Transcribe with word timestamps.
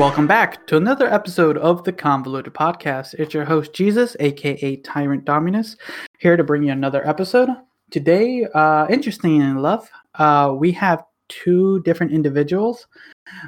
Welcome 0.00 0.26
back 0.26 0.66
to 0.68 0.78
another 0.78 1.12
episode 1.12 1.58
of 1.58 1.84
the 1.84 1.92
Convoluted 1.92 2.54
Podcast. 2.54 3.12
It's 3.18 3.34
your 3.34 3.44
host, 3.44 3.74
Jesus, 3.74 4.16
aka 4.18 4.76
Tyrant 4.76 5.26
Dominus, 5.26 5.76
here 6.20 6.38
to 6.38 6.42
bring 6.42 6.62
you 6.62 6.72
another 6.72 7.06
episode. 7.06 7.50
Today, 7.90 8.46
uh, 8.54 8.86
interesting 8.88 9.42
enough, 9.42 9.90
uh, 10.14 10.54
we 10.56 10.72
have 10.72 11.04
two 11.28 11.82
different 11.82 12.12
individuals. 12.12 12.86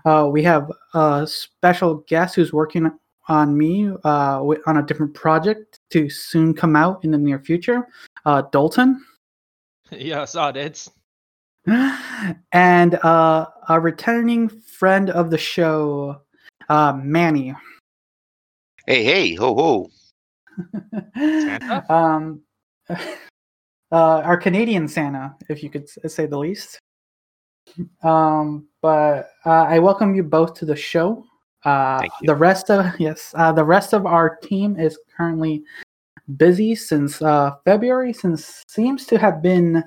Uh, 0.05 0.29
we 0.31 0.43
have 0.43 0.71
a 0.93 1.27
special 1.27 2.05
guest 2.07 2.35
who's 2.35 2.53
working 2.53 2.91
on 3.29 3.57
me 3.57 3.89
uh, 4.05 4.45
on 4.67 4.77
a 4.77 4.83
different 4.83 5.15
project 5.15 5.81
to 5.89 6.11
soon 6.11 6.53
come 6.53 6.77
out 6.77 7.03
in 7.03 7.12
the 7.12 7.19
near 7.19 7.39
future, 7.39 7.89
uh, 8.27 8.43
Dalton. 8.53 9.03
Yeah, 9.91 10.21
I 10.21 10.25
saw 10.27 10.51
it. 10.51 10.87
And 12.53 12.95
uh, 12.97 13.47
a 13.71 13.81
returning 13.81 14.51
friend 14.51 15.09
of 15.09 15.31
the 15.31 15.39
show, 15.39 16.21
uh, 16.69 16.93
Manny. 17.02 17.55
Hey, 18.87 19.05
hey, 19.05 19.34
ho, 19.34 19.55
ho. 19.55 19.91
Santa? 21.16 21.93
um, 21.93 22.43
uh, 22.91 22.97
our 23.91 24.37
Canadian 24.37 24.89
Santa, 24.89 25.34
if 25.48 25.62
you 25.62 25.70
could 25.70 25.89
say 25.89 26.27
the 26.27 26.39
least. 26.39 26.78
Um, 28.03 28.67
but 28.81 29.31
uh, 29.47 29.64
I 29.69 29.78
welcome 29.78 30.14
you 30.14 30.22
both 30.22 30.55
to 30.55 30.64
the 30.64 30.77
show. 30.77 31.25
Uh, 31.64 32.00
Thank 32.00 32.12
you. 32.20 32.27
the 32.27 32.34
rest 32.34 32.70
of 32.70 32.87
yes, 32.98 33.33
uh, 33.37 33.53
the 33.53 33.65
rest 33.65 33.92
of 33.92 34.06
our 34.06 34.37
team 34.37 34.78
is 34.78 34.98
currently 35.17 35.62
busy 36.37 36.75
since 36.75 37.22
uh, 37.22 37.53
February. 37.65 38.12
Since 38.12 38.65
seems 38.69 39.06
to 39.06 39.19
have 39.19 39.42
been 39.42 39.84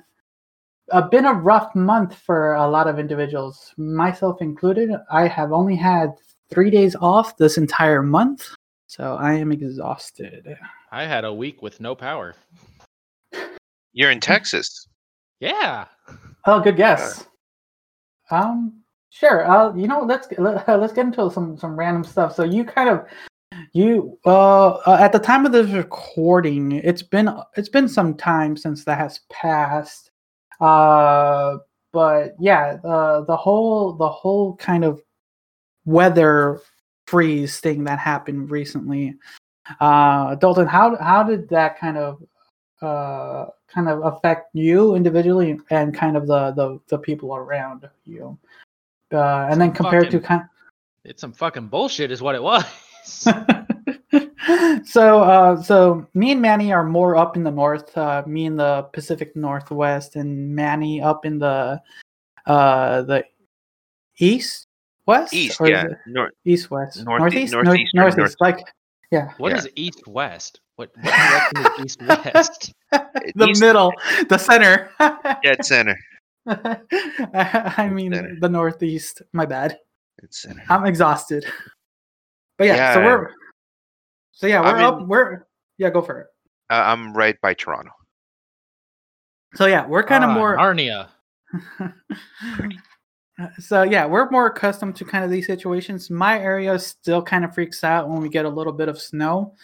uh, 0.92 1.02
been 1.08 1.26
a 1.26 1.34
rough 1.34 1.74
month 1.74 2.14
for 2.14 2.54
a 2.54 2.66
lot 2.66 2.86
of 2.86 2.98
individuals, 2.98 3.74
myself 3.76 4.40
included. 4.40 4.90
I 5.10 5.26
have 5.28 5.52
only 5.52 5.76
had 5.76 6.14
three 6.50 6.70
days 6.70 6.96
off 6.96 7.36
this 7.36 7.58
entire 7.58 8.02
month, 8.02 8.48
so 8.86 9.16
I 9.16 9.34
am 9.34 9.52
exhausted. 9.52 10.56
I 10.92 11.04
had 11.04 11.24
a 11.24 11.32
week 11.32 11.62
with 11.62 11.80
no 11.80 11.94
power. 11.94 12.34
You're 13.92 14.10
in 14.10 14.20
Texas. 14.20 14.88
Yeah. 15.40 15.86
Oh, 16.44 16.60
good 16.60 16.76
guess. 16.76 17.26
Um, 18.30 18.82
sure. 19.10 19.50
Uh, 19.50 19.74
you 19.74 19.88
know, 19.88 20.00
let's 20.00 20.28
let, 20.38 20.68
let's 20.68 20.92
get 20.92 21.06
into 21.06 21.30
some 21.30 21.56
some 21.56 21.78
random 21.78 22.04
stuff. 22.04 22.34
So 22.34 22.44
you 22.44 22.64
kind 22.64 22.88
of 22.88 23.06
you 23.72 24.18
uh, 24.26 24.68
uh 24.68 24.98
at 25.00 25.12
the 25.12 25.18
time 25.18 25.46
of 25.46 25.52
this 25.52 25.70
recording, 25.70 26.72
it's 26.72 27.02
been 27.02 27.30
it's 27.56 27.68
been 27.68 27.88
some 27.88 28.14
time 28.14 28.56
since 28.56 28.84
that 28.84 28.98
has 28.98 29.20
passed. 29.30 30.10
Uh, 30.60 31.58
but 31.92 32.34
yeah, 32.38 32.78
uh, 32.84 33.22
the 33.22 33.36
whole 33.36 33.94
the 33.94 34.08
whole 34.08 34.56
kind 34.56 34.84
of 34.84 35.02
weather 35.86 36.60
freeze 37.06 37.58
thing 37.60 37.84
that 37.84 37.98
happened 37.98 38.50
recently. 38.50 39.14
Uh, 39.80 40.34
Dalton, 40.34 40.66
how 40.66 40.96
how 40.96 41.22
did 41.22 41.48
that 41.48 41.78
kind 41.78 41.96
of 41.96 42.22
uh 42.82 43.46
kind 43.72 43.88
of 43.88 44.04
affect 44.04 44.54
you 44.54 44.94
individually 44.94 45.58
and 45.70 45.94
kind 45.94 46.16
of 46.16 46.26
the 46.26 46.50
the, 46.52 46.78
the 46.88 46.98
people 46.98 47.34
around 47.34 47.88
you 48.04 48.38
uh 49.12 49.48
and 49.50 49.58
then 49.58 49.72
compared 49.72 50.10
to 50.10 50.18
Fucking- 50.20 50.26
kind 50.26 50.42
It's 51.04 51.22
some 51.22 51.32
fucking 51.32 51.68
bullshit, 51.68 52.10
is 52.10 52.20
what 52.20 52.34
it 52.34 52.42
was. 52.42 52.64
so 54.84 55.22
uh 55.22 55.60
so 55.62 56.06
me 56.14 56.32
and 56.32 56.42
manny 56.42 56.72
are 56.72 56.84
more 56.84 57.16
up 57.16 57.36
in 57.36 57.42
the 57.42 57.50
north 57.50 57.96
uh 57.96 58.22
me 58.26 58.44
in 58.44 58.56
the 58.56 58.82
pacific 58.92 59.34
northwest 59.34 60.16
and 60.16 60.54
manny 60.54 61.00
up 61.00 61.24
in 61.24 61.38
the 61.38 61.80
uh 62.46 63.02
the 63.02 63.24
east 64.18 64.65
west 65.06 65.32
East, 65.34 65.60
Or 65.60 65.66
is 65.66 65.70
yeah. 65.70 65.84
it 65.86 65.98
Nor- 66.06 66.30
east 66.44 66.70
west 66.70 67.04
Northe- 67.04 67.18
northeast 67.20 67.52
Nor- 67.52 67.64
northeast 67.64 67.94
or 67.94 68.00
north- 68.00 68.16
northeast 68.16 68.40
like 68.40 68.58
yeah 69.10 69.32
What 69.38 69.50
Yeah. 69.52 69.58
is 69.58 69.68
east 69.76 70.06
west? 70.06 70.60
What, 70.76 70.90
what 71.00 71.14
direction 71.14 71.58
is 71.80 71.84
east 71.84 72.02
west? 72.34 72.72
the 72.90 73.46
East- 73.48 73.60
middle 73.60 73.92
the 74.28 74.38
center 74.38 74.90
Dead 75.42 75.64
center. 75.64 75.96
I 76.46 77.74
I 77.78 77.88
mean 77.90 78.12
Center. 78.12 78.36
the 78.40 78.48
northeast. 78.48 79.22
My 79.32 79.46
bad. 79.46 79.78
Dead 80.20 80.32
center. 80.32 80.62
I'm 80.68 80.86
exhausted. 80.86 81.44
But 82.58 82.66
yeah, 82.68 82.94
so 82.94 83.00
we're 83.04 83.30
so 84.32 84.46
yeah, 84.46 84.60
we're 84.60 84.66
I'm 84.76 84.84
up. 84.84 85.00
in- 85.00 85.08
We're 85.08 85.46
yeah, 85.78 85.90
go 85.90 86.02
for 86.02 86.20
it. 86.20 86.26
Uh, 86.70 86.82
I'm 86.86 87.12
right 87.16 87.38
by 87.40 87.54
Toronto. 87.54 87.90
So 89.54 89.66
yeah, 89.66 89.86
we're 89.86 90.02
kind 90.04 90.24
of 90.24 90.30
Ah, 90.30 90.34
more. 90.34 90.56
Narnia. 90.56 91.08
so 93.58 93.82
yeah, 93.82 94.06
we're 94.06 94.30
more 94.30 94.46
accustomed 94.46 94.96
to 94.96 95.04
kind 95.04 95.24
of 95.24 95.30
these 95.30 95.46
situations. 95.46 96.10
My 96.10 96.38
area 96.40 96.78
still 96.78 97.22
kind 97.22 97.44
of 97.44 97.54
freaks 97.54 97.84
out 97.84 98.08
when 98.08 98.20
we 98.20 98.28
get 98.28 98.44
a 98.44 98.48
little 98.50 98.72
bit 98.72 98.88
of 98.88 99.00
snow, 99.00 99.54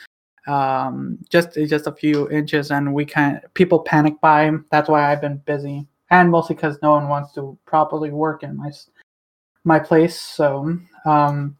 um, 0.46 1.18
just 1.30 1.54
just 1.54 1.86
a 1.86 1.92
few 1.92 2.28
inches, 2.30 2.70
and 2.70 2.92
we 2.92 3.04
kind 3.04 3.40
people 3.54 3.80
panic 3.80 4.20
buy. 4.20 4.50
That's 4.70 4.88
why 4.88 5.10
I've 5.10 5.20
been 5.20 5.38
busy, 5.38 5.86
and 6.10 6.30
mostly 6.30 6.56
because 6.56 6.78
no 6.82 6.90
one 6.90 7.08
wants 7.08 7.32
to 7.34 7.58
properly 7.64 8.10
work 8.10 8.42
in 8.42 8.56
my 8.56 8.70
my 9.64 9.78
place. 9.78 10.20
So, 10.20 10.78
um, 11.06 11.56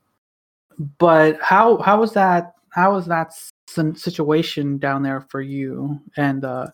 but 0.99 1.41
how 1.41 1.79
how 1.79 2.01
was 2.01 2.13
that? 2.13 2.55
How 2.71 2.95
was 2.95 3.07
that 3.07 3.33
situation 3.97 4.79
down 4.79 5.03
there 5.03 5.23
for 5.23 5.41
you? 5.41 5.99
And 6.17 6.45
uh, 6.45 6.67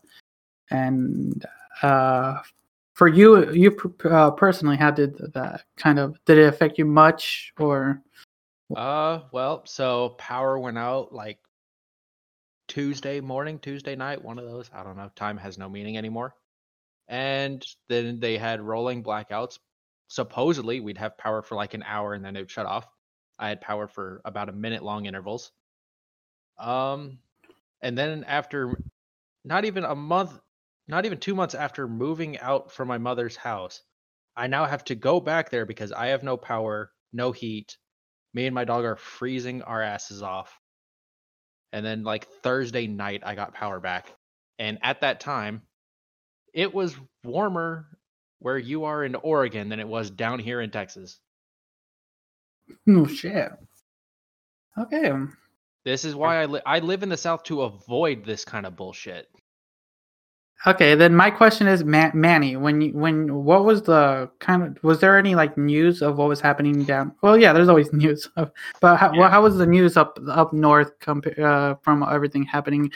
and 0.70 1.46
uh, 1.82 2.40
for 2.98 3.06
you 3.06 3.50
you 3.52 3.76
uh, 4.10 4.30
personally 4.32 4.76
how 4.76 4.90
did 4.90 5.16
that 5.32 5.62
kind 5.76 6.00
of 6.00 6.18
did 6.24 6.36
it 6.36 6.48
affect 6.48 6.78
you 6.78 6.84
much 6.84 7.52
or 7.58 8.02
Uh, 8.76 9.20
well, 9.32 9.62
so 9.64 10.10
power 10.18 10.58
went 10.58 10.76
out 10.76 11.12
like 11.12 11.38
Tuesday 12.66 13.20
morning, 13.20 13.58
Tuesday 13.58 13.96
night, 13.96 14.22
one 14.22 14.38
of 14.38 14.44
those. 14.44 14.70
I 14.74 14.82
don't 14.82 14.96
know. 14.96 15.10
Time 15.16 15.38
has 15.38 15.56
no 15.56 15.68
meaning 15.68 15.96
anymore. 15.96 16.34
And 17.08 17.64
then 17.88 18.20
they 18.20 18.36
had 18.36 18.60
rolling 18.60 19.02
blackouts. 19.02 19.58
Supposedly, 20.08 20.80
we'd 20.80 20.98
have 20.98 21.16
power 21.16 21.40
for 21.40 21.54
like 21.54 21.72
an 21.74 21.82
hour 21.84 22.12
and 22.14 22.22
then 22.22 22.36
it 22.36 22.40
would 22.40 22.50
shut 22.50 22.66
off. 22.66 22.86
I 23.38 23.48
had 23.48 23.62
power 23.62 23.88
for 23.88 24.20
about 24.24 24.50
a 24.50 24.52
minute 24.52 24.82
long 24.82 25.06
intervals. 25.06 25.52
Um, 26.58 27.18
and 27.80 27.96
then 27.96 28.24
after 28.24 28.78
not 29.44 29.64
even 29.64 29.84
a 29.84 29.94
month, 29.94 30.38
not 30.88 31.04
even 31.04 31.18
two 31.18 31.34
months 31.34 31.54
after 31.54 31.86
moving 31.86 32.38
out 32.38 32.72
from 32.72 32.88
my 32.88 32.98
mother's 32.98 33.36
house, 33.36 33.82
I 34.36 34.46
now 34.46 34.64
have 34.64 34.84
to 34.84 34.94
go 34.94 35.20
back 35.20 35.50
there 35.50 35.66
because 35.66 35.92
I 35.92 36.08
have 36.08 36.22
no 36.22 36.36
power, 36.36 36.90
no 37.12 37.32
heat, 37.32 37.76
me 38.34 38.46
and 38.46 38.54
my 38.54 38.64
dog 38.64 38.84
are 38.84 38.96
freezing 38.96 39.62
our 39.62 39.82
asses 39.82 40.22
off. 40.22 40.58
And 41.72 41.84
then 41.84 42.04
like 42.04 42.26
Thursday 42.42 42.86
night 42.86 43.22
I 43.24 43.34
got 43.34 43.54
power 43.54 43.80
back. 43.80 44.12
And 44.58 44.78
at 44.82 45.02
that 45.02 45.20
time, 45.20 45.62
it 46.54 46.72
was 46.74 46.96
warmer 47.24 47.86
where 48.38 48.58
you 48.58 48.84
are 48.84 49.04
in 49.04 49.14
Oregon 49.14 49.68
than 49.68 49.80
it 49.80 49.88
was 49.88 50.10
down 50.10 50.38
here 50.38 50.60
in 50.60 50.70
Texas. 50.70 51.20
no 52.86 53.06
shit 53.06 53.50
okay 54.78 55.08
um, 55.10 55.36
This 55.84 56.04
is 56.04 56.14
why 56.14 56.42
I 56.42 56.46
li- 56.46 56.60
I 56.66 56.78
live 56.80 57.02
in 57.02 57.08
the 57.08 57.16
south 57.16 57.44
to 57.44 57.62
avoid 57.62 58.24
this 58.24 58.44
kind 58.44 58.66
of 58.66 58.76
bullshit. 58.76 59.28
Okay 60.66 60.94
then 60.94 61.14
my 61.14 61.30
question 61.30 61.66
is 61.68 61.84
Ma- 61.84 62.10
manny 62.14 62.56
when 62.56 62.80
you 62.80 62.92
when 62.92 63.32
what 63.44 63.64
was 63.64 63.82
the 63.82 64.28
kind 64.40 64.62
of 64.62 64.82
was 64.82 65.00
there 65.00 65.16
any 65.18 65.34
like 65.34 65.56
news 65.56 66.02
of 66.02 66.18
what 66.18 66.28
was 66.28 66.40
happening 66.40 66.84
down 66.84 67.12
well 67.22 67.38
yeah 67.38 67.52
there's 67.52 67.68
always 67.68 67.92
news 68.04 68.28
of, 68.36 68.50
but 68.80 68.96
how, 68.96 69.12
Yeah. 69.12 69.20
well, 69.20 69.30
how 69.30 69.42
was 69.42 69.56
the 69.56 69.66
news 69.66 69.96
up 69.96 70.18
up 70.28 70.52
north 70.52 70.98
compa- 71.00 71.38
uh, 71.38 71.76
from 71.82 72.02
everything 72.02 72.42
happening 72.44 72.90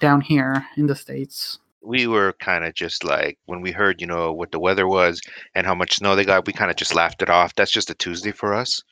down 0.00 0.20
here 0.20 0.64
in 0.76 0.86
the 0.86 0.94
states 0.94 1.58
We 1.82 2.06
were 2.06 2.34
kind 2.38 2.64
of 2.64 2.74
just 2.74 3.02
like 3.02 3.38
when 3.46 3.60
we 3.62 3.72
heard, 3.72 4.00
you 4.00 4.06
know, 4.06 4.32
what 4.32 4.50
the 4.52 4.60
weather 4.60 4.86
was 4.86 5.20
and 5.54 5.66
how 5.66 5.74
much 5.74 5.94
snow 5.96 6.14
they 6.14 6.24
got. 6.24 6.46
We 6.46 6.52
kind 6.52 6.70
of 6.70 6.76
just 6.76 6.94
laughed 6.94 7.22
it 7.22 7.30
off. 7.30 7.54
That's 7.54 7.72
just 7.72 7.90
a 7.90 7.94
Tuesday 7.94 8.32
for 8.32 8.52
us, 8.52 8.82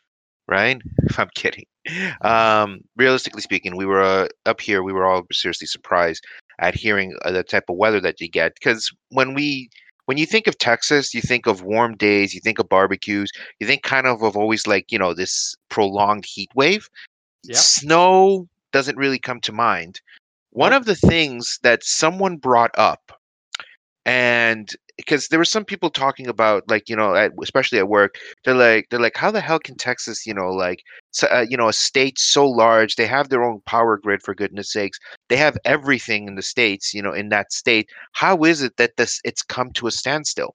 right? 0.49 0.81
I'm 1.19 1.29
kidding. 1.34 1.67
Um, 2.22 2.81
realistically 2.96 3.43
speaking, 3.43 3.76
we 3.76 3.87
were 3.87 4.02
uh, 4.02 4.26
up 4.46 4.61
here. 4.61 4.82
We 4.82 4.93
were 4.93 5.05
all 5.06 5.22
seriously 5.32 5.67
surprised 5.67 6.25
at 6.58 6.75
hearing 6.75 7.14
uh, 7.25 7.31
the 7.31 7.43
type 7.43 7.64
of 7.69 7.76
weather 7.76 8.00
that 8.00 8.20
you 8.20 8.29
get 8.29 8.55
because 8.55 8.91
when 9.11 9.35
we 9.35 9.69
when 10.06 10.19
you 10.19 10.26
think 10.26 10.47
of 10.47 10.56
Texas, 10.58 11.12
you 11.14 11.20
think 11.20 11.47
of 11.47 11.62
warm 11.62 11.97
days, 11.97 12.32
you 12.32 12.41
think 12.41 12.58
of 12.61 12.69
barbecues, 12.69 13.31
you 13.58 13.67
think 13.67 13.82
kind 13.82 14.06
of 14.06 14.23
of 14.23 14.37
always 14.37 14.67
like 14.67 14.91
you 14.91 14.99
know 14.99 15.12
this 15.14 15.55
prolonged 15.69 16.25
heat 16.25 16.50
wave. 16.55 16.88
Yep. 17.44 17.56
Snow 17.56 18.49
doesn't 18.73 18.97
really 18.97 19.19
come 19.19 19.41
to 19.41 19.53
mind. 19.53 20.00
One 20.50 20.70
Nope. 20.70 20.81
of 20.81 20.87
the 20.87 20.97
things 20.97 21.58
that 21.62 21.85
someone 21.85 22.37
brought 22.37 22.70
up, 22.79 23.12
and 24.06 24.70
because 24.97 25.29
there 25.29 25.38
were 25.38 25.44
some 25.44 25.64
people 25.64 25.91
talking 25.91 26.26
about 26.26 26.62
like 26.69 26.88
you 26.88 26.97
know 26.97 27.14
at, 27.14 27.32
especially 27.43 27.79
at 27.79 27.88
work 27.88 28.14
they're 28.44 28.55
like 28.55 28.87
they're 28.88 29.00
like 29.00 29.17
how 29.17 29.31
the 29.31 29.41
hell 29.41 29.58
can 29.58 29.76
texas 29.76 30.26
you 30.26 30.32
know 30.32 30.50
like 30.50 30.82
so, 31.11 31.26
uh, 31.26 31.44
you 31.49 31.56
know 31.56 31.69
a 31.69 31.73
state 31.73 32.19
so 32.19 32.49
large 32.49 32.97
they 32.97 33.06
have 33.06 33.29
their 33.29 33.44
own 33.44 33.61
power 33.67 33.99
grid 33.99 34.23
for 34.23 34.35
goodness 34.35 34.73
sakes 34.73 34.99
they 35.29 35.37
have 35.37 35.58
everything 35.64 36.26
in 36.29 36.37
the 36.37 36.43
states 36.43 36.94
you 36.94 37.03
know 37.03 37.12
in 37.12 37.29
that 37.29 37.53
state 37.53 37.91
how 38.12 38.44
is 38.44 38.62
it 38.62 38.76
that 38.79 38.97
this 38.97 39.20
it's 39.25 39.43
come 39.43 39.70
to 39.73 39.87
a 39.87 39.91
standstill 39.91 40.55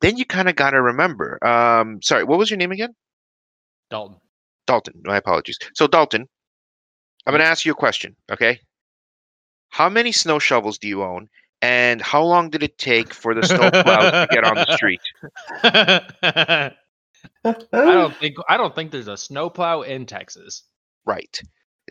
then 0.00 0.16
you 0.16 0.24
kind 0.24 0.48
of 0.48 0.56
got 0.56 0.70
to 0.70 0.80
remember 0.80 1.44
um 1.46 2.00
sorry 2.02 2.24
what 2.24 2.38
was 2.38 2.50
your 2.50 2.58
name 2.58 2.72
again 2.72 2.94
Dalton. 3.90 4.16
Dalton. 4.66 4.94
My 5.04 5.16
apologies. 5.16 5.58
So 5.74 5.86
Dalton, 5.86 6.26
I'm 7.26 7.32
going 7.32 7.40
to 7.40 7.46
ask 7.46 7.64
you 7.64 7.72
a 7.72 7.76
question. 7.76 8.16
Okay. 8.30 8.60
How 9.70 9.88
many 9.88 10.12
snow 10.12 10.38
shovels 10.38 10.78
do 10.78 10.88
you 10.88 11.02
own, 11.02 11.28
and 11.62 12.00
how 12.02 12.22
long 12.22 12.50
did 12.50 12.62
it 12.62 12.78
take 12.78 13.12
for 13.14 13.34
the 13.34 13.42
snowplow 13.46 14.10
to 14.10 14.28
get 14.30 14.44
on 14.44 14.54
the 14.54 14.76
street? 14.76 15.00
I 15.62 16.72
don't 17.72 18.16
think 18.16 18.36
I 18.48 18.56
don't 18.56 18.74
think 18.74 18.90
there's 18.90 19.08
a 19.08 19.16
snowplow 19.16 19.82
in 19.82 20.06
Texas. 20.06 20.64
Right. 21.04 21.38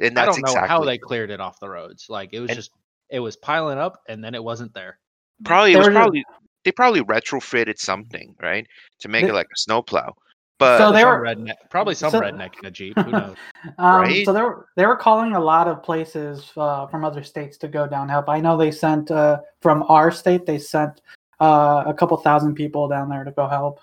And 0.02 0.18
I 0.18 0.26
that's 0.26 0.36
don't 0.38 0.46
know 0.46 0.52
exactly 0.52 0.68
how 0.70 0.84
they 0.84 0.98
cleared 0.98 1.32
it 1.32 1.40
off 1.40 1.60
the 1.60 1.70
roads. 1.70 2.06
Like 2.10 2.30
it 2.34 2.40
was 2.40 2.50
And- 2.50 2.58
just 2.58 2.72
it 3.10 3.20
was 3.20 3.36
piling 3.36 3.78
up 3.78 4.02
and 4.08 4.24
then 4.24 4.34
it 4.36 4.44
wasn't 4.44 4.74
there. 4.74 5.00
probably 5.44 5.72
it 5.72 5.76
They 5.76 5.80
was 5.80 5.90
probably 5.90 6.26
they 6.64 6.72
probably 6.72 7.02
retrofitted 7.02 7.78
something 7.78 8.36
right 8.42 8.66
to 9.00 9.08
make 9.08 9.26
it 9.26 9.34
like 9.34 9.46
a 9.46 9.58
snowplow. 9.58 10.16
But 10.58 10.78
So 10.78 10.92
they 10.92 11.02
some 11.02 11.10
were- 11.10 11.22
redneck, 11.22 11.56
probably 11.70 11.96
some 11.96 12.12
so- 12.12 12.22
redneck 12.22 12.54
in 12.60 12.66
a 12.66 12.72
jeep. 12.72 12.98
Who 12.98 13.12
knows? 13.12 13.36
Um, 13.78 14.02
Right? 14.02 14.26
So 14.26 14.32
they 14.32 14.42
were 14.42 14.68
they 14.76 14.86
were 14.86 14.96
calling 14.96 15.34
a 15.34 15.40
lot 15.40 15.68
of 15.68 15.82
places 15.84 16.52
uh, 16.56 16.88
from 16.88 17.04
other 17.04 17.24
states 17.24 17.58
to 17.58 17.68
go 17.68 17.88
down 17.88 18.08
help. 18.10 18.30
I 18.30 18.40
know 18.40 18.56
they 18.58 18.72
sent 18.72 19.12
uh, 19.12 19.40
from 19.62 19.84
our 19.90 20.12
state. 20.12 20.46
They 20.46 20.60
sent 20.60 21.02
uh, 21.42 21.84
a 21.86 21.94
couple 21.94 22.16
thousand 22.18 22.56
people 22.56 22.88
down 22.88 23.10
there 23.10 23.24
to 23.24 23.32
go 23.32 23.48
help. 23.48 23.80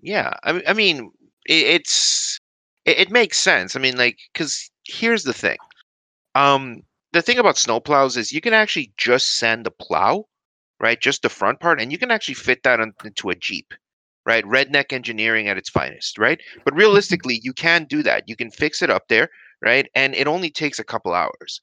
Yeah, 0.00 0.32
I 0.44 0.52
mean, 0.52 0.62
I 0.66 0.72
mean, 0.72 1.12
it, 1.46 1.66
it's 1.66 2.38
it, 2.84 2.98
it 2.98 3.10
makes 3.10 3.38
sense. 3.38 3.76
I 3.76 3.80
mean, 3.80 3.96
like, 3.96 4.18
because 4.32 4.70
here's 4.86 5.22
the 5.24 5.32
thing. 5.34 5.58
Um, 6.34 6.82
the 7.12 7.22
thing 7.22 7.38
about 7.38 7.56
snowplows 7.56 8.16
is 8.16 8.32
you 8.32 8.40
can 8.40 8.54
actually 8.54 8.92
just 8.96 9.36
send 9.36 9.66
the 9.66 9.70
plow, 9.70 10.26
right, 10.80 11.00
just 11.00 11.22
the 11.22 11.28
front 11.28 11.60
part, 11.60 11.80
and 11.80 11.92
you 11.92 11.98
can 11.98 12.10
actually 12.10 12.34
fit 12.34 12.62
that 12.62 12.80
on, 12.80 12.92
into 13.04 13.30
a 13.30 13.34
jeep, 13.34 13.74
right? 14.28 14.44
Redneck 14.44 14.92
engineering 14.92 15.48
at 15.48 15.56
its 15.56 15.70
finest, 15.70 16.18
right? 16.18 16.38
But 16.62 16.74
realistically, 16.74 17.40
you 17.42 17.54
can 17.54 17.84
do 17.84 18.02
that. 18.02 18.28
You 18.28 18.36
can 18.36 18.50
fix 18.50 18.82
it 18.82 18.90
up 18.90 19.08
there, 19.08 19.30
right? 19.62 19.88
And 19.94 20.14
it 20.14 20.26
only 20.26 20.50
takes 20.50 20.78
a 20.78 20.84
couple 20.84 21.14
hours. 21.14 21.62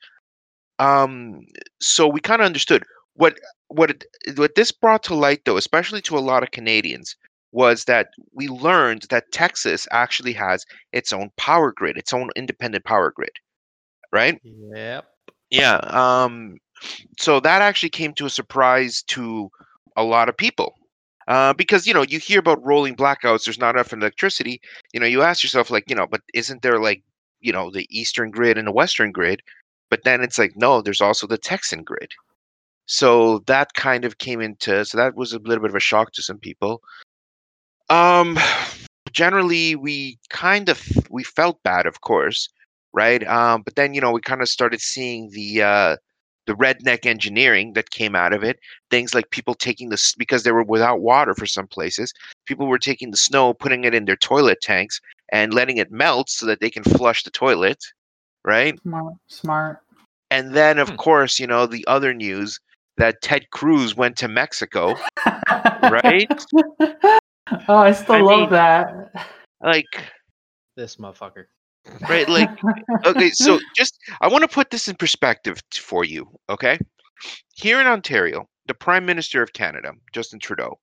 Um, 0.79 1.41
so 1.79 2.07
we 2.07 2.19
kind 2.19 2.41
of 2.41 2.47
understood 2.47 2.83
what 3.13 3.38
what 3.67 3.91
it, 3.91 4.06
what 4.35 4.56
this 4.56 4.71
brought 4.71 5.03
to 5.03 5.13
light, 5.13 5.41
though, 5.45 5.57
especially 5.57 6.01
to 6.01 6.17
a 6.17 6.27
lot 6.31 6.41
of 6.41 6.50
Canadians, 6.50 7.15
was 7.51 7.83
that 7.83 8.07
we 8.33 8.47
learned 8.47 9.03
that 9.11 9.31
Texas 9.31 9.88
actually 9.91 10.33
has 10.33 10.65
its 10.91 11.13
own 11.13 11.29
power 11.38 11.71
grid, 11.71 11.97
its 11.97 12.13
own 12.13 12.31
independent 12.35 12.83
power 12.83 13.11
grid, 13.15 13.38
right? 14.11 14.41
Yep. 14.44 15.06
Yeah. 15.51 15.77
Um, 15.91 16.57
so 17.19 17.39
that 17.41 17.61
actually 17.61 17.91
came 17.91 18.13
to 18.15 18.25
a 18.25 18.29
surprise 18.29 19.03
to 19.03 19.51
a 19.95 20.03
lot 20.03 20.29
of 20.29 20.35
people. 20.35 20.73
Uh, 21.27 21.54
because 21.54 21.88
you 21.88 21.94
know 21.94 22.04
you 22.04 22.19
hear 22.19 22.39
about 22.39 22.63
rolling 22.63 22.95
blackouts, 22.95 23.45
there's 23.45 23.60
not 23.60 23.75
enough 23.75 23.94
electricity. 23.94 24.62
You 24.94 25.00
know, 25.00 25.07
you 25.07 25.24
ask 25.24 25.44
yourself 25.44 25.72
like, 25.72 25.89
you 25.89 25.95
know, 25.95 26.07
but 26.07 26.22
isn't 26.33 26.62
there 26.62 26.80
like, 26.80 27.04
you 27.39 27.51
know, 27.51 27.72
the 27.72 27.88
eastern 27.89 28.30
grid 28.31 28.57
and 28.57 28.68
the 28.68 28.72
western 28.72 29.12
grid? 29.12 29.42
But 29.89 30.04
then 30.04 30.22
it's 30.22 30.38
like, 30.38 30.54
no, 30.56 30.81
there's 30.81 31.01
also 31.01 31.25
the 31.27 31.38
Texan 31.38 31.83
grid. 31.83 32.12
So 32.88 33.39
that 33.48 33.74
kind 33.74 34.06
of 34.06 34.19
came 34.19 34.42
into 34.42 34.86
so 34.86 34.98
that 34.98 35.16
was 35.16 35.33
a 35.33 35.39
little 35.39 35.62
bit 35.62 35.72
of 35.72 35.75
a 35.75 35.80
shock 35.80 36.12
to 36.13 36.22
some 36.22 36.38
people. 36.38 36.81
Um, 37.89 38.38
generally 39.12 39.75
we 39.75 40.19
kind 40.30 40.69
of 40.69 40.81
we 41.10 41.24
felt 41.24 41.63
bad, 41.63 41.88
of 41.88 42.01
course, 42.01 42.50
right? 42.94 43.25
Um, 43.28 43.63
but 43.63 43.75
then 43.75 43.94
you 43.95 44.01
know 44.01 44.12
we 44.12 44.21
kind 44.21 44.42
of 44.42 44.50
started 44.50 44.81
seeing 44.81 45.31
the 45.31 45.63
uh, 45.63 45.98
the 46.45 46.53
redneck 46.56 47.06
engineering 47.06 47.74
that 47.74 47.89
came 47.89 48.15
out 48.15 48.33
of 48.33 48.44
it. 48.44 48.59
Things 48.92 49.13
like 49.13 49.30
people 49.31 49.53
taking 49.56 49.89
this 49.89 50.13
because 50.15 50.44
they 50.44 50.51
were 50.51 50.63
without 50.63 51.01
water 51.01 51.33
for 51.33 51.45
some 51.45 51.68
places. 51.68 52.13
People 52.45 52.68
were 52.68 52.77
taking 52.80 53.12
the 53.12 53.18
snow, 53.18 53.53
putting 53.53 53.83
it 53.83 53.94
in 53.95 54.06
their 54.06 54.15
toilet 54.15 54.59
tanks, 54.62 55.00
and 55.31 55.53
letting 55.53 55.77
it 55.77 55.92
melt 55.92 56.30
so 56.30 56.45
that 56.45 56.59
they 56.59 56.69
can 56.69 56.83
flush 56.83 57.24
the 57.24 57.31
toilet, 57.31 57.83
right? 58.44 58.80
Smart, 58.81 59.13
smart. 59.27 59.80
And 60.31 60.53
then, 60.53 60.77
of 60.80 60.89
Hmm. 60.89 60.95
course, 60.95 61.39
you 61.39 61.47
know 61.47 61.65
the 61.65 61.86
other 61.88 62.13
news 62.13 62.59
that 62.97 63.21
Ted 63.21 63.50
Cruz 63.51 63.95
went 63.95 64.18
to 64.18 64.27
Mexico, 64.27 64.95
right? 65.81 66.30
oh, 67.68 67.77
I 67.77 67.92
still 67.92 68.15
I 68.15 68.21
love 68.21 68.39
mean- 68.42 68.50
that. 68.51 69.27
like, 69.62 69.86
This 70.77 70.97
motherfucker. 70.97 71.45
Right? 72.09 72.27
Like, 72.27 72.49
okay, 73.05 73.29
so 73.31 73.59
just 73.75 73.97
I 74.21 74.27
want 74.27 74.43
to 74.43 74.47
put 74.47 74.69
this 74.69 74.87
in 74.87 74.95
perspective 74.95 75.61
for 75.73 76.03
you, 76.03 76.27
okay? 76.49 76.79
Here 77.53 77.79
in 77.79 77.87
Ontario, 77.87 78.47
the 78.67 78.73
Prime 78.73 79.05
Minister 79.05 79.41
of 79.41 79.53
Canada, 79.53 79.93
Justin 80.13 80.39
Trudeau, 80.39 80.77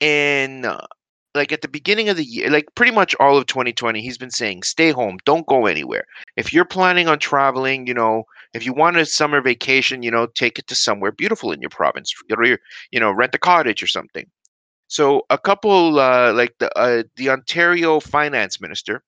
in 0.00 0.64
uh, 0.64 0.86
like 1.34 1.52
at 1.52 1.62
the 1.62 1.68
beginning 1.68 2.08
of 2.08 2.16
the 2.16 2.24
year, 2.24 2.50
like 2.50 2.66
pretty 2.74 2.92
much 2.92 3.14
all 3.20 3.36
of 3.36 3.46
2020, 3.46 4.00
he's 4.00 4.18
been 4.18 4.30
saying, 4.30 4.62
"Stay 4.62 4.90
home, 4.90 5.18
don't 5.24 5.46
go 5.46 5.66
anywhere. 5.66 6.04
If 6.36 6.52
you're 6.52 6.64
planning 6.64 7.08
on 7.08 7.18
traveling, 7.18 7.86
you 7.86 7.94
know, 7.94 8.24
if 8.54 8.66
you 8.66 8.72
want 8.72 8.96
a 8.96 9.06
summer 9.06 9.40
vacation, 9.40 10.02
you 10.02 10.10
know, 10.10 10.26
take 10.26 10.58
it 10.58 10.66
to 10.68 10.74
somewhere 10.74 11.12
beautiful 11.12 11.52
in 11.52 11.60
your 11.60 11.70
province. 11.70 12.12
Or, 12.36 12.44
you 12.44 13.00
know, 13.00 13.12
rent 13.12 13.34
a 13.34 13.38
cottage 13.38 13.82
or 13.82 13.86
something." 13.86 14.26
So 14.88 15.22
a 15.30 15.38
couple, 15.38 16.00
uh, 16.00 16.32
like 16.32 16.54
the 16.58 16.76
uh, 16.76 17.04
the 17.16 17.30
Ontario 17.30 18.00
Finance 18.00 18.60
Minister, 18.60 19.04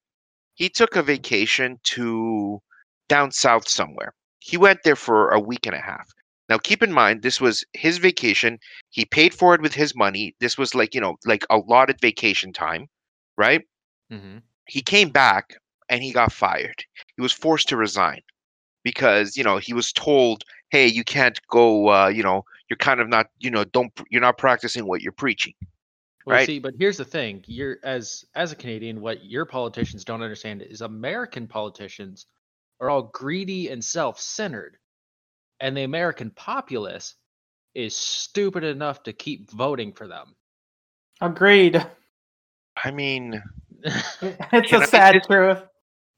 he 0.55 0.69
took 0.69 0.95
a 0.95 1.03
vacation 1.03 1.79
to 1.83 2.61
down 3.09 3.31
south 3.31 3.67
somewhere. 3.67 4.13
He 4.39 4.57
went 4.57 4.83
there 4.83 4.95
for 4.95 5.29
a 5.29 5.39
week 5.39 5.65
and 5.65 5.75
a 5.75 5.79
half. 5.79 6.07
Now, 6.49 6.57
keep 6.57 6.83
in 6.83 6.91
mind, 6.91 7.21
this 7.21 7.39
was 7.39 7.63
his 7.73 7.97
vacation. 7.97 8.59
He 8.89 9.05
paid 9.05 9.33
for 9.33 9.55
it 9.55 9.61
with 9.61 9.73
his 9.73 9.95
money. 9.95 10.35
This 10.39 10.57
was 10.57 10.75
like, 10.75 10.93
you 10.93 11.01
know, 11.01 11.15
like 11.25 11.45
allotted 11.49 12.01
vacation 12.01 12.51
time, 12.51 12.87
right? 13.37 13.61
Mm-hmm. 14.11 14.39
He 14.67 14.81
came 14.81 15.09
back 15.09 15.55
and 15.89 16.03
he 16.03 16.11
got 16.11 16.33
fired. 16.33 16.83
He 17.15 17.21
was 17.21 17.31
forced 17.31 17.69
to 17.69 17.77
resign 17.77 18.21
because, 18.83 19.37
you 19.37 19.43
know, 19.43 19.57
he 19.57 19.73
was 19.73 19.93
told, 19.93 20.43
hey, 20.69 20.85
you 20.87 21.03
can't 21.03 21.39
go, 21.49 21.89
uh, 21.89 22.07
you 22.07 22.23
know, 22.23 22.43
you're 22.69 22.77
kind 22.77 22.99
of 22.99 23.07
not, 23.07 23.27
you 23.39 23.49
know, 23.49 23.63
don't, 23.63 23.91
you're 24.09 24.21
not 24.21 24.37
practicing 24.37 24.85
what 24.85 25.01
you're 25.01 25.13
preaching. 25.13 25.53
Well, 26.25 26.37
Right. 26.37 26.45
see, 26.45 26.59
but 26.59 26.73
here's 26.79 26.97
the 26.97 27.05
thing: 27.05 27.43
you're 27.47 27.77
as 27.83 28.23
as 28.35 28.51
a 28.51 28.55
Canadian, 28.55 29.01
what 29.01 29.25
your 29.25 29.45
politicians 29.45 30.05
don't 30.05 30.21
understand 30.21 30.61
is 30.61 30.81
American 30.81 31.47
politicians 31.47 32.25
are 32.79 32.89
all 32.89 33.03
greedy 33.03 33.69
and 33.69 33.83
self-centered, 33.83 34.77
and 35.59 35.75
the 35.75 35.83
American 35.83 36.31
populace 36.31 37.15
is 37.75 37.95
stupid 37.95 38.63
enough 38.63 39.03
to 39.03 39.13
keep 39.13 39.49
voting 39.51 39.91
for 39.93 40.07
them. 40.07 40.35
Agreed. 41.21 41.85
I 42.83 42.91
mean, 42.91 43.41
It's 43.83 44.17
Can 44.69 44.79
a 44.81 44.83
I 44.83 44.85
sad 44.85 45.13
just- 45.15 45.27
truth. 45.29 45.61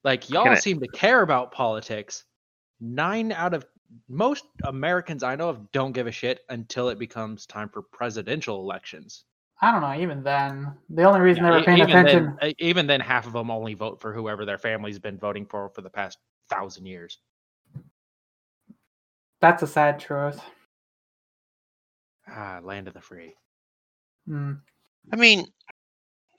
like 0.03 0.29
y'all 0.29 0.49
I- 0.49 0.55
seem 0.55 0.79
to 0.81 0.87
care 0.87 1.21
about 1.21 1.51
politics. 1.51 2.23
Nine 2.79 3.31
out 3.31 3.53
of 3.53 3.65
most 4.09 4.45
Americans 4.63 5.23
I 5.23 5.35
know 5.35 5.49
of 5.49 5.71
don't 5.71 5.93
give 5.93 6.07
a 6.07 6.11
shit 6.11 6.41
until 6.49 6.89
it 6.89 6.99
becomes 6.99 7.45
time 7.45 7.69
for 7.69 7.81
presidential 7.81 8.59
elections. 8.61 9.23
I 9.61 9.71
don't 9.71 9.81
know. 9.81 9.95
Even 10.01 10.21
then, 10.21 10.73
the 10.89 11.03
only 11.03 11.21
reason 11.21 11.43
they 11.43 11.49
were 11.49 11.63
paying 11.63 11.79
even 11.79 11.89
attention. 11.89 12.37
Then, 12.41 12.53
even 12.59 12.87
then, 12.87 12.99
half 12.99 13.25
of 13.25 13.33
them 13.33 13.49
only 13.49 13.73
vote 13.73 14.01
for 14.01 14.13
whoever 14.13 14.45
their 14.45 14.57
family's 14.57 14.99
been 14.99 15.17
voting 15.17 15.45
for 15.45 15.69
for 15.69 15.81
the 15.81 15.89
past 15.89 16.17
thousand 16.49 16.85
years. 16.85 17.19
That's 19.41 19.63
a 19.63 19.67
sad 19.67 19.99
truth. 19.99 20.41
Ah, 22.27 22.59
land 22.63 22.87
of 22.87 22.93
the 22.93 23.01
free. 23.01 23.35
Mm. 24.27 24.59
I 25.13 25.15
mean, 25.15 25.45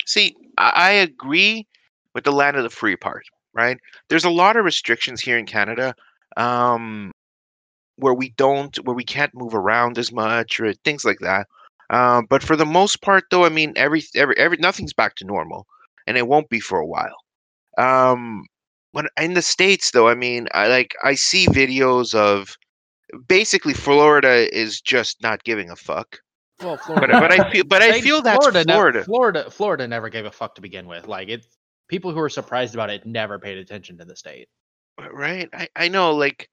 see, 0.04 0.34
I, 0.58 0.70
I 0.74 0.90
agree 0.92 1.66
with 2.14 2.24
the 2.24 2.32
land 2.32 2.56
of 2.56 2.64
the 2.64 2.70
free 2.70 2.96
part, 2.96 3.24
right? 3.54 3.78
There's 4.08 4.24
a 4.24 4.30
lot 4.30 4.56
of 4.56 4.64
restrictions 4.64 5.20
here 5.20 5.38
in 5.38 5.46
Canada, 5.46 5.94
um, 6.36 7.12
where 7.96 8.14
we 8.14 8.30
don't, 8.30 8.74
where 8.84 8.96
we 8.96 9.04
can't 9.04 9.34
move 9.34 9.54
around 9.54 9.98
as 9.98 10.12
much 10.12 10.60
or 10.60 10.72
things 10.74 11.04
like 11.04 11.20
that. 11.20 11.46
Um, 11.90 12.26
but 12.28 12.42
for 12.42 12.56
the 12.56 12.66
most 12.66 13.02
part, 13.02 13.24
though, 13.30 13.44
I 13.44 13.48
mean, 13.48 13.72
every, 13.76 14.02
every, 14.14 14.36
every, 14.36 14.56
nothing's 14.58 14.92
back 14.92 15.14
to 15.16 15.24
normal, 15.24 15.66
and 16.06 16.16
it 16.16 16.26
won't 16.28 16.48
be 16.48 16.60
for 16.60 16.78
a 16.78 16.86
while. 16.86 17.16
Um, 17.78 18.44
when 18.92 19.06
in 19.20 19.34
the 19.34 19.42
states, 19.42 19.90
though, 19.90 20.08
I 20.08 20.14
mean, 20.14 20.48
I 20.52 20.68
like 20.68 20.94
I 21.04 21.14
see 21.14 21.46
videos 21.46 22.14
of 22.14 22.56
basically 23.28 23.74
Florida 23.74 24.52
is 24.56 24.80
just 24.80 25.22
not 25.22 25.44
giving 25.44 25.70
a 25.70 25.76
fuck. 25.76 26.18
Well, 26.62 26.76
But 26.76 26.84
Florida, 26.84 27.20
but 27.20 27.32
I 27.32 27.50
feel 27.52 27.64
but 27.64 27.82
I 27.82 28.00
feel 28.00 28.22
that's 28.22 28.38
Florida, 28.38 28.64
ne- 28.64 28.72
Florida. 28.72 29.04
Florida, 29.04 29.50
Florida 29.50 29.86
never 29.86 30.08
gave 30.08 30.24
a 30.24 30.30
fuck 30.30 30.54
to 30.54 30.62
begin 30.62 30.86
with. 30.86 31.06
Like 31.06 31.28
it, 31.28 31.46
people 31.88 32.12
who 32.12 32.20
are 32.20 32.30
surprised 32.30 32.74
about 32.74 32.90
it 32.90 33.06
never 33.06 33.38
paid 33.38 33.58
attention 33.58 33.98
to 33.98 34.04
the 34.04 34.16
state. 34.16 34.48
right 35.12 35.48
i 35.52 35.68
i 35.76 35.88
know 35.88 36.14
like 36.14 36.48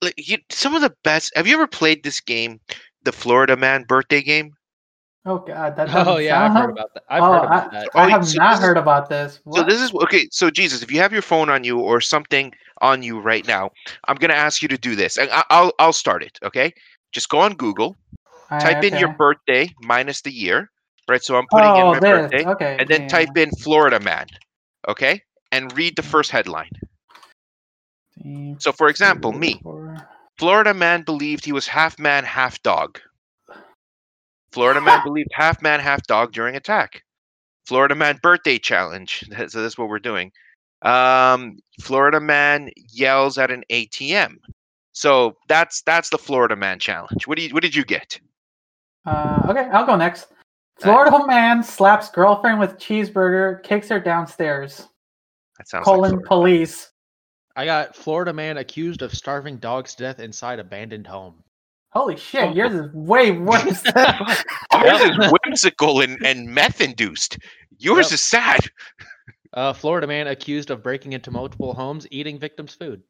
like 0.00 0.14
you, 0.16 0.38
some 0.50 0.74
of 0.74 0.80
the 0.82 0.94
best 1.04 1.30
have 1.36 1.46
you 1.46 1.54
ever 1.54 1.66
played 1.66 2.02
this 2.02 2.20
game 2.20 2.60
the 3.04 3.12
florida 3.12 3.56
man 3.56 3.84
birthday 3.84 4.22
game 4.22 4.52
Oh 5.24 5.38
god, 5.38 5.76
that. 5.76 5.88
Oh 5.94 6.16
yeah, 6.18 6.44
I've 6.44 6.52
heard 6.52 6.70
about 6.70 6.94
that. 6.94 7.04
I've 7.08 7.22
oh, 7.22 7.32
heard 7.32 7.44
about 7.44 7.72
I, 7.72 7.78
that. 7.78 7.88
I 7.94 8.04
Oh, 8.06 8.08
have 8.08 8.26
so 8.26 8.38
not 8.38 8.50
this 8.50 8.58
is- 8.58 8.64
heard 8.64 8.76
about 8.76 9.08
this. 9.08 9.40
so 9.52 9.62
this 9.62 9.80
is 9.80 9.92
okay 9.94 10.26
so 10.32 10.50
jesus 10.50 10.82
if 10.82 10.90
you 10.90 10.98
have 10.98 11.12
your 11.12 11.22
phone 11.22 11.48
on 11.48 11.62
you 11.64 11.78
or 11.78 12.00
something 12.00 12.52
on 12.80 13.02
you 13.02 13.20
right 13.20 13.46
now 13.46 13.70
i'm 14.08 14.16
going 14.16 14.30
to 14.30 14.36
ask 14.36 14.62
you 14.62 14.68
to 14.68 14.76
do 14.78 14.96
this 14.96 15.16
and 15.18 15.30
I, 15.30 15.44
i'll 15.50 15.72
i'll 15.78 15.92
start 15.92 16.22
it 16.24 16.38
okay 16.42 16.72
just 17.12 17.28
go 17.28 17.38
on 17.38 17.54
google 17.54 17.96
All 18.50 18.58
type 18.58 18.82
right, 18.82 18.84
in 18.84 18.96
your 18.96 19.14
birthday 19.16 19.68
minus 19.82 20.22
the 20.22 20.32
year 20.32 20.70
right 21.08 21.22
so 21.22 21.36
i'm 21.36 21.46
putting 21.50 21.76
oh, 21.76 21.76
in 21.76 21.90
my 21.92 22.00
this. 22.00 22.32
birthday 22.32 22.44
Okay. 22.44 22.76
and 22.78 22.88
then 22.88 23.02
yeah. 23.02 23.08
type 23.08 23.36
in 23.36 23.50
florida 23.52 24.00
man 24.00 24.26
okay 24.88 25.22
and 25.52 25.76
read 25.76 25.96
the 25.96 26.02
hmm. 26.02 26.08
first 26.08 26.30
headline. 26.30 26.70
Team 28.22 28.58
So, 28.58 28.72
for 28.72 28.88
example, 28.88 29.32
me, 29.32 29.60
four. 29.62 30.08
Florida 30.38 30.74
man 30.74 31.02
believed 31.02 31.44
he 31.44 31.52
was 31.52 31.66
half 31.66 31.98
man, 31.98 32.24
half 32.24 32.62
dog. 32.62 33.00
Florida 34.52 34.80
man 34.82 35.02
believed 35.04 35.30
half 35.32 35.62
man, 35.62 35.80
half 35.80 36.06
dog 36.06 36.32
during 36.32 36.56
attack. 36.56 37.02
Florida 37.66 37.94
man 37.94 38.18
birthday 38.22 38.58
challenge. 38.58 39.24
So 39.48 39.62
that's 39.62 39.78
what 39.78 39.88
we're 39.88 39.98
doing. 39.98 40.32
Um, 40.82 41.58
Florida 41.80 42.20
man 42.20 42.70
yells 42.76 43.38
at 43.38 43.50
an 43.50 43.64
ATM. 43.70 44.38
So 44.92 45.36
that's 45.48 45.82
that's 45.82 46.10
the 46.10 46.18
Florida 46.18 46.56
man 46.56 46.78
challenge. 46.78 47.26
What 47.26 47.38
do 47.38 47.44
you 47.44 47.54
what 47.54 47.62
did 47.62 47.74
you 47.74 47.84
get? 47.84 48.20
Uh, 49.06 49.46
okay, 49.48 49.68
I'll 49.72 49.86
go 49.86 49.96
next. 49.96 50.28
Florida 50.80 51.26
man 51.26 51.62
slaps 51.62 52.10
girlfriend 52.10 52.58
with 52.58 52.76
cheeseburger, 52.78 53.62
kicks 53.62 53.88
her 53.88 54.00
downstairs. 54.00 54.88
That 55.58 55.68
sounds 55.68 55.84
Colon 55.84 56.16
like 56.16 56.24
police. 56.24 56.91
I 57.56 57.64
got 57.64 57.94
Florida 57.96 58.32
man 58.32 58.56
accused 58.58 59.02
of 59.02 59.12
starving 59.14 59.58
dogs 59.58 59.94
to 59.94 60.04
death 60.04 60.20
inside 60.20 60.58
abandoned 60.58 61.06
home. 61.06 61.42
Holy 61.90 62.16
shit, 62.16 62.44
Oh. 62.44 62.52
yours 62.54 62.72
is 62.72 62.90
way 62.94 63.32
worse. 63.32 63.82
than- 63.94 63.94
Ours 64.72 65.00
is 65.02 65.32
whimsical 65.44 66.00
and, 66.00 66.24
and 66.24 66.48
meth 66.48 66.80
induced. 66.80 67.38
Yours 67.78 68.06
Yep. 68.06 68.12
is 68.14 68.22
sad. 68.22 68.60
Uh, 69.52 69.72
Florida 69.74 70.06
man 70.06 70.28
accused 70.28 70.70
of 70.70 70.82
breaking 70.82 71.12
into 71.12 71.30
multiple 71.30 71.74
homes, 71.74 72.06
eating 72.10 72.38
victims' 72.38 72.74
food. 72.74 73.02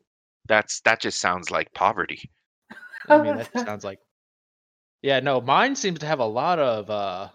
That's 0.48 0.80
that 0.80 1.00
just 1.00 1.20
sounds 1.20 1.52
like 1.52 1.72
poverty. 1.72 2.28
I 3.08 3.18
mean, 3.22 3.36
that 3.36 3.52
just 3.52 3.64
sounds 3.64 3.84
like. 3.84 4.00
Yeah, 5.02 5.20
no, 5.20 5.40
mine 5.40 5.76
seems 5.76 6.00
to 6.00 6.06
have 6.06 6.18
a 6.18 6.24
lot 6.26 6.58
of 6.58 6.90
uh, 6.90 7.28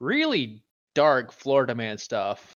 really 0.00 0.64
dark 0.96 1.30
Florida 1.32 1.74
man 1.76 1.98
stuff. 1.98 2.52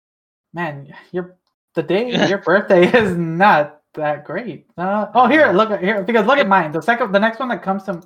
Man, 0.52 0.92
your 1.12 1.36
the 1.76 1.82
day 1.84 2.12
of 2.14 2.28
your 2.28 2.38
birthday 2.38 2.86
is 2.90 3.16
not 3.16 3.80
that 3.94 4.24
great. 4.24 4.66
Uh, 4.76 5.06
oh, 5.14 5.28
here, 5.28 5.52
look 5.52 5.70
at 5.70 5.80
here 5.82 6.02
because 6.02 6.26
look 6.26 6.38
at 6.38 6.48
mine. 6.48 6.72
The 6.72 6.82
second, 6.82 7.12
the 7.12 7.20
next 7.20 7.38
one 7.38 7.48
that 7.50 7.62
comes 7.62 7.84
to 7.84 8.02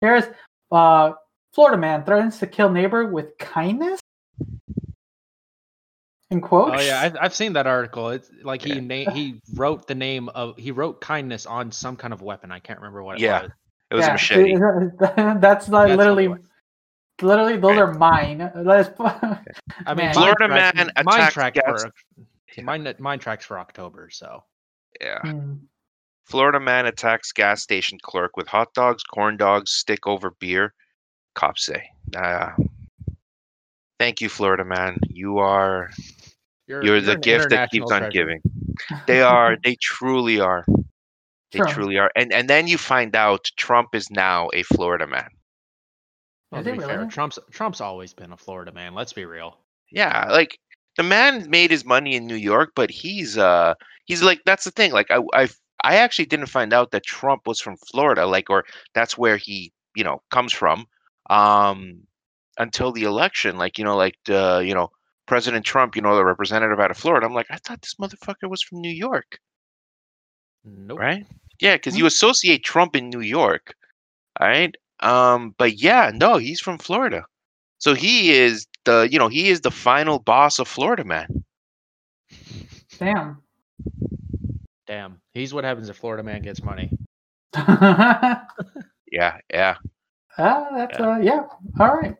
here's 0.00 0.24
uh, 0.70 1.12
Florida 1.52 1.76
man 1.78 2.04
threatens 2.04 2.38
to 2.38 2.46
kill 2.46 2.70
neighbor 2.70 3.06
with 3.06 3.36
kindness. 3.38 3.98
In 6.30 6.40
quotes. 6.40 6.80
Oh 6.80 6.84
yeah, 6.84 7.00
I've, 7.00 7.16
I've 7.20 7.34
seen 7.34 7.52
that 7.54 7.66
article. 7.66 8.10
It's 8.10 8.30
like 8.42 8.62
he 8.62 8.74
Yeah. 8.74 9.04
na- 9.04 9.10
he 9.14 9.40
wrote 9.54 9.86
the 9.86 9.94
name 9.94 10.28
of 10.30 10.56
he 10.56 10.70
wrote 10.70 11.00
kindness 11.00 11.46
on 11.46 11.70
some 11.72 11.96
kind 11.96 12.12
of 12.12 12.22
weapon. 12.22 12.50
I 12.52 12.58
can't 12.60 12.78
remember 12.78 13.02
what 13.02 13.16
it 13.16 13.22
Yeah. 13.22 13.42
was. 13.42 13.50
It 13.90 13.94
was 13.96 14.04
Yeah, 14.04 14.10
a 14.10 14.12
machete. 14.14 14.54
That's 15.40 15.68
like 15.68 15.88
That's 15.88 15.98
literally, 15.98 16.34
literally 17.20 17.56
those 17.58 17.76
are 17.76 17.92
mine. 17.94 18.50
Let's- 18.56 18.90
I 18.98 19.94
mean, 19.94 20.12
Florida 20.14 20.48
mine 20.48 20.72
man 20.74 20.90
mine 21.04 21.14
attacks 21.20 21.34
track 21.34 21.54
gas- 21.54 21.82
for 21.84 21.92
Yeah. 22.56 22.64
mine 22.64 22.94
mine 22.98 23.18
tracks 23.18 23.44
for 23.44 23.58
October. 23.58 24.10
So 24.10 24.44
Yeah. 25.00 25.20
Hmm. 25.20 25.54
Florida 26.24 26.58
man 26.60 26.86
attacks 26.86 27.32
gas 27.32 27.62
station 27.62 27.98
clerk 28.02 28.36
with 28.36 28.48
hot 28.48 28.72
dogs, 28.74 29.02
corn 29.02 29.36
dogs, 29.36 29.72
stick 29.72 30.06
over 30.06 30.30
beer. 30.40 30.72
Cops 31.34 31.66
say. 31.66 31.84
Uh, 32.16 32.50
thank 33.98 34.20
you, 34.20 34.28
Florida 34.28 34.64
man. 34.64 34.96
You 35.08 35.38
are 35.38 35.90
you're 36.66 36.82
you're 36.84 37.00
the 37.00 37.12
an 37.12 37.20
gift 37.20 37.50
that 37.50 37.70
keeps 37.70 37.90
international 37.90 38.04
on 38.06 38.10
giving. 38.10 38.40
They 39.06 39.20
are. 39.22 39.56
They 39.64 39.76
truly 39.82 40.40
are. 40.40 40.64
They 41.52 41.58
True. 41.60 41.68
truly 41.68 41.98
are. 41.98 42.10
And 42.16 42.32
and 42.32 42.48
then 42.48 42.66
you 42.66 42.78
find 42.78 43.14
out 43.14 43.44
Trump 43.56 43.94
is 43.94 44.10
now 44.10 44.48
a 44.54 44.62
Florida 44.62 45.06
man. 45.06 45.28
Well, 46.50 46.60
Is 46.60 46.66
to 46.66 46.72
he 46.72 46.78
be 46.78 46.84
fair. 46.84 47.06
Trump's 47.06 47.38
Trump's 47.50 47.80
always 47.80 48.12
been 48.12 48.32
a 48.32 48.36
Florida 48.36 48.72
man. 48.72 48.94
Let's 48.94 49.12
be 49.12 49.24
real. 49.24 49.58
Yeah, 49.90 50.26
like 50.30 50.58
the 50.96 51.02
man 51.02 51.48
made 51.50 51.70
his 51.70 51.84
money 51.84 52.14
in 52.16 52.26
New 52.26 52.34
York, 52.36 52.72
but 52.74 52.90
he's 52.90 53.36
uh 53.38 53.74
he's 54.06 54.22
like 54.22 54.40
that's 54.44 54.64
the 54.64 54.70
thing. 54.70 54.92
Like 54.92 55.10
I 55.10 55.20
I 55.34 55.48
I 55.82 55.96
actually 55.96 56.26
didn't 56.26 56.46
find 56.46 56.72
out 56.72 56.90
that 56.92 57.04
Trump 57.06 57.46
was 57.46 57.60
from 57.60 57.76
Florida, 57.76 58.26
like 58.26 58.50
or 58.50 58.64
that's 58.94 59.16
where 59.18 59.36
he 59.36 59.72
you 59.94 60.04
know 60.04 60.22
comes 60.30 60.52
from, 60.52 60.86
um 61.30 62.02
until 62.58 62.92
the 62.92 63.04
election. 63.04 63.56
Like 63.56 63.78
you 63.78 63.84
know 63.84 63.96
like 63.96 64.16
the 64.26 64.62
you 64.66 64.74
know 64.74 64.90
President 65.26 65.64
Trump, 65.64 65.96
you 65.96 66.02
know 66.02 66.16
the 66.16 66.24
representative 66.24 66.80
out 66.80 66.90
of 66.90 66.96
Florida. 66.98 67.26
I'm 67.26 67.34
like 67.34 67.48
I 67.50 67.56
thought 67.58 67.82
this 67.82 67.94
motherfucker 68.00 68.48
was 68.50 68.62
from 68.62 68.80
New 68.80 68.90
York, 68.92 69.38
Nope. 70.64 71.00
right? 71.00 71.26
Yeah, 71.60 71.76
because 71.76 71.96
you 71.96 72.06
associate 72.06 72.64
Trump 72.64 72.96
in 72.96 73.10
New 73.10 73.20
York, 73.20 73.74
all 74.40 74.48
right? 74.48 74.74
Um, 75.00 75.54
but 75.58 75.80
yeah, 75.80 76.10
no, 76.14 76.36
he's 76.38 76.60
from 76.60 76.78
Florida. 76.78 77.24
So 77.78 77.94
he 77.94 78.32
is 78.32 78.66
the, 78.84 79.08
you 79.10 79.18
know, 79.18 79.28
he 79.28 79.48
is 79.48 79.60
the 79.60 79.70
final 79.70 80.18
boss 80.18 80.58
of 80.58 80.68
Florida, 80.68 81.04
man. 81.04 81.44
Damn. 82.98 83.42
Damn. 84.86 85.20
He's 85.32 85.54
what 85.54 85.64
happens 85.64 85.88
if 85.88 85.96
Florida 85.96 86.22
man 86.22 86.42
gets 86.42 86.62
money. 86.62 86.90
Ah, 87.54 88.46
Yeah, 89.10 89.38
yeah. 89.52 89.76
that's 90.36 90.98
uh 90.98 91.18
yeah. 91.22 91.44
All 91.78 91.96
right. 91.96 92.16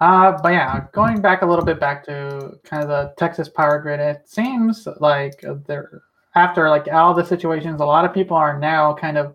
Uh, 0.00 0.38
but 0.42 0.52
yeah, 0.52 0.84
going 0.92 1.20
back 1.20 1.42
a 1.42 1.46
little 1.46 1.64
bit 1.64 1.80
back 1.80 2.04
to 2.04 2.52
kind 2.64 2.82
of 2.82 2.88
the 2.88 3.12
Texas 3.16 3.48
power 3.48 3.80
grid, 3.80 3.98
it 3.98 4.28
seems 4.28 4.86
like 5.00 5.42
there 5.66 6.02
after 6.36 6.68
like 6.68 6.86
all 6.92 7.14
the 7.14 7.24
situations, 7.24 7.80
a 7.80 7.84
lot 7.84 8.04
of 8.04 8.14
people 8.14 8.36
are 8.36 8.58
now 8.58 8.94
kind 8.94 9.18
of 9.18 9.34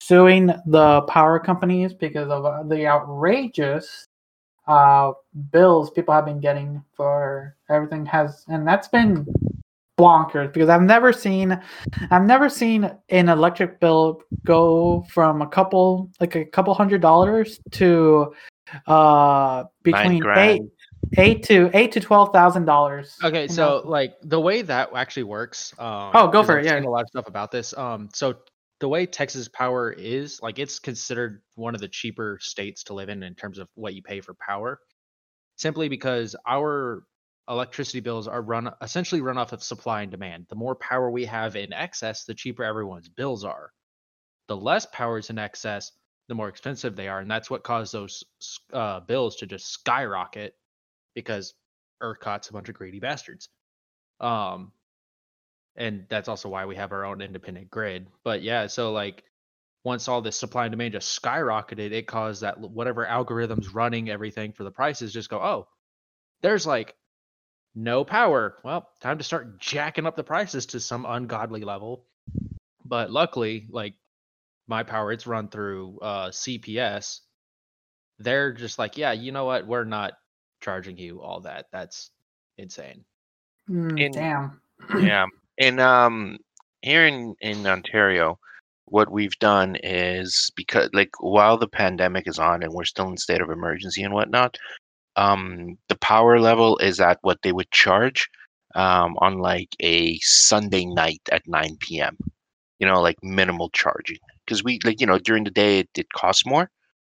suing 0.00 0.52
the 0.66 1.02
power 1.02 1.38
companies 1.38 1.92
because 1.92 2.30
of 2.30 2.44
uh, 2.44 2.62
the 2.62 2.86
outrageous 2.86 4.07
uh 4.68 5.12
bills 5.50 5.90
people 5.90 6.14
have 6.14 6.26
been 6.26 6.40
getting 6.40 6.82
for 6.94 7.56
everything 7.70 8.06
has 8.06 8.44
and 8.48 8.66
that's 8.66 8.86
been 8.88 9.26
bonkers 9.98 10.52
because 10.52 10.68
I've 10.68 10.82
never 10.82 11.12
seen 11.12 11.60
I've 12.10 12.24
never 12.24 12.48
seen 12.48 12.90
an 13.08 13.28
electric 13.28 13.80
bill 13.80 14.22
go 14.46 15.04
from 15.10 15.42
a 15.42 15.46
couple 15.48 16.10
like 16.20 16.36
a 16.36 16.44
couple 16.44 16.72
hundred 16.74 17.00
dollars 17.00 17.58
to 17.72 18.32
uh 18.86 19.64
between 19.82 20.22
eight 20.36 20.62
eight 21.16 21.42
to 21.44 21.70
eight 21.72 21.90
to 21.92 22.00
twelve 22.00 22.32
thousand 22.32 22.64
dollars. 22.64 23.16
Okay, 23.24 23.48
so 23.48 23.82
like 23.84 24.14
the 24.22 24.38
way 24.38 24.62
that 24.62 24.90
actually 24.94 25.22
works. 25.24 25.72
Um, 25.78 26.10
Oh, 26.14 26.28
go 26.28 26.42
for 26.42 26.58
I've 26.58 26.66
it, 26.66 26.68
yeah. 26.68 26.80
a 26.80 26.90
lot 26.90 27.02
of 27.02 27.08
stuff 27.08 27.26
about 27.26 27.50
this. 27.50 27.76
Um, 27.76 28.08
so 28.12 28.34
the 28.80 28.88
way 28.88 29.06
Texas 29.06 29.48
Power 29.48 29.90
is, 29.90 30.40
like, 30.40 30.58
it's 30.58 30.78
considered 30.78 31.42
one 31.54 31.74
of 31.74 31.80
the 31.80 31.88
cheaper 31.88 32.38
states 32.40 32.84
to 32.84 32.94
live 32.94 33.08
in 33.08 33.22
in 33.22 33.34
terms 33.34 33.58
of 33.58 33.68
what 33.74 33.94
you 33.94 34.02
pay 34.02 34.20
for 34.20 34.34
power, 34.34 34.80
simply 35.56 35.88
because 35.88 36.36
our 36.46 37.04
electricity 37.48 38.00
bills 38.00 38.28
are 38.28 38.42
run 38.42 38.70
essentially 38.82 39.20
run 39.20 39.38
off 39.38 39.52
of 39.52 39.62
supply 39.62 40.02
and 40.02 40.10
demand. 40.10 40.46
The 40.48 40.56
more 40.56 40.76
power 40.76 41.10
we 41.10 41.24
have 41.24 41.56
in 41.56 41.72
excess, 41.72 42.24
the 42.24 42.34
cheaper 42.34 42.62
everyone's 42.62 43.08
bills 43.08 43.44
are. 43.44 43.72
The 44.48 44.56
less 44.56 44.86
power 44.86 45.18
is 45.18 45.30
in 45.30 45.38
excess, 45.38 45.92
the 46.28 46.34
more 46.34 46.48
expensive 46.48 46.94
they 46.94 47.08
are, 47.08 47.20
and 47.20 47.30
that's 47.30 47.50
what 47.50 47.64
caused 47.64 47.92
those 47.92 48.22
uh, 48.72 49.00
bills 49.00 49.36
to 49.36 49.46
just 49.46 49.72
skyrocket 49.72 50.54
because 51.14 51.54
ERCOT's 52.02 52.50
a 52.50 52.52
bunch 52.52 52.68
of 52.68 52.74
greedy 52.74 53.00
bastards. 53.00 53.48
Um, 54.20 54.72
and 55.78 56.04
that's 56.08 56.28
also 56.28 56.48
why 56.48 56.66
we 56.66 56.76
have 56.76 56.92
our 56.92 57.04
own 57.04 57.22
independent 57.22 57.70
grid. 57.70 58.08
But 58.24 58.42
yeah, 58.42 58.66
so 58.66 58.92
like 58.92 59.22
once 59.84 60.08
all 60.08 60.20
this 60.20 60.36
supply 60.36 60.64
and 60.66 60.72
demand 60.72 60.92
just 60.92 61.22
skyrocketed, 61.22 61.92
it 61.92 62.08
caused 62.08 62.42
that 62.42 62.58
whatever 62.58 63.06
algorithms 63.06 63.72
running 63.72 64.10
everything 64.10 64.52
for 64.52 64.64
the 64.64 64.70
prices 64.72 65.12
just 65.12 65.30
go, 65.30 65.38
oh, 65.38 65.68
there's 66.42 66.66
like 66.66 66.96
no 67.76 68.04
power. 68.04 68.56
Well, 68.64 68.88
time 69.00 69.18
to 69.18 69.24
start 69.24 69.60
jacking 69.60 70.04
up 70.04 70.16
the 70.16 70.24
prices 70.24 70.66
to 70.66 70.80
some 70.80 71.06
ungodly 71.08 71.62
level. 71.62 72.04
But 72.84 73.12
luckily, 73.12 73.68
like 73.70 73.94
my 74.66 74.82
power, 74.82 75.12
it's 75.12 75.28
run 75.28 75.48
through 75.48 76.00
uh, 76.02 76.28
CPS. 76.30 77.20
They're 78.18 78.52
just 78.52 78.80
like, 78.80 78.98
yeah, 78.98 79.12
you 79.12 79.30
know 79.30 79.44
what? 79.44 79.66
We're 79.66 79.84
not 79.84 80.14
charging 80.60 80.98
you 80.98 81.22
all 81.22 81.40
that. 81.42 81.66
That's 81.70 82.10
insane. 82.56 83.04
Mm, 83.70 84.00
In- 84.00 84.12
damn. 84.12 84.60
yeah. 85.00 85.26
And 85.58 85.80
um 85.80 86.38
here 86.82 87.06
in 87.06 87.34
in 87.40 87.66
Ontario, 87.66 88.38
what 88.86 89.10
we've 89.10 89.38
done 89.40 89.76
is 89.82 90.50
because 90.56 90.88
like 90.92 91.10
while 91.20 91.58
the 91.58 91.68
pandemic 91.68 92.26
is 92.28 92.38
on 92.38 92.62
and 92.62 92.72
we're 92.72 92.84
still 92.84 93.08
in 93.08 93.16
state 93.16 93.40
of 93.40 93.50
emergency 93.50 94.02
and 94.02 94.14
whatnot, 94.14 94.56
um 95.16 95.78
the 95.88 95.96
power 95.98 96.40
level 96.40 96.78
is 96.78 97.00
at 97.00 97.18
what 97.22 97.42
they 97.42 97.52
would 97.52 97.70
charge 97.72 98.28
um 98.74 99.16
on 99.20 99.38
like 99.38 99.70
a 99.80 100.18
Sunday 100.20 100.86
night 100.86 101.22
at 101.32 101.48
9 101.48 102.00
p.m. 102.00 102.16
You 102.80 102.86
know, 102.88 103.00
like 103.02 103.18
minimal 103.22 103.70
charging. 103.70 104.18
Because 104.46 104.64
we 104.64 104.78
like, 104.84 105.00
you 105.00 105.06
know, 105.06 105.18
during 105.18 105.44
the 105.44 105.50
day 105.50 105.80
it, 105.80 105.90
it 105.96 106.12
costs 106.14 106.46
more. 106.46 106.70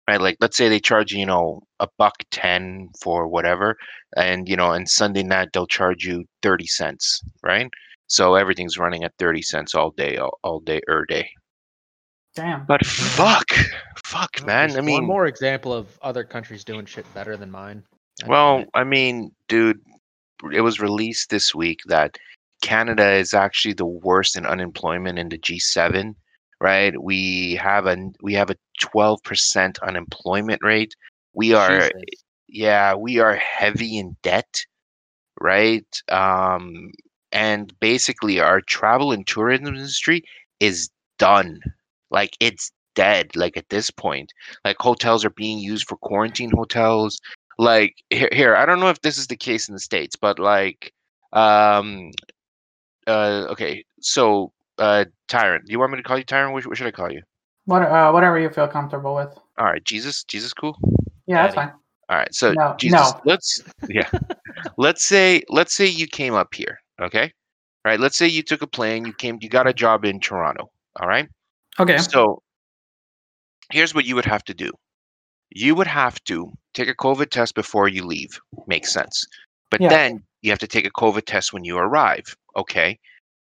Right? 0.10 0.22
Like 0.22 0.38
let's 0.42 0.58
say 0.58 0.70
they 0.70 0.80
charge, 0.80 1.14
you 1.14 1.25
know, 1.25 1.64
a 1.80 1.88
buck 1.98 2.16
ten 2.32 2.90
for 3.02 3.28
whatever, 3.28 3.78
and 4.18 4.48
you 4.50 4.56
know, 4.58 4.72
and 4.74 4.90
Sunday 4.90 5.24
night 5.24 5.50
they'll 5.54 5.68
charge 5.68 6.06
you 6.06 6.25
30 6.44 6.68
cents, 6.68 7.22
right? 7.44 7.70
So 8.08 8.36
everything's 8.36 8.78
running 8.78 9.04
at 9.04 9.14
30 9.18 9.42
cents 9.42 9.76
all 9.76 9.92
day, 9.92 10.18
all, 10.18 10.40
all 10.44 10.60
day, 10.60 10.82
er 10.90 11.06
day. 11.06 11.30
Damn. 12.36 12.66
But 12.66 12.86
fuck, 12.86 13.50
fuck, 14.06 14.32
Well, 14.40 14.48
man. 14.48 14.78
I 14.78 14.82
mean, 14.82 14.96
one 14.96 15.06
more 15.06 15.26
example 15.26 15.74
of 15.74 15.98
other 16.02 16.24
countries 16.24 16.64
doing 16.64 16.86
shit 16.86 17.12
better 17.14 17.38
than 17.38 17.50
mine. 17.50 17.84
I 18.24 18.28
well, 18.28 18.66
I 18.74 18.84
mean, 18.84 19.32
dude, 19.48 19.80
it 20.54 20.62
was 20.62 20.80
released 20.80 21.30
this 21.30 21.56
week 21.56 21.80
that 21.88 22.18
Canada 22.62 23.14
is 23.14 23.34
actually 23.34 23.74
the 23.74 23.86
worst 23.86 24.38
in 24.38 24.46
unemployment 24.46 25.18
in 25.18 25.30
the 25.30 25.38
G7, 25.38 26.14
right? 26.62 26.94
We 27.02 27.56
have 27.56 27.86
a 27.86 27.98
we 28.22 28.34
have 28.34 28.50
a 28.50 28.58
12% 28.82 29.82
unemployment 29.82 30.62
rate. 30.64 30.94
We 31.34 31.54
are 31.54 31.80
Jesus. 31.80 31.92
yeah, 32.48 32.96
we 32.96 33.20
are 33.20 33.36
heavy 33.36 33.98
in 33.98 34.18
debt, 34.24 34.66
right? 35.40 35.88
Um, 36.10 36.92
and 37.32 37.77
basically, 37.79 38.39
our 38.39 38.62
travel 38.62 39.12
and 39.12 39.25
tourism 39.25 39.67
industry 39.67 40.24
is 40.60 40.89
done. 41.17 41.60
Like 42.12 42.36
it's 42.39 42.72
dead. 42.96 43.36
Like 43.36 43.58
at 43.58 43.70
this 43.70 43.91
point, 43.91 44.34
like 44.63 44.77
hotels 44.79 45.24
are 45.25 45.32
being 45.32 45.60
used 45.60 45.88
for 45.88 45.98
quarantine 45.98 46.51
hotels. 46.51 47.20
Like 47.58 47.96
here, 48.10 48.29
here 48.32 48.55
I 48.55 48.65
don't 48.65 48.79
know 48.79 48.89
if 48.89 49.01
this 49.01 49.17
is 49.17 49.27
the 49.27 49.38
case 49.38 49.67
in 49.67 49.74
the 49.74 49.79
states, 49.79 50.15
but 50.15 50.39
like, 50.39 50.94
um, 51.34 52.12
uh, 53.08 53.48
okay, 53.50 53.84
so 54.01 54.51
uh, 54.77 55.05
Tyrant, 55.27 55.65
do 55.65 55.72
you 55.72 55.79
want 55.79 55.91
me 55.91 55.98
to 55.98 56.03
call 56.03 56.17
you 56.17 56.24
Tyrant? 56.24 56.53
What, 56.53 56.65
what 56.65 56.77
should 56.77 56.88
I 56.88 56.91
call 56.91 57.12
you? 57.12 57.22
What, 57.65 57.82
uh, 57.82 58.12
whatever 58.12 58.39
you 58.39 58.50
feel 58.50 58.67
comfortable 58.67 59.15
with. 59.15 59.38
All 59.58 59.65
right, 59.65 59.84
Jesus, 59.84 60.24
Jesus, 60.24 60.53
cool. 60.53 60.77
Yeah, 61.27 61.44
that's 61.44 61.55
Daddy. 61.55 61.72
fine. 61.72 61.79
All 62.10 62.17
right, 62.17 62.34
so 62.36 62.53
No, 62.53 62.75
Jesus, 62.77 63.00
no. 63.00 63.22
let's 63.25 63.63
yeah, 63.89 64.10
let's 64.77 65.03
say 65.05 65.41
let's 65.50 65.74
say 65.74 65.88
you 65.88 66.05
came 66.05 66.36
up 66.36 66.53
here, 66.53 66.77
okay? 67.02 67.24
All 67.24 67.92
right, 67.92 68.00
let's 68.00 68.18
say 68.18 68.28
you 68.28 68.42
took 68.44 68.62
a 68.62 68.68
plane, 68.68 69.06
you 69.06 69.14
came, 69.14 69.38
you 69.42 69.50
got 69.50 69.68
a 69.68 69.74
job 69.74 70.06
in 70.06 70.20
Toronto. 70.20 70.72
All 71.00 71.08
right, 71.08 71.28
Okay. 71.80 71.98
so 71.98 72.42
here's 73.72 73.94
what 73.94 74.06
you 74.06 74.16
would 74.16 74.25
have 74.25 74.44
to 74.46 74.54
do. 74.54 74.72
You 75.52 75.75
would 75.75 75.88
have 75.88 76.24
to 76.25 76.52
take 76.74 76.90
a 76.90 76.96
COVID 76.96 77.30
test 77.30 77.56
before 77.56 77.88
you 77.88 78.04
leave. 78.06 78.40
Makes 78.68 78.92
sense. 78.92 79.25
But 79.70 79.82
Yeah. 79.82 79.90
then 79.90 80.24
you 80.42 80.52
have 80.52 80.60
to 80.60 80.68
take 80.68 80.86
a 80.86 80.92
COVID 80.92 81.25
test 81.25 81.54
when 81.54 81.64
you 81.64 81.78
arrive. 81.78 82.25
Okay. 82.56 83.00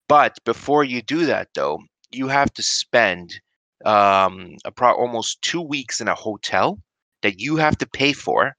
But 0.07 0.37
before 0.43 0.83
you 0.83 1.01
do 1.01 1.25
that, 1.25 1.49
though, 1.53 1.79
you 2.11 2.27
have 2.27 2.51
to 2.53 2.63
spend 2.63 3.39
um, 3.85 4.55
appro- 4.65 4.97
almost 4.97 5.41
two 5.41 5.61
weeks 5.61 6.01
in 6.01 6.07
a 6.07 6.15
hotel 6.15 6.79
that 7.21 7.39
you 7.39 7.55
have 7.57 7.77
to 7.77 7.87
pay 7.87 8.13
for, 8.13 8.55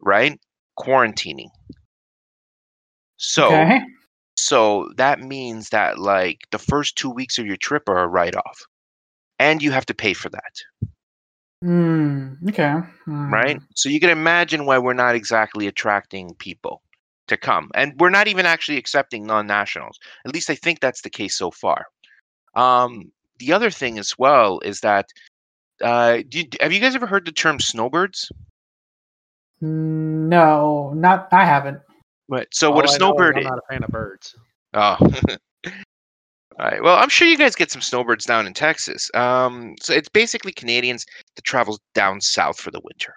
right? 0.00 0.38
Quarantining. 0.78 1.48
So, 3.16 3.46
okay. 3.46 3.80
So 4.40 4.90
that 4.96 5.20
means 5.20 5.68
that 5.68 5.98
like 5.98 6.40
the 6.50 6.58
first 6.58 6.96
two 6.96 7.10
weeks 7.10 7.38
of 7.38 7.46
your 7.46 7.56
trip 7.56 7.88
are 7.88 7.98
a 7.98 8.08
write 8.08 8.34
off, 8.34 8.60
and 9.38 9.62
you 9.62 9.70
have 9.70 9.86
to 9.86 9.94
pay 9.94 10.14
for 10.14 10.30
that. 10.30 10.88
Mm, 11.62 12.48
okay. 12.48 12.80
right? 13.06 13.58
Mm. 13.58 13.66
So 13.74 13.90
you 13.90 14.00
can 14.00 14.08
imagine 14.08 14.64
why 14.64 14.78
we're 14.78 14.94
not 14.94 15.14
exactly 15.14 15.66
attracting 15.66 16.34
people 16.36 16.80
to 17.28 17.36
come, 17.36 17.70
and 17.74 17.92
we're 18.00 18.10
not 18.10 18.28
even 18.28 18.46
actually 18.46 18.78
accepting 18.78 19.26
non-nationals. 19.26 19.98
At 20.24 20.32
least 20.32 20.48
I 20.48 20.54
think 20.54 20.80
that's 20.80 21.02
the 21.02 21.10
case 21.10 21.36
so 21.36 21.50
far. 21.50 21.84
Um, 22.54 23.12
the 23.38 23.52
other 23.52 23.70
thing 23.70 23.98
as 23.98 24.18
well 24.18 24.60
is 24.60 24.80
that 24.80 25.06
uh, 25.82 26.18
do 26.28 26.40
you, 26.40 26.44
have 26.60 26.72
you 26.72 26.80
guys 26.80 26.94
ever 26.94 27.06
heard 27.06 27.26
the 27.26 27.32
term 27.32 27.60
snowbirds? 27.60 28.32
No, 29.60 30.92
not. 30.94 31.28
I 31.30 31.44
haven't. 31.44 31.80
Right. 32.30 32.46
So 32.52 32.68
All 32.68 32.76
what 32.76 32.84
a 32.84 32.88
I 32.88 32.90
know 32.90 32.92
is 32.92 32.96
snowbird 32.96 33.36
I'm 33.38 33.44
not 33.44 33.58
a 33.58 33.72
fan 33.72 33.82
of 33.82 33.90
birds. 33.90 34.36
Oh. 34.72 34.96
All 35.66 36.66
right. 36.66 36.82
Well, 36.82 36.96
I'm 36.96 37.08
sure 37.08 37.26
you 37.26 37.36
guys 37.36 37.56
get 37.56 37.70
some 37.70 37.82
snowbirds 37.82 38.24
down 38.24 38.46
in 38.46 38.54
Texas. 38.54 39.10
Um, 39.14 39.74
so 39.80 39.92
it's 39.92 40.08
basically 40.08 40.52
Canadians 40.52 41.04
that 41.34 41.42
travel 41.42 41.78
down 41.94 42.20
south 42.20 42.60
for 42.60 42.70
the 42.70 42.80
winter, 42.84 43.14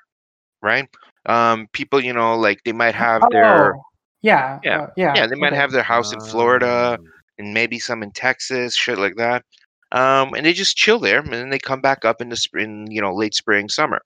right? 0.62 0.88
Um, 1.28 1.68
people, 1.74 2.04
you 2.04 2.12
know, 2.12 2.36
like 2.36 2.64
they 2.66 2.72
might 2.72 2.96
have 2.96 3.22
their 3.30 3.76
Oh, 3.76 3.84
yeah. 4.24 4.60
Yeah, 4.64 4.82
uh, 4.84 4.88
yeah. 4.98 5.14
yeah, 5.16 5.28
they 5.28 5.36
might 5.36 5.48
okay. 5.48 5.58
have 5.58 5.72
their 5.72 5.84
house 5.84 6.12
in 6.12 6.20
Florida 6.22 6.98
Um, 7.00 7.06
and 7.38 7.54
maybe 7.54 7.80
some 7.80 8.02
in 8.02 8.12
Texas, 8.12 8.76
shit 8.76 8.98
like 8.98 9.16
that. 9.18 9.44
Um, 9.92 10.34
and 10.34 10.46
they 10.46 10.54
just 10.54 10.76
chill 10.76 11.00
there, 11.00 11.20
and 11.20 11.32
then 11.32 11.50
they 11.50 11.60
come 11.60 11.82
back 11.82 12.04
up 12.04 12.20
in 12.20 12.30
the 12.30 12.36
spring, 12.36 12.88
you 12.90 13.02
know, 13.02 13.14
late 13.14 13.36
spring, 13.36 13.70
summer. 13.70 14.02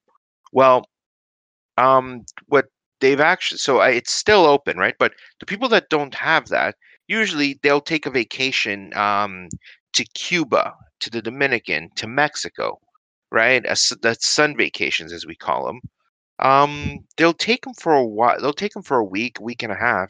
Well, 0.51 0.85
um, 1.77 2.25
what 2.47 2.65
they've 2.99 3.19
actually, 3.19 3.60
so 3.60 3.81
it's 3.81 4.12
still 4.12 4.45
open, 4.45 4.77
right? 4.77 4.95
But 4.99 5.13
the 5.39 5.45
people 5.45 5.69
that 5.69 5.89
don't 5.89 6.13
have 6.15 6.47
that, 6.49 6.75
usually 7.07 7.60
they'll 7.63 7.81
take 7.81 8.05
a 8.05 8.12
vacation 8.12 8.93
um, 8.95 9.49
to 9.93 10.05
Cuba, 10.13 10.73
to 11.01 11.10
the 11.10 11.21
Dominican, 11.21 11.89
to 11.97 12.07
Mexico, 12.07 12.79
right? 13.31 13.63
A 13.65 13.71
s 13.71 13.93
that's 14.01 14.27
sun 14.27 14.55
vacations, 14.57 15.13
as 15.13 15.25
we 15.25 15.36
call 15.36 15.65
them. 15.67 15.79
Um, 16.39 16.99
they'll 17.17 17.33
take 17.33 17.63
them 17.63 17.73
for 17.75 17.93
a 17.93 18.05
while. 18.05 18.39
They'll 18.41 18.53
take 18.53 18.73
them 18.73 18.83
for 18.83 18.97
a 18.97 19.05
week, 19.05 19.39
week 19.41 19.63
and 19.63 19.71
a 19.71 19.75
half. 19.75 20.10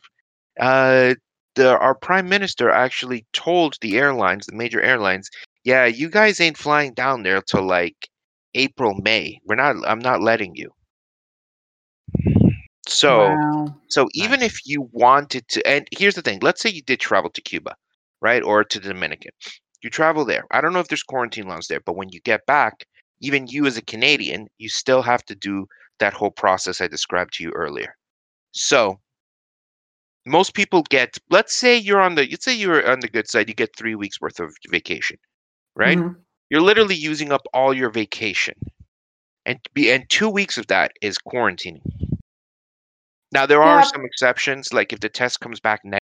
Uh, 0.59 1.15
the 1.55 1.77
our 1.79 1.95
prime 1.95 2.29
minister 2.29 2.69
actually 2.69 3.25
told 3.33 3.75
the 3.81 3.97
airlines, 3.97 4.45
the 4.45 4.55
major 4.55 4.81
airlines, 4.81 5.29
yeah, 5.63 5.85
you 5.85 6.09
guys 6.09 6.39
ain't 6.41 6.57
flying 6.57 6.93
down 6.93 7.23
there 7.23 7.41
till 7.41 7.63
like 7.67 8.09
April, 8.55 8.95
May. 9.03 9.39
We're 9.45 9.55
not. 9.55 9.75
I'm 9.87 9.99
not 9.99 10.21
letting 10.21 10.55
you. 10.55 10.71
So. 12.87 13.39
Wow. 13.39 13.75
So 13.89 14.07
even 14.13 14.41
Nice. 14.41 14.43
if 14.43 14.59
you 14.65 14.89
wanted 14.91 15.47
to, 15.49 15.65
and 15.67 15.87
here's 15.97 16.15
the 16.15 16.21
thing: 16.21 16.39
let's 16.41 16.61
say 16.61 16.69
you 16.69 16.81
did 16.81 16.99
travel 16.99 17.29
to 17.31 17.41
Cuba, 17.41 17.75
right, 18.21 18.41
or 18.43 18.63
to 18.63 18.79
the 18.79 18.89
Dominican, 18.89 19.31
you 19.83 19.89
travel 19.89 20.25
there. 20.25 20.45
I 20.51 20.61
don't 20.61 20.73
know 20.73 20.79
if 20.79 20.87
there's 20.89 21.03
quarantine 21.03 21.47
laws 21.47 21.67
there, 21.67 21.79
but 21.85 21.95
when 21.95 22.09
you 22.09 22.19
get 22.21 22.45
back, 22.45 22.85
even 23.21 23.47
you 23.47 23.65
as 23.65 23.77
a 23.77 23.81
Canadian, 23.81 24.47
you 24.57 24.69
still 24.69 25.01
have 25.03 25.23
to 25.25 25.35
do 25.35 25.67
that 25.99 26.13
whole 26.13 26.31
process 26.31 26.81
I 26.81 26.87
described 26.87 27.33
to 27.35 27.43
you 27.43 27.51
earlier. 27.55 27.95
So 28.51 28.99
most 30.25 30.53
people 30.53 30.83
get, 30.89 31.17
let's 31.29 31.55
say 31.55 31.77
you're 31.77 32.01
on 32.01 32.15
the, 32.15 32.27
let's 32.29 32.45
say 32.45 32.53
you're 32.53 32.89
on 32.89 32.99
the 32.99 33.07
good 33.07 33.27
side, 33.27 33.47
you 33.49 33.55
get 33.55 33.75
three 33.77 33.95
weeks 33.95 34.19
worth 34.21 34.39
of 34.39 34.53
vacation, 34.69 35.17
right? 35.75 35.99
Mhm. 35.99 36.25
You're 36.49 36.61
literally 36.61 36.95
using 36.95 37.31
up 37.31 37.41
all 37.53 37.73
your 37.73 37.89
vacation, 37.89 38.55
and 39.45 39.59
be 39.73 39.91
and 39.91 40.09
two 40.09 40.29
weeks 40.29 40.57
of 40.57 40.67
that 40.67 40.91
is 41.01 41.17
quarantining. 41.17 41.81
Now 43.31 43.45
there 43.45 43.61
are 43.61 43.79
Yeah. 43.79 43.83
some 43.83 44.05
exceptions, 44.05 44.73
like 44.73 44.93
if 44.93 44.99
the 44.99 45.09
test 45.09 45.39
comes 45.39 45.59
back 45.59 45.81
negative, 45.83 45.99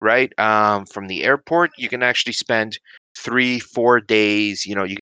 right? 0.00 0.32
Um, 0.38 0.86
from 0.86 1.06
the 1.08 1.24
airport, 1.24 1.70
you 1.78 1.88
can 1.88 2.02
actually 2.02 2.34
spend 2.34 2.78
three, 3.16 3.58
four 3.58 4.00
days. 4.00 4.66
You 4.66 4.74
know, 4.74 4.84
you 4.84 4.96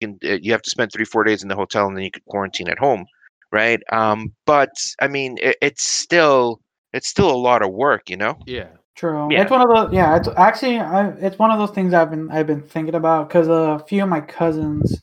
can 0.00 0.18
uh, 0.24 0.38
you 0.40 0.52
have 0.52 0.62
to 0.62 0.70
spend 0.70 0.92
three, 0.92 1.04
four 1.04 1.24
days 1.24 1.42
in 1.42 1.48
the 1.48 1.56
hotel, 1.56 1.86
and 1.88 1.96
then 1.96 2.04
you 2.04 2.10
can 2.10 2.22
quarantine 2.28 2.68
at 2.68 2.78
home, 2.78 3.06
right? 3.52 3.80
Um, 3.92 4.32
but 4.44 4.70
I 5.00 5.08
mean, 5.08 5.38
it, 5.40 5.56
it's 5.60 5.82
still 5.82 6.60
it's 6.92 7.08
still 7.08 7.30
a 7.30 7.36
lot 7.36 7.62
of 7.62 7.72
work, 7.72 8.08
you 8.08 8.16
know. 8.16 8.38
yeah. 8.46 8.68
True. 8.94 9.30
Yeah. 9.30 9.42
It's 9.42 9.50
one 9.50 9.60
of 9.60 9.68
those. 9.68 9.92
Yeah. 9.94 10.16
It's 10.16 10.26
actually. 10.38 10.78
I, 10.78 11.08
it's 11.18 11.38
one 11.38 11.50
of 11.50 11.58
those 11.58 11.72
things 11.74 11.92
I've 11.92 12.08
been. 12.08 12.30
I've 12.30 12.46
been 12.46 12.62
thinking 12.62 12.94
about 12.94 13.28
because 13.28 13.46
a 13.46 13.84
few 13.86 14.02
of 14.02 14.08
my 14.08 14.22
cousins 14.22 15.02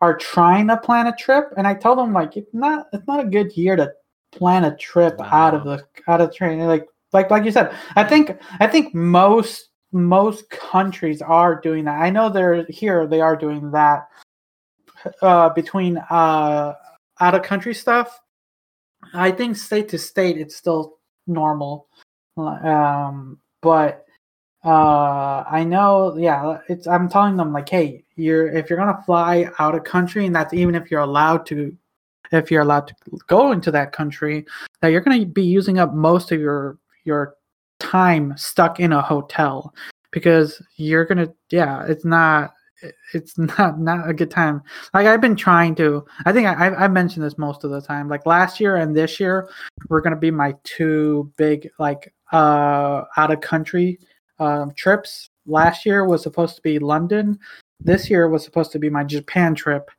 are 0.00 0.16
trying 0.16 0.68
to 0.68 0.78
plan 0.78 1.06
a 1.06 1.14
trip, 1.16 1.52
and 1.58 1.66
I 1.66 1.74
tell 1.74 1.94
them 1.94 2.14
like 2.14 2.38
it's 2.38 2.54
not. 2.54 2.86
It's 2.94 3.06
not 3.06 3.20
a 3.20 3.28
good 3.28 3.54
year 3.54 3.76
to 3.76 3.92
plan 4.32 4.64
a 4.64 4.76
trip 4.76 5.20
out 5.20 5.54
of 5.54 5.64
the 5.64 5.84
out 6.08 6.20
of 6.20 6.34
train. 6.34 6.60
Like 6.60 6.88
like 7.12 7.30
like 7.30 7.44
you 7.44 7.52
said. 7.52 7.74
I 7.96 8.04
think. 8.04 8.38
I 8.60 8.66
think 8.66 8.94
most 8.94 9.70
most 9.92 10.48
countries 10.50 11.20
are 11.20 11.60
doing 11.60 11.84
that. 11.84 12.00
I 12.00 12.10
know 12.10 12.30
they're 12.30 12.64
here. 12.68 13.06
They 13.06 13.20
are 13.20 13.36
doing 13.36 13.70
that. 13.72 14.08
Uh, 15.22 15.48
between 15.50 15.96
uh 16.10 16.74
out 17.20 17.34
of 17.34 17.42
country 17.42 17.74
stuff, 17.74 18.20
I 19.14 19.30
think 19.30 19.56
state 19.56 19.88
to 19.90 19.98
state 19.98 20.36
it's 20.36 20.56
still 20.56 20.98
normal. 21.26 21.88
Um, 22.36 23.38
but 23.62 24.04
uh, 24.64 25.44
I 25.50 25.64
know, 25.64 26.16
yeah, 26.18 26.58
it's. 26.68 26.86
I'm 26.86 27.08
telling 27.08 27.36
them 27.36 27.52
like, 27.52 27.68
hey, 27.68 28.04
you're 28.16 28.48
if 28.48 28.68
you're 28.68 28.78
gonna 28.78 29.02
fly 29.06 29.50
out 29.58 29.74
of 29.74 29.84
country, 29.84 30.26
and 30.26 30.34
that's 30.34 30.52
even 30.52 30.74
if 30.74 30.90
you're 30.90 31.00
allowed 31.00 31.46
to, 31.46 31.74
if 32.32 32.50
you're 32.50 32.62
allowed 32.62 32.88
to 32.88 32.94
go 33.26 33.52
into 33.52 33.70
that 33.70 33.92
country, 33.92 34.46
that 34.80 34.88
you're 34.88 35.00
gonna 35.00 35.26
be 35.26 35.44
using 35.44 35.78
up 35.78 35.94
most 35.94 36.32
of 36.32 36.40
your 36.40 36.78
your 37.04 37.34
time 37.78 38.34
stuck 38.36 38.78
in 38.78 38.92
a 38.92 39.02
hotel 39.02 39.74
because 40.10 40.62
you're 40.76 41.04
gonna, 41.04 41.28
yeah, 41.50 41.84
it's 41.86 42.04
not. 42.04 42.54
It's 43.12 43.36
not 43.36 43.78
not 43.78 44.08
a 44.08 44.14
good 44.14 44.30
time. 44.30 44.62
Like 44.94 45.06
I've 45.06 45.20
been 45.20 45.36
trying 45.36 45.74
to. 45.74 46.02
I 46.24 46.32
think 46.32 46.46
I 46.46 46.70
I 46.70 46.88
mentioned 46.88 47.26
this 47.26 47.36
most 47.36 47.62
of 47.62 47.70
the 47.70 47.82
time. 47.82 48.08
Like 48.08 48.24
last 48.24 48.58
year 48.58 48.76
and 48.76 48.96
this 48.96 49.20
year, 49.20 49.50
we're 49.90 50.00
gonna 50.00 50.16
be 50.16 50.30
my 50.30 50.54
two 50.64 51.30
big 51.36 51.68
like 51.78 52.14
uh 52.32 53.02
out 53.18 53.30
of 53.32 53.42
country 53.42 53.98
um, 54.40 54.72
trips. 54.74 55.28
Last 55.46 55.86
year 55.86 56.04
was 56.04 56.22
supposed 56.22 56.56
to 56.56 56.62
be 56.62 56.78
London. 56.78 57.38
This 57.78 58.10
year 58.10 58.28
was 58.28 58.44
supposed 58.44 58.72
to 58.72 58.78
be 58.78 58.90
my 58.90 59.04
Japan 59.04 59.54
trip, 59.54 59.90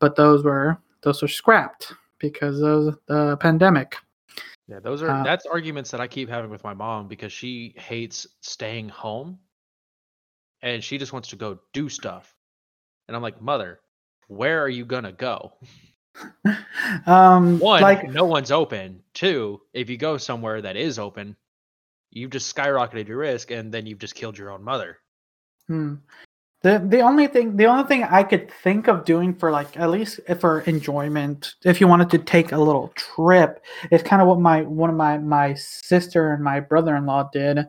but 0.00 0.16
those 0.16 0.42
were 0.42 0.78
those 1.02 1.22
are 1.22 1.28
scrapped 1.28 1.92
because 2.18 2.62
of 2.62 2.98
the 3.06 3.36
pandemic. 3.38 3.96
Yeah, 4.68 4.78
those 4.78 5.02
are 5.02 5.10
Uh, 5.10 5.24
that's 5.24 5.46
arguments 5.46 5.90
that 5.90 6.00
I 6.00 6.06
keep 6.06 6.28
having 6.28 6.50
with 6.50 6.62
my 6.62 6.74
mom 6.74 7.08
because 7.08 7.32
she 7.32 7.74
hates 7.76 8.26
staying 8.40 8.88
home 8.88 9.38
and 10.62 10.82
she 10.84 10.98
just 10.98 11.12
wants 11.12 11.28
to 11.30 11.36
go 11.36 11.58
do 11.72 11.88
stuff. 11.88 12.34
And 13.08 13.16
I'm 13.16 13.22
like, 13.22 13.40
"Mother, 13.40 13.80
where 14.28 14.62
are 14.62 14.68
you 14.68 14.84
going 14.84 15.04
to 15.04 15.12
go?" 15.12 15.52
um, 17.06 17.58
One, 17.58 17.82
like 17.82 18.08
no 18.08 18.24
one's 18.24 18.52
open. 18.52 19.02
Two, 19.14 19.60
if 19.72 19.90
you 19.90 19.96
go 19.96 20.18
somewhere 20.18 20.62
that 20.62 20.76
is 20.76 20.98
open, 20.98 21.36
you've 22.10 22.30
just 22.30 22.54
skyrocketed 22.54 23.08
your 23.08 23.18
risk, 23.18 23.50
and 23.50 23.72
then 23.72 23.86
you've 23.86 23.98
just 23.98 24.14
killed 24.14 24.38
your 24.38 24.50
own 24.50 24.62
mother. 24.62 24.98
Hmm. 25.66 25.94
The 26.62 26.78
the 26.86 27.00
only 27.00 27.26
thing 27.26 27.56
the 27.56 27.64
only 27.66 27.84
thing 27.84 28.04
I 28.04 28.22
could 28.22 28.50
think 28.50 28.86
of 28.86 29.06
doing 29.06 29.34
for 29.34 29.50
like 29.50 29.78
at 29.78 29.88
least 29.88 30.20
for 30.40 30.60
enjoyment, 30.62 31.54
if 31.64 31.80
you 31.80 31.88
wanted 31.88 32.10
to 32.10 32.18
take 32.18 32.52
a 32.52 32.58
little 32.58 32.88
trip, 32.96 33.64
is 33.90 34.02
kind 34.02 34.20
of 34.20 34.28
what 34.28 34.40
my 34.40 34.62
one 34.62 34.90
of 34.90 34.96
my 34.96 35.16
my 35.16 35.54
sister 35.54 36.32
and 36.32 36.44
my 36.44 36.60
brother 36.60 36.96
in 36.96 37.06
law 37.06 37.30
did. 37.32 37.66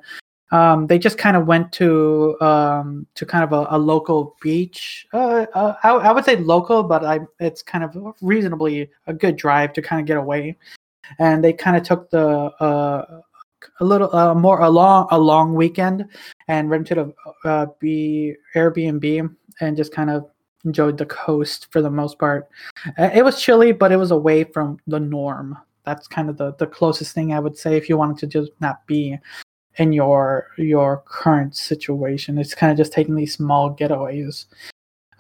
Um, 0.51 0.87
they 0.87 0.99
just 0.99 1.17
kind 1.17 1.37
of 1.37 1.47
went 1.47 1.71
to 1.73 2.35
um, 2.41 3.07
to 3.15 3.25
kind 3.25 3.45
of 3.45 3.53
a, 3.53 3.67
a 3.69 3.79
local 3.79 4.35
beach. 4.41 5.07
Uh, 5.13 5.45
uh, 5.53 5.75
I, 5.83 5.91
I 5.91 6.11
would 6.11 6.25
say 6.25 6.35
local, 6.35 6.83
but 6.83 7.05
I 7.05 7.21
it's 7.39 7.63
kind 7.63 7.85
of 7.85 7.95
reasonably 8.21 8.89
a 9.07 9.13
good 9.13 9.37
drive 9.37 9.71
to 9.73 9.81
kind 9.81 10.01
of 10.01 10.05
get 10.05 10.17
away. 10.17 10.57
And 11.19 11.41
they 11.41 11.53
kind 11.53 11.77
of 11.77 11.83
took 11.83 12.09
the 12.09 12.27
uh, 12.59 13.21
a 13.79 13.85
little 13.85 14.13
uh, 14.15 14.33
more 14.33 14.59
a 14.61 14.69
long 14.69 15.07
a 15.11 15.19
long 15.19 15.53
weekend 15.53 16.05
and 16.47 16.69
rented 16.69 16.97
a 16.97 17.11
uh, 17.45 17.65
B 17.79 18.33
Airbnb 18.55 19.35
and 19.59 19.77
just 19.77 19.93
kind 19.93 20.09
of 20.09 20.29
enjoyed 20.65 20.97
the 20.97 21.05
coast 21.05 21.67
for 21.71 21.81
the 21.81 21.89
most 21.89 22.19
part. 22.19 22.49
Uh, 22.97 23.09
it 23.13 23.23
was 23.23 23.41
chilly, 23.41 23.71
but 23.71 23.91
it 23.91 23.97
was 23.97 24.11
away 24.11 24.43
from 24.43 24.77
the 24.87 24.99
norm. 24.99 25.57
That's 25.85 26.07
kind 26.07 26.29
of 26.29 26.37
the, 26.37 26.53
the 26.55 26.67
closest 26.67 27.15
thing 27.15 27.33
I 27.33 27.39
would 27.39 27.57
say 27.57 27.75
if 27.75 27.89
you 27.89 27.97
wanted 27.97 28.17
to 28.19 28.27
just 28.27 28.51
not 28.59 28.85
be 28.85 29.17
in 29.77 29.93
your 29.93 30.47
your 30.57 31.03
current 31.05 31.55
situation. 31.55 32.37
It's 32.37 32.55
kind 32.55 32.71
of 32.71 32.77
just 32.77 32.93
taking 32.93 33.15
these 33.15 33.33
small 33.33 33.75
getaways. 33.75 34.45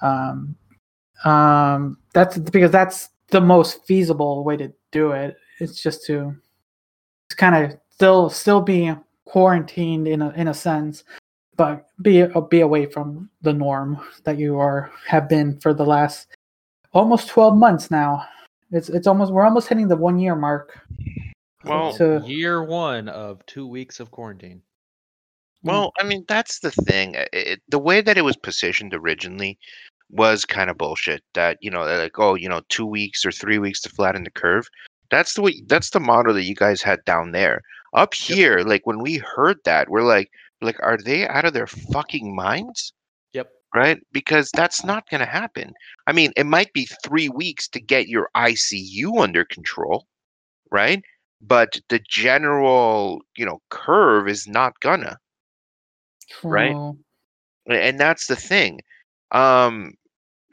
Um, 0.01 0.55
um, 1.23 1.97
that's 2.13 2.37
because 2.37 2.71
that's 2.71 3.09
the 3.29 3.41
most 3.41 3.85
feasible 3.85 4.43
way 4.43 4.57
to 4.57 4.71
do 4.91 5.11
it. 5.11 5.37
It's 5.59 5.81
just 5.81 6.05
to 6.07 6.35
it's 7.29 7.35
kind 7.35 7.55
of 7.65 7.79
still 8.01 8.31
still 8.31 8.61
be 8.61 8.91
quarantined 9.25 10.07
in 10.07 10.23
a 10.23 10.31
in 10.31 10.47
a 10.47 10.53
sense, 10.55 11.03
but 11.55 11.85
be 12.01 12.23
uh, 12.23 12.41
be 12.41 12.61
away 12.61 12.87
from 12.87 13.29
the 13.43 13.53
norm 13.53 13.99
that 14.23 14.39
you 14.39 14.57
are 14.57 14.91
have 15.05 15.29
been 15.29 15.59
for 15.59 15.71
the 15.71 15.85
last 15.85 16.35
almost 16.93 17.29
12 17.29 17.55
months 17.55 17.91
now. 17.91 18.25
It's 18.71 18.89
it's 18.89 19.05
almost 19.05 19.31
we're 19.31 19.45
almost 19.45 19.67
hitting 19.67 19.87
the 19.87 19.95
one 19.95 20.17
year 20.17 20.35
mark. 20.35 20.79
Well, 21.63 21.93
to, 21.93 22.23
Year 22.25 22.63
one 22.63 23.07
of 23.07 23.45
two 23.45 23.67
weeks 23.67 23.99
of 23.99 24.09
quarantine. 24.09 24.63
Well, 25.61 25.91
I 25.99 26.03
mean, 26.03 26.25
that's 26.27 26.57
the 26.57 26.71
thing. 26.71 27.13
It, 27.31 27.61
the 27.69 27.77
way 27.77 28.01
that 28.01 28.17
it 28.17 28.23
was 28.23 28.35
positioned 28.35 28.95
originally 28.95 29.59
was 30.09 30.43
kind 30.43 30.71
of 30.71 30.77
bullshit. 30.79 31.21
That 31.35 31.59
you 31.61 31.69
know, 31.69 31.83
like, 31.83 32.17
oh, 32.17 32.33
you 32.33 32.49
know, 32.49 32.61
two 32.69 32.87
weeks 32.87 33.23
or 33.23 33.31
three 33.31 33.59
weeks 33.59 33.79
to 33.81 33.89
flatten 33.89 34.23
the 34.23 34.31
curve. 34.31 34.67
That's 35.11 35.35
the 35.35 35.43
way. 35.43 35.61
That's 35.67 35.91
the 35.91 35.99
model 35.99 36.33
that 36.33 36.45
you 36.45 36.55
guys 36.55 36.81
had 36.81 37.05
down 37.05 37.33
there. 37.33 37.61
Up 37.93 38.13
Yep. 38.27 38.37
here, 38.37 38.59
like 38.59 38.85
when 38.85 38.99
we 38.99 39.17
heard 39.17 39.57
that, 39.65 39.89
we're 39.89 40.03
like, 40.03 40.29
like, 40.61 40.77
are 40.81 40.97
they 40.97 41.27
out 41.27 41.45
of 41.45 41.53
their 41.53 41.67
fucking 41.67 42.35
minds? 42.35 42.93
Yep. 43.33 43.51
Right? 43.75 43.99
Because 44.11 44.51
that's 44.53 44.83
not 44.83 45.09
going 45.09 45.19
to 45.21 45.25
happen. 45.25 45.73
I 46.07 46.11
mean, 46.13 46.31
it 46.35 46.45
might 46.45 46.73
be 46.73 46.87
three 47.03 47.29
weeks 47.29 47.67
to 47.69 47.79
get 47.81 48.07
your 48.07 48.29
ICU 48.35 49.21
under 49.21 49.43
control, 49.45 50.07
right? 50.71 51.01
But 51.41 51.79
the 51.89 51.99
general, 52.07 53.21
you 53.37 53.45
know, 53.45 53.61
curve 53.69 54.27
is 54.27 54.47
not 54.47 54.79
gonna. 54.81 55.17
right? 56.49 56.77
True. 56.79 56.99
A- 57.69 57.73
and 57.83 57.99
that's 57.99 58.27
the 58.27 58.35
thing 58.35 58.79
um 59.31 59.93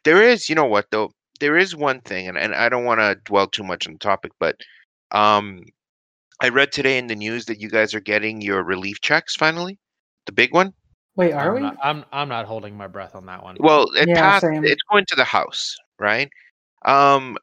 there 0.05 0.23
is 0.23 0.49
you 0.49 0.55
know 0.55 0.65
what 0.67 0.87
though 0.91 1.11
there 1.41 1.57
is 1.57 1.75
one 1.77 2.01
thing 2.03 2.29
and, 2.29 2.39
and 2.39 2.55
i 2.55 2.69
don't 2.69 2.85
want 2.85 3.01
to 3.01 3.17
dwell 3.25 3.47
too 3.47 3.63
much 3.65 3.87
on 3.87 3.95
the 3.95 3.99
topic 3.99 4.33
but 4.39 4.57
um 5.13 5.63
i 6.41 6.49
read 6.49 6.73
today 6.73 6.99
in 6.99 7.07
the 7.07 7.17
news 7.17 7.45
that 7.47 7.61
you 7.61 7.69
guys 7.69 7.95
are 7.95 8.01
getting 8.01 8.41
your 8.41 8.63
relief 8.63 9.01
checks 9.01 9.35
finally 9.37 9.79
the 10.27 10.33
big 10.33 10.53
one? 10.53 10.73
Wait, 11.17 11.33
are 11.33 11.49
I'm 11.49 11.55
we? 11.55 11.61
Not, 11.63 11.77
I'm 11.83 12.05
I'm 12.13 12.29
not 12.29 12.47
holding 12.47 12.77
my 12.77 12.87
breath 12.87 13.15
on 13.17 13.27
that 13.27 13.43
one. 13.43 13.57
well 13.61 13.91
it 13.95 14.09
Yeah, 14.09 14.21
passed 14.21 14.45
it's 14.45 14.83
going 14.91 15.05
to 15.09 15.17
the 15.17 15.25
house 15.25 15.75
right? 15.99 16.29
Um 16.85 17.37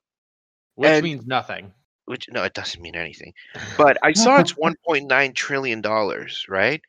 which 0.76 0.92
and- 0.92 1.04
means 1.04 1.26
nothing. 1.26 1.74
which 2.06 2.28
no 2.32 2.44
it 2.44 2.54
doesn't 2.54 2.82
mean 2.82 2.96
anything. 2.96 3.34
But 3.78 3.98
i 4.04 4.14
saw 4.14 4.40
it's 4.40 4.54
1.9 4.88 5.36
trillion 5.36 5.82
dollars 5.82 6.46
right? 6.48 6.82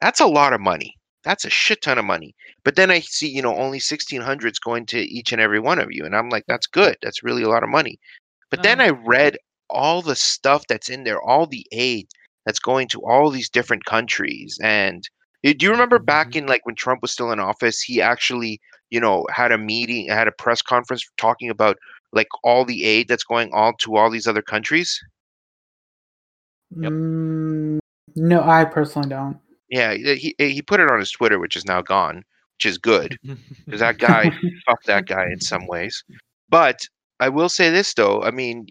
That's 0.00 0.20
a 0.20 0.26
lot 0.26 0.52
of 0.52 0.60
money. 0.60 0.96
That's 1.22 1.44
a 1.44 1.50
shit 1.50 1.82
ton 1.82 1.98
of 1.98 2.04
money. 2.04 2.34
But 2.64 2.74
then 2.76 2.90
i 2.90 2.98
see 3.00 3.28
you 3.28 3.42
know 3.42 3.54
only 3.54 3.76
1600 3.78 4.52
is 4.52 4.58
going 4.58 4.86
to 4.86 4.98
each 4.98 5.30
and 5.32 5.40
every 5.40 5.60
one 5.60 5.78
of 5.78 5.92
you 5.92 6.04
and 6.04 6.16
i'm 6.16 6.28
like 6.30 6.44
that's 6.48 6.66
good. 6.66 6.96
That's 7.02 7.22
really 7.22 7.42
a 7.44 7.48
lot 7.48 7.62
of 7.62 7.68
money. 7.68 7.98
But 8.50 8.62
then 8.64 8.80
i 8.80 8.88
read 8.88 9.36
all 9.72 10.02
the 10.02 10.16
stuff 10.16 10.66
that's 10.68 10.88
in 10.88 11.04
there 11.04 11.20
all 11.22 11.46
the 11.46 11.66
aid 11.72 12.06
that's 12.46 12.58
going 12.58 12.88
to 12.88 13.00
all 13.00 13.30
these 13.30 13.48
different 13.50 13.84
countries 13.84 14.58
and 14.62 15.08
eh, 15.44 15.52
do 15.56 15.66
you 15.66 15.72
remember 15.72 15.98
back 15.98 16.36
in 16.36 16.46
like 16.46 16.64
when 16.66 16.74
trump 16.74 17.02
was 17.02 17.12
still 17.12 17.32
in 17.32 17.40
office 17.40 17.80
he 17.80 18.00
actually 18.00 18.60
you 18.90 19.00
know 19.00 19.26
had 19.30 19.52
a 19.52 19.58
meeting 19.58 20.08
had 20.08 20.28
a 20.28 20.32
press 20.32 20.62
conference 20.62 21.04
talking 21.16 21.50
about 21.50 21.76
like 22.12 22.28
all 22.44 22.64
the 22.64 22.84
aid 22.84 23.08
that's 23.08 23.24
going 23.24 23.50
all 23.52 23.72
to 23.78 23.96
all 23.96 24.10
these 24.10 24.26
other 24.26 24.42
countries 24.42 25.00
Yep. 26.80 26.92
Mm, 26.92 27.78
no, 28.16 28.42
I 28.42 28.64
personally 28.64 29.08
don't. 29.08 29.38
Yeah, 29.70 29.94
he 29.94 30.34
he 30.38 30.50
he 30.50 30.62
put 30.62 30.80
it 30.80 30.90
on 30.90 30.98
his 30.98 31.10
Twitter, 31.10 31.38
which 31.38 31.56
is 31.56 31.64
now 31.64 31.82
gone, 31.82 32.24
which 32.56 32.66
is 32.66 32.78
good 32.78 33.18
because 33.66 33.80
that 33.80 33.98
guy, 33.98 34.30
fuck 34.66 34.82
that 34.84 35.06
guy 35.06 35.26
in 35.26 35.40
some 35.40 35.66
ways. 35.66 36.04
But 36.48 36.80
I 37.20 37.28
will 37.28 37.48
say 37.48 37.70
this 37.70 37.94
though, 37.94 38.22
I 38.22 38.30
mean, 38.30 38.66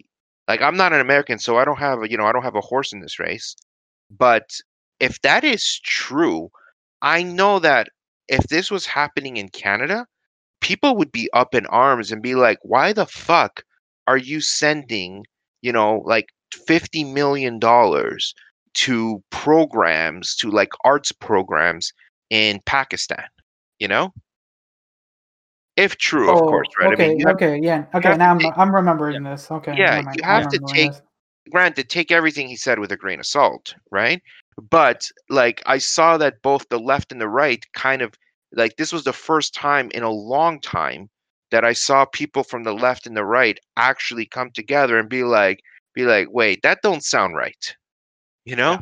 like 0.48 0.62
I'm 0.62 0.76
not 0.76 0.92
an 0.92 1.00
American, 1.00 1.38
so 1.38 1.58
I 1.58 1.64
don't 1.64 1.78
have 1.78 2.02
a, 2.02 2.10
you 2.10 2.16
know 2.16 2.26
I 2.26 2.32
don't 2.32 2.44
have 2.44 2.56
a 2.56 2.60
horse 2.60 2.92
in 2.92 3.00
this 3.00 3.18
race. 3.18 3.54
But 4.10 4.50
if 5.00 5.20
that 5.22 5.44
is 5.44 5.80
true, 5.84 6.50
I 7.02 7.22
know 7.22 7.58
that 7.60 7.88
if 8.28 8.44
this 8.48 8.70
was 8.70 8.86
happening 8.86 9.36
in 9.36 9.48
Canada, 9.50 10.06
people 10.60 10.96
would 10.96 11.12
be 11.12 11.30
up 11.32 11.54
in 11.54 11.66
arms 11.66 12.12
and 12.12 12.22
be 12.22 12.34
like, 12.34 12.58
why 12.62 12.92
the 12.92 13.06
fuck 13.06 13.64
are 14.06 14.16
you 14.18 14.40
sending, 14.40 15.24
you 15.62 15.72
know, 15.72 16.02
like 16.06 16.26
fifty 16.66 17.04
million 17.04 17.58
dollars 17.58 18.34
to 18.74 19.22
programs 19.30 20.34
to 20.36 20.50
like 20.50 20.70
arts 20.84 21.12
programs 21.12 21.92
in 22.30 22.60
Pakistan, 22.66 23.26
you 23.78 23.88
know? 23.88 24.12
If 25.76 25.96
true, 25.96 26.30
of 26.30 26.38
oh, 26.38 26.40
course, 26.48 26.68
right? 26.78 26.88
Oh, 26.88 26.92
Okay, 26.92 27.04
I 27.04 27.08
mean, 27.08 27.20
have, 27.26 27.36
okay, 27.36 27.58
yeah, 27.62 27.86
okay. 27.94 28.16
Now 28.16 28.32
I'm 28.32 28.38
take- 28.38 28.52
I'm 28.56 28.74
remembering 28.74 29.22
this. 29.22 29.50
Okay, 29.50 29.74
Yeah, 29.76 30.02
you 30.14 30.22
have 30.22 30.48
to 30.48 30.58
take- 30.68 30.92
this. 30.92 31.02
granted, 31.50 31.88
take 31.88 32.12
everything 32.12 32.46
he 32.46 32.56
said 32.56 32.78
with 32.78 32.92
a 32.92 32.96
grain 32.96 33.18
of 33.20 33.26
salt, 33.26 33.74
right? 33.90 34.22
But 34.70 35.10
like 35.30 35.62
I 35.64 35.78
saw 35.78 36.18
that 36.18 36.42
both 36.42 36.68
the 36.68 36.78
left 36.78 37.10
and 37.10 37.20
the 37.20 37.28
right 37.28 37.64
kind 37.72 38.02
of 38.02 38.12
like 38.52 38.76
this 38.76 38.92
was 38.92 39.04
the 39.04 39.14
first 39.14 39.54
time 39.54 39.90
in 39.94 40.02
a 40.02 40.10
long 40.10 40.60
time 40.60 41.08
that 41.50 41.64
I 41.64 41.72
saw 41.72 42.04
people 42.04 42.44
from 42.44 42.64
the 42.64 42.74
left 42.74 43.06
and 43.06 43.16
the 43.16 43.24
right 43.24 43.58
actually 43.76 44.26
come 44.26 44.50
together 44.50 44.98
and 44.98 45.08
be 45.08 45.24
like, 45.24 45.60
be 45.94 46.04
like, 46.04 46.28
wait, 46.30 46.62
that 46.62 46.80
don't 46.82 47.04
sound 47.04 47.34
right. 47.34 47.76
You 48.44 48.56
know? 48.56 48.78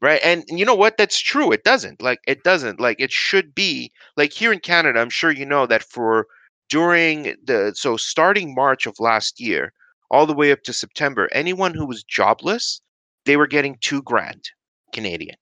Right. 0.00 0.20
And, 0.24 0.44
and 0.48 0.58
you 0.58 0.64
know 0.64 0.74
what? 0.74 0.96
That's 0.96 1.18
true. 1.18 1.52
It 1.52 1.64
doesn't. 1.64 2.02
Like 2.02 2.20
it 2.26 2.42
doesn't. 2.42 2.80
Like 2.80 3.00
it 3.00 3.12
should 3.12 3.54
be 3.54 3.90
like 4.16 4.32
here 4.32 4.52
in 4.52 4.60
Canada, 4.60 5.00
I'm 5.00 5.10
sure 5.10 5.30
you 5.30 5.44
know 5.46 5.66
that 5.66 5.82
for 5.82 6.26
during 6.68 7.36
the 7.44 7.72
so 7.76 7.96
starting 7.96 8.54
March 8.54 8.86
of 8.86 8.98
last 9.00 9.40
year, 9.40 9.72
all 10.10 10.26
the 10.26 10.34
way 10.34 10.52
up 10.52 10.62
to 10.64 10.72
September, 10.72 11.28
anyone 11.32 11.74
who 11.74 11.86
was 11.86 12.02
jobless, 12.04 12.80
they 13.24 13.36
were 13.36 13.46
getting 13.46 13.76
two 13.80 14.02
grand 14.02 14.50
Canadian. 14.92 15.36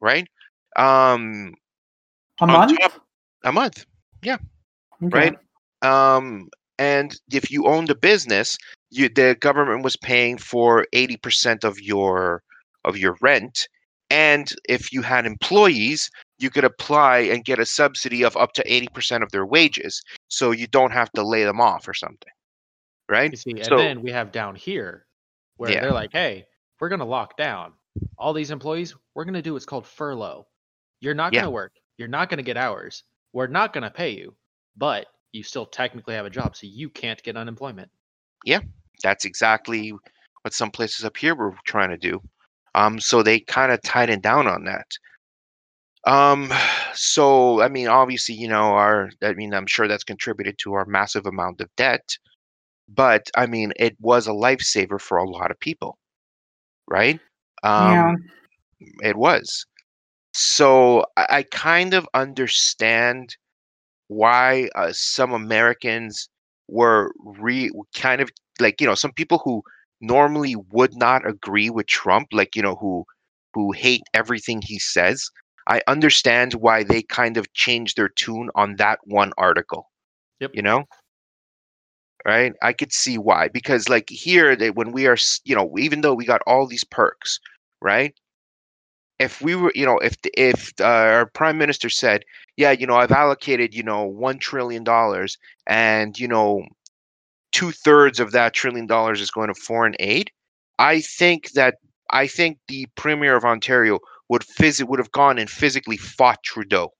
Right? 0.00 0.28
Um 0.76 1.54
A 2.40 2.46
month, 2.46 2.78
top- 2.78 3.06
a 3.44 3.52
month. 3.52 3.86
Okay. 5.02 5.16
right? 5.16 5.36
Um, 5.82 6.48
and 6.78 7.18
if 7.32 7.50
you 7.50 7.66
owned 7.66 7.90
a 7.90 7.94
business, 7.94 8.56
you 8.90 9.08
the 9.08 9.36
government 9.40 9.82
was 9.84 9.96
paying 9.96 10.38
for 10.38 10.86
eighty 10.92 11.16
percent 11.16 11.64
of 11.64 11.80
your 11.80 12.42
of 12.86 12.96
your 12.96 13.16
rent, 13.20 13.68
and 14.08 14.52
if 14.68 14.92
you 14.92 15.02
had 15.02 15.26
employees, 15.26 16.10
you 16.38 16.48
could 16.48 16.64
apply 16.64 17.18
and 17.18 17.44
get 17.44 17.58
a 17.58 17.66
subsidy 17.66 18.22
of 18.22 18.36
up 18.36 18.52
to 18.54 18.72
eighty 18.72 18.88
percent 18.88 19.22
of 19.22 19.32
their 19.32 19.44
wages, 19.44 20.02
so 20.28 20.52
you 20.52 20.66
don't 20.66 20.92
have 20.92 21.10
to 21.12 21.22
lay 21.22 21.44
them 21.44 21.60
off 21.60 21.86
or 21.86 21.94
something, 21.94 22.32
right? 23.08 23.30
You 23.30 23.36
see, 23.36 23.50
and 23.50 23.66
So- 23.66 23.76
then 23.76 24.00
we 24.00 24.10
have 24.12 24.32
down 24.32 24.54
here 24.54 25.06
where 25.56 25.70
Yeah. 25.70 25.80
they're 25.80 25.92
like, 25.92 26.12
"Hey, 26.12 26.46
we're 26.80 26.88
gonna 26.88 27.04
lock 27.04 27.36
down 27.36 27.74
all 28.18 28.32
these 28.32 28.50
employees. 28.50 28.94
We're 29.14 29.24
gonna 29.24 29.42
do 29.42 29.54
what's 29.54 29.66
called 29.66 29.86
furlough. 29.86 30.46
You're 31.00 31.14
not 31.14 31.32
gonna 31.32 31.50
work. 31.50 31.74
You're 31.98 32.08
not 32.08 32.28
gonna 32.28 32.42
get 32.42 32.56
hours. 32.56 33.02
We're 33.32 33.46
not 33.46 33.72
gonna 33.72 33.90
pay 33.90 34.10
you, 34.10 34.36
but 34.76 35.08
you 35.32 35.42
still 35.42 35.66
technically 35.66 36.14
have 36.14 36.26
a 36.26 36.30
job, 36.30 36.56
so 36.56 36.66
you 36.66 36.88
can't 36.90 37.22
get 37.22 37.36
unemployment." 37.36 37.90
Yeah. 38.44 38.60
That's 39.02 39.24
exactly 39.24 39.92
what 40.42 40.54
some 40.54 40.70
places 40.70 41.04
up 41.04 41.16
here 41.16 41.34
were 41.34 41.54
trying 41.64 41.90
to 41.90 41.98
do. 41.98 42.22
Um, 42.76 43.00
so 43.00 43.22
they 43.24 43.40
kind 43.40 43.72
of 43.72 43.82
tightened 43.82 44.22
down 44.22 44.48
on 44.48 44.64
that. 44.66 44.86
Um, 46.06 46.52
so 46.94 47.60
I 47.62 47.68
mean, 47.68 47.88
obviously, 47.88 48.34
you 48.36 48.48
know, 48.48 48.72
our 48.74 49.10
I 49.22 49.34
mean, 49.34 49.54
I'm 49.54 49.66
sure 49.66 49.88
that's 49.88 50.04
contributed 50.04 50.58
to 50.62 50.74
our 50.74 50.86
massive 50.86 51.26
amount 51.26 51.60
of 51.60 51.68
debt, 51.76 52.16
but 52.88 53.30
I 53.36 53.46
mean, 53.46 53.72
it 53.76 53.96
was 54.00 54.28
a 54.28 54.32
lifesaver 54.32 55.00
for 55.00 55.18
a 55.18 55.28
lot 55.30 55.50
of 55.50 55.60
people, 55.60 55.98
right? 56.88 57.20
Um, 57.64 58.14
yeah, 58.80 59.10
It 59.10 59.16
was. 59.16 59.66
So 60.34 61.04
I, 61.16 61.26
I 61.38 61.42
kind 61.44 61.94
of 61.94 62.08
understand 62.14 63.36
why 64.08 64.68
uh, 64.76 64.92
some 64.92 65.32
Americans 65.32 66.28
were 66.68 67.12
re 67.24 67.70
kind 67.96 68.20
of 68.22 68.30
like 68.60 68.80
you 68.80 68.86
know 68.88 68.94
some 68.96 69.12
people 69.12 69.40
who 69.44 69.62
normally 70.00 70.56
would 70.70 70.94
not 70.96 71.26
agree 71.28 71.70
with 71.70 71.86
Trump, 71.86 72.28
like 72.32 72.56
you 72.56 72.62
know 72.62 72.76
who 72.76 73.04
who 73.54 73.72
hate 73.72 74.02
everything 74.14 74.62
he 74.62 74.78
says. 74.78 75.28
I 75.68 75.82
understand 75.88 76.54
why 76.54 76.84
they 76.84 77.02
kind 77.02 77.36
of 77.36 77.52
changed 77.54 77.96
their 77.96 78.08
tune 78.08 78.50
on 78.54 78.76
that 78.76 79.00
one 79.04 79.32
article. 79.38 79.90
Yep. 80.40 80.52
You 80.54 80.62
know, 80.62 80.84
right? 82.26 82.52
I 82.62 82.72
could 82.72 82.92
see 82.92 83.18
why 83.18 83.48
because 83.48 83.88
like 83.88 84.08
here 84.10 84.56
that 84.56 84.74
when 84.74 84.92
we 84.92 85.06
are 85.06 85.16
you 85.44 85.54
know 85.54 85.70
even 85.78 86.00
though 86.00 86.14
we 86.14 86.24
got 86.24 86.42
all 86.46 86.66
these 86.66 86.84
perks, 86.84 87.38
right? 87.80 88.14
If 89.18 89.40
we 89.42 89.54
were 89.54 89.72
you 89.74 89.84
know 89.86 89.98
if 89.98 90.20
the- 90.22 90.32
if 90.40 90.72
uh, 90.80 90.84
our 90.84 91.26
prime 91.26 91.58
minister 91.58 91.88
said, 91.90 92.24
yeah, 92.56 92.70
you 92.72 92.86
know 92.86 92.96
I've 92.96 93.12
allocated 93.12 93.74
you 93.74 93.82
know 93.82 94.04
one 94.04 94.38
trillion 94.38 94.84
dollars 94.84 95.36
and 95.66 96.18
you 96.18 96.28
know 96.28 96.64
two 97.56 97.72
thirds 97.72 98.20
of 98.20 98.32
that 98.32 98.52
trillion 98.52 98.86
dollars 98.86 99.18
is 99.18 99.30
going 99.30 99.48
to 99.48 99.54
foreign 99.54 99.94
aid, 99.98 100.30
I 100.78 101.00
think 101.00 101.52
that 101.52 101.76
I 102.10 102.26
think 102.26 102.58
the 102.68 102.86
premier 102.96 103.34
of 103.34 103.46
Ontario 103.46 103.98
would 104.28 104.42
phys- 104.42 104.86
would 104.86 104.98
have 104.98 105.10
gone 105.10 105.38
and 105.38 105.48
physically 105.48 105.96
fought 105.96 106.42
Trudeau. 106.42 106.92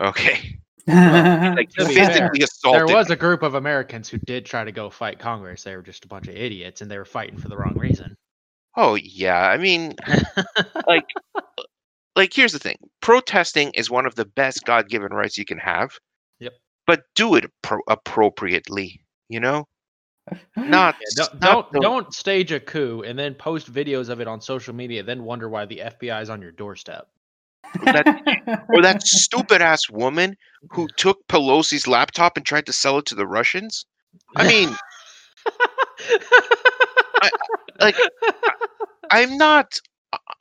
Okay, 0.00 0.58
like 0.86 1.68
To 1.72 1.86
be 1.86 1.94
fair, 1.94 2.30
physically 2.32 2.46
There 2.72 2.86
was 2.86 3.10
a 3.10 3.16
group 3.16 3.42
of 3.42 3.54
Americans 3.54 4.08
who 4.08 4.16
did 4.16 4.46
try 4.46 4.64
to 4.64 4.72
go 4.72 4.88
fight 4.88 5.18
Congress. 5.18 5.62
They 5.62 5.76
were 5.76 5.82
just 5.82 6.06
a 6.06 6.08
bunch 6.08 6.26
of 6.26 6.34
idiots, 6.34 6.80
and 6.80 6.90
they 6.90 6.96
were 6.96 7.04
fighting 7.04 7.36
for 7.36 7.48
the 7.48 7.56
wrong 7.58 7.74
reason. 7.76 8.16
Oh 8.78 8.94
yeah, 8.94 9.46
I 9.46 9.58
mean, 9.58 9.94
like, 10.86 11.04
like 12.16 12.32
here's 12.32 12.52
the 12.52 12.58
thing: 12.58 12.78
protesting 13.02 13.72
is 13.74 13.90
one 13.90 14.06
of 14.06 14.14
the 14.14 14.24
best 14.24 14.64
God-given 14.64 15.12
rights 15.12 15.36
you 15.36 15.44
can 15.44 15.58
have. 15.58 15.90
Yep. 16.40 16.54
But 16.86 17.02
do 17.14 17.34
it 17.34 17.44
pro- 17.62 17.84
appropriately. 17.88 19.03
You 19.34 19.40
know, 19.40 19.66
not 20.56 20.94
Yeah, 21.18 21.24
don't 21.24 21.40
not 21.40 21.40
don't, 21.40 21.72
the- 21.72 21.80
don't 21.80 22.14
stage 22.14 22.52
a 22.52 22.60
coup 22.60 23.02
and 23.04 23.18
then 23.18 23.34
post 23.34 23.72
videos 23.72 24.08
of 24.10 24.20
it 24.20 24.28
on 24.28 24.40
social 24.40 24.72
media, 24.72 25.02
then 25.02 25.24
wonder 25.24 25.48
why 25.48 25.64
the 25.64 25.78
FBI 25.84 26.22
is 26.22 26.30
on 26.30 26.40
your 26.40 26.52
doorstep. 26.52 27.08
that 27.82 28.06
or 28.68 28.80
that 28.86 29.02
stupid 29.04 29.60
ass 29.60 29.90
woman 29.90 30.36
who 30.70 30.86
took 30.96 31.26
Pelosi's 31.26 31.88
laptop 31.88 32.36
and 32.36 32.46
tried 32.46 32.66
to 32.66 32.72
sell 32.72 32.98
it 32.98 33.06
to 33.06 33.16
the 33.16 33.26
Russians. 33.26 33.86
I 34.36 34.46
mean, 34.46 34.76
like, 37.80 37.96
I'm 39.10 39.36
not. 39.36 39.76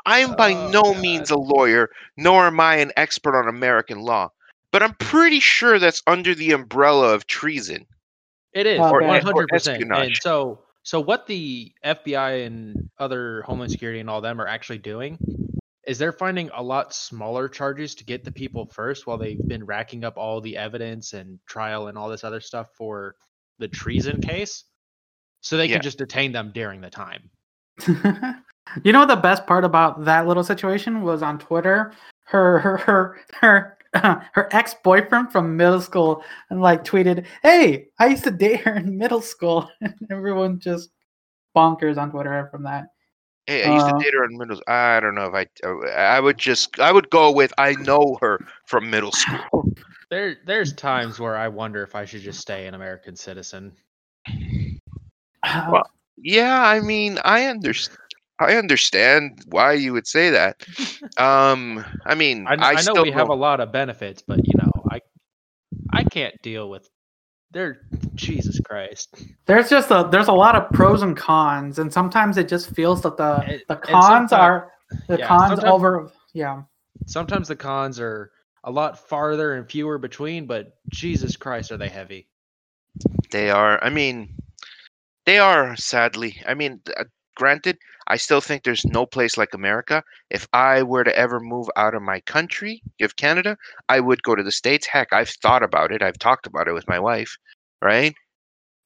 I'm 0.06 0.36
by 0.36 0.54
Oh, 0.54 0.70
no 0.70 0.84
God. 0.84 1.02
means 1.02 1.32
a 1.32 1.38
lawyer, 1.38 1.90
nor 2.16 2.46
am 2.46 2.60
I 2.60 2.76
an 2.76 2.92
expert 2.96 3.36
on 3.36 3.48
American 3.48 4.02
law. 4.02 4.30
But 4.72 4.84
I'm 4.84 4.94
pretty 5.00 5.40
sure 5.40 5.80
that's 5.80 6.04
under 6.06 6.36
the 6.36 6.52
umbrella 6.52 7.16
of 7.16 7.26
treason. 7.26 7.88
It 8.54 8.68
is 8.68 8.80
Uh, 8.80 8.84
one 8.84 8.94
or- 9.04 9.08
or 9.08 9.20
hundred 9.20 9.48
percent. 9.48 9.84
And 9.92 10.16
so, 10.22 10.64
so 10.84 11.00
what 11.00 11.26
the 11.28 11.72
FBI 11.86 12.46
and 12.46 12.90
other 13.00 13.42
Homeland 13.44 13.72
Security 13.72 14.00
and 14.00 14.10
all 14.10 14.22
them 14.22 14.40
are 14.42 14.48
actually 14.48 14.78
doing 14.80 15.18
is 15.86 15.98
they're 15.98 16.12
finding 16.14 16.50
a 16.54 16.64
lot 16.64 16.94
smaller 16.94 17.50
charges 17.50 17.94
to 17.96 18.06
get 18.06 18.24
the 18.24 18.32
people 18.32 18.66
first, 18.68 19.06
while 19.06 19.18
they've 19.18 19.46
been 19.48 19.66
racking 19.66 20.04
up 20.06 20.18
all 20.18 20.40
the 20.40 20.56
evidence 20.56 21.14
and 21.14 21.40
trial 21.46 21.88
and 21.88 21.98
all 21.98 22.08
this 22.10 22.24
other 22.24 22.40
stuff 22.40 22.68
for 22.78 23.16
the 23.60 23.68
treason 23.68 24.22
case, 24.22 24.64
so 25.42 25.58
they 25.58 25.66
Yeah. 25.66 25.74
can 25.76 25.82
just 25.82 25.98
detain 25.98 26.32
them 26.32 26.52
during 26.54 26.80
the 26.80 26.90
time. 26.90 27.30
you 28.84 28.94
know 28.94 29.00
what 29.00 29.08
the 29.10 29.16
best 29.18 29.46
part 29.46 29.66
about 29.66 30.06
that 30.06 30.26
little 30.28 30.44
situation 30.44 31.02
was 31.02 31.22
on 31.22 31.38
Twitter? 31.40 31.94
Her 32.26 32.60
her 32.60 32.78
her 32.78 33.20
her 33.42 33.78
her 34.34 34.50
ex 34.52 34.76
boyfriend 34.84 35.32
from 35.32 35.56
middle 35.58 35.82
school 35.82 36.24
and 36.50 36.62
like 36.62 36.84
tweeted, 36.84 37.26
"Hey, 37.44 37.88
I 38.00 38.08
used 38.08 38.24
to 38.26 38.32
date 38.32 38.62
her 38.62 38.76
in 38.78 38.98
middle 38.98 39.22
school." 39.22 39.70
And 39.82 39.94
everyone 40.12 40.60
just 40.60 40.90
bonkers 41.56 41.98
on 41.98 42.12
Twitter 42.12 42.48
from 42.52 42.64
that. 42.64 42.86
Hey, 43.48 43.66
I 43.66 43.68
used 43.70 43.86
Uh, 43.86 43.94
to 43.98 44.04
date 44.04 44.14
her 44.14 44.24
in 44.26 44.38
middle. 44.38 44.62
I 44.68 45.00
don't 45.00 45.16
know 45.16 45.26
if 45.26 45.34
I. 45.36 45.48
uh, 45.68 45.90
I 45.92 46.20
would 46.20 46.38
just. 46.38 46.80
I 46.80 46.92
would 46.92 47.10
go 47.10 47.32
with. 47.32 47.54
I 47.58 47.74
know 47.74 48.18
her 48.22 48.40
from 48.66 48.90
middle 48.90 49.12
school. 49.14 49.66
There, 50.10 50.38
there's 50.46 50.74
times 50.74 51.20
where 51.20 51.36
I 51.36 51.48
wonder 51.50 51.84
if 51.84 51.96
I 51.96 52.06
should 52.06 52.22
just 52.22 52.40
stay 52.40 52.68
an 52.68 52.74
American 52.74 53.16
citizen. 53.16 53.74
Well, 55.68 55.84
Yeah, 56.18 56.62
I 56.64 56.80
mean, 56.80 57.20
I 57.26 57.46
understand. 57.46 57.98
I 58.40 58.56
understand 58.56 59.44
why 59.48 59.74
you 59.74 59.94
would 59.94 60.08
say 60.08 60.30
that. 60.32 60.66
Um, 61.18 61.86
I 62.06 62.16
mean, 62.16 62.48
I, 62.48 62.54
I, 62.54 62.70
I 62.70 62.74
know 62.76 62.82
still 62.82 63.04
we 63.04 63.12
have 63.12 63.30
a 63.30 63.36
lot 63.36 63.60
of 63.60 63.72
benefits, 63.72 64.24
but 64.26 64.40
you 64.48 64.54
know, 64.58 64.72
I, 64.90 65.02
I 65.92 66.04
can't 66.06 66.34
deal 66.42 66.70
with. 66.70 66.90
There, 67.52 67.82
Jesus 68.16 68.60
Christ. 68.62 69.16
there's 69.46 69.70
just 69.70 69.92
a 69.92 70.08
there's 70.10 70.30
a 70.30 70.34
lot 70.34 70.56
of 70.56 70.72
pros 70.72 71.02
and 71.02 71.16
cons, 71.16 71.78
and 71.78 71.92
sometimes 71.92 72.38
it 72.38 72.48
just 72.48 72.74
feels 72.74 73.02
that 73.02 73.18
the 73.18 73.62
the 73.68 73.76
cons 73.76 74.32
are 74.32 74.72
the 75.08 75.20
yeah, 75.20 75.28
cons 75.28 75.64
over 75.64 76.10
yeah. 76.34 76.64
Sometimes 77.06 77.48
the 77.48 77.56
cons 77.56 78.00
are 78.00 78.32
a 78.64 78.72
lot 78.72 78.98
farther 79.08 79.54
and 79.54 79.70
fewer 79.70 79.98
between, 79.98 80.46
but 80.46 80.78
Jesus 80.90 81.36
Christ, 81.36 81.72
are 81.72 81.78
they 81.78 81.90
heavy? 81.90 82.28
They 83.32 83.50
are. 83.50 83.84
I 83.84 83.90
mean, 83.90 84.36
they 85.26 85.38
are. 85.38 85.76
Sadly, 85.76 86.42
I 86.48 86.54
mean, 86.54 86.80
uh, 86.98 87.06
granted, 87.36 87.78
I 88.08 88.18
still 88.18 88.42
think 88.42 88.64
there's 88.64 88.86
no 88.86 89.06
place 89.06 89.38
like 89.38 89.54
America. 89.54 90.04
If 90.30 90.48
I 90.54 90.84
were 90.84 91.04
to 91.04 91.18
ever 91.18 91.40
move 91.40 91.70
out 91.76 91.96
of 91.96 92.02
my 92.02 92.20
country, 92.22 92.82
of 93.02 93.16
Canada, 93.16 93.58
I 93.90 94.00
would 94.00 94.24
go 94.24 94.36
to 94.36 94.44
the 94.44 94.52
states. 94.52 94.88
Heck, 94.88 95.14
I've 95.14 95.30
thought 95.30 95.64
about 95.64 95.92
it. 95.92 96.02
I've 96.02 96.20
talked 96.20 96.48
about 96.48 96.68
it 96.68 96.74
with 96.74 96.88
my 96.88 97.00
wife. 97.00 97.38
Right. 97.82 98.14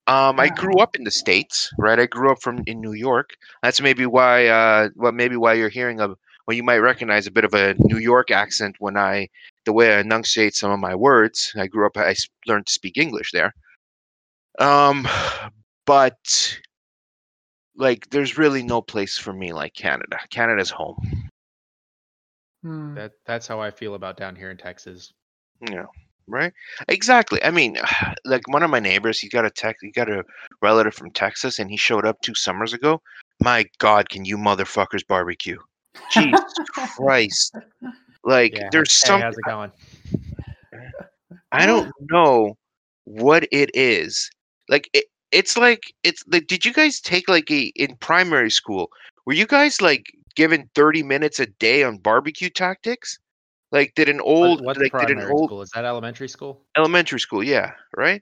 Um, 0.08 0.40
I 0.40 0.48
grew 0.48 0.80
up 0.80 0.96
in 0.96 1.04
the 1.04 1.12
states. 1.12 1.70
Right. 1.78 2.00
I 2.00 2.06
grew 2.06 2.32
up 2.32 2.42
from 2.42 2.64
in 2.66 2.80
New 2.80 2.94
York. 2.94 3.32
That's 3.62 3.82
maybe 3.82 4.06
why. 4.06 4.48
Uh, 4.48 4.90
well, 4.96 5.12
maybe 5.12 5.36
why 5.36 5.54
you're 5.54 5.70
hearing 5.70 6.00
a. 6.00 6.10
Well, 6.48 6.56
you 6.56 6.64
might 6.64 6.78
recognize 6.78 7.28
a 7.28 7.32
bit 7.32 7.44
of 7.44 7.54
a 7.54 7.76
New 7.80 7.98
York 7.98 8.32
accent 8.32 8.78
when 8.80 8.96
I, 8.96 9.28
the 9.66 9.74
way 9.74 9.94
I 9.94 10.00
enunciate 10.00 10.56
some 10.56 10.72
of 10.72 10.80
my 10.80 10.96
words. 10.96 11.54
I 11.58 11.68
grew 11.68 11.86
up. 11.86 11.98
I 11.98 12.16
learned 12.46 12.68
to 12.68 12.74
speak 12.74 12.98
English 12.98 13.32
there. 13.34 13.54
Um, 14.60 15.08
but 15.86 16.58
like, 17.78 18.10
there's 18.10 18.38
really 18.38 18.64
no 18.64 18.82
place 18.82 19.18
for 19.18 19.32
me 19.34 19.54
like 19.54 19.74
Canada. 19.74 20.18
Canada's 20.30 20.70
home. 20.70 21.30
Hmm. 22.64 22.96
That 22.96 23.12
that's 23.26 23.48
how 23.48 23.60
I 23.62 23.72
feel 23.72 23.96
about 23.96 24.18
down 24.18 24.36
here 24.36 24.50
in 24.52 24.58
Texas. 24.58 25.14
Yeah. 25.62 25.86
right? 26.28 26.52
Exactly. 26.88 27.42
I 27.44 27.52
mean, 27.52 27.78
like 28.26 28.48
one 28.48 28.64
of 28.64 28.70
my 28.70 28.80
neighbors, 28.80 29.20
he 29.20 29.30
got 29.30 29.46
a 29.46 29.50
tech, 29.50 29.78
he 29.82 29.92
got 29.92 30.10
a 30.10 30.24
relative 30.62 30.94
from 30.94 31.12
Texas, 31.12 31.60
and 31.60 31.70
he 31.70 31.78
showed 31.78 32.06
up 32.06 32.20
two 32.22 32.36
summers 32.36 32.74
ago. 32.74 33.02
My 33.42 33.66
God, 33.78 34.10
can 34.10 34.26
you 34.26 34.38
motherfuckers 34.38 35.06
barbecue? 35.08 35.58
Jesus 36.12 36.42
Christ! 36.96 37.56
Like, 38.24 38.54
Yeah. 38.56 38.70
there's 38.72 38.92
Hey, 39.02 39.08
some. 39.08 39.22
how's 39.22 39.38
it 39.38 39.46
going? 39.46 39.72
I 41.52 41.66
don't 41.66 41.92
know 42.12 42.58
what 43.06 43.48
it 43.52 43.72
is. 43.74 44.30
Like 44.70 44.90
it, 44.94 45.06
it's 45.32 45.58
like 45.58 45.94
it's 46.04 46.24
like 46.28 46.48
did 46.48 46.66
you 46.66 46.74
guys 46.74 47.00
take 47.00 47.28
like 47.30 47.50
a 47.52 47.72
in 47.76 47.96
primary 47.98 48.52
school? 48.52 48.90
Were 49.26 49.34
you 49.34 49.46
guys 49.46 49.82
like 49.82 50.08
given 50.36 50.70
30 50.76 51.04
minutes 51.04 51.40
a 51.40 51.48
day 51.48 51.84
on 51.84 51.98
barbecue 51.98 52.50
tactics? 52.50 53.20
Like 53.72 53.94
did 53.96 54.10
an 54.10 54.20
What, 54.40 54.50
old 54.50 54.62
what's 54.62 54.80
like 54.80 54.98
did 54.98 55.10
an 55.12 55.22
old 55.22 55.50
school? 55.50 55.62
Is 55.62 55.72
that 55.76 55.86
elementary 55.86 56.30
school? 56.30 56.64
elementary 56.78 57.20
school, 57.20 57.44
yeah, 57.44 57.74
right? 57.96 58.22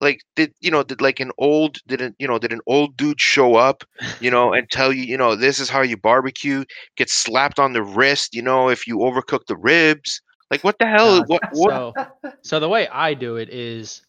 Like 0.00 0.20
did 0.36 0.52
you 0.60 0.70
know 0.70 0.82
did 0.82 1.00
like 1.00 1.20
an 1.20 1.32
old 1.38 1.78
didn't 1.86 2.16
you 2.18 2.28
know 2.28 2.38
did 2.38 2.52
an 2.52 2.60
old 2.66 2.96
dude 2.96 3.20
show 3.20 3.56
up, 3.56 3.84
you 4.20 4.30
know, 4.30 4.52
and 4.52 4.68
tell 4.70 4.92
you, 4.92 5.02
you 5.02 5.16
know, 5.16 5.34
this 5.36 5.58
is 5.58 5.70
how 5.70 5.82
you 5.82 5.96
barbecue, 5.96 6.64
get 6.96 7.10
slapped 7.10 7.58
on 7.58 7.72
the 7.72 7.82
wrist, 7.82 8.34
you 8.34 8.42
know, 8.42 8.68
if 8.68 8.86
you 8.86 8.98
overcook 8.98 9.46
the 9.46 9.56
ribs. 9.56 10.20
Like 10.50 10.62
what 10.62 10.78
the 10.78 10.86
hell? 10.86 11.08
Uh, 11.08 11.24
what 11.26 11.42
what 11.52 11.70
So, 11.70 11.94
so 12.42 12.60
the 12.60 12.68
way 12.68 12.86
I 12.88 13.14
do 13.14 13.36
it 13.36 13.50
is, 13.50 14.02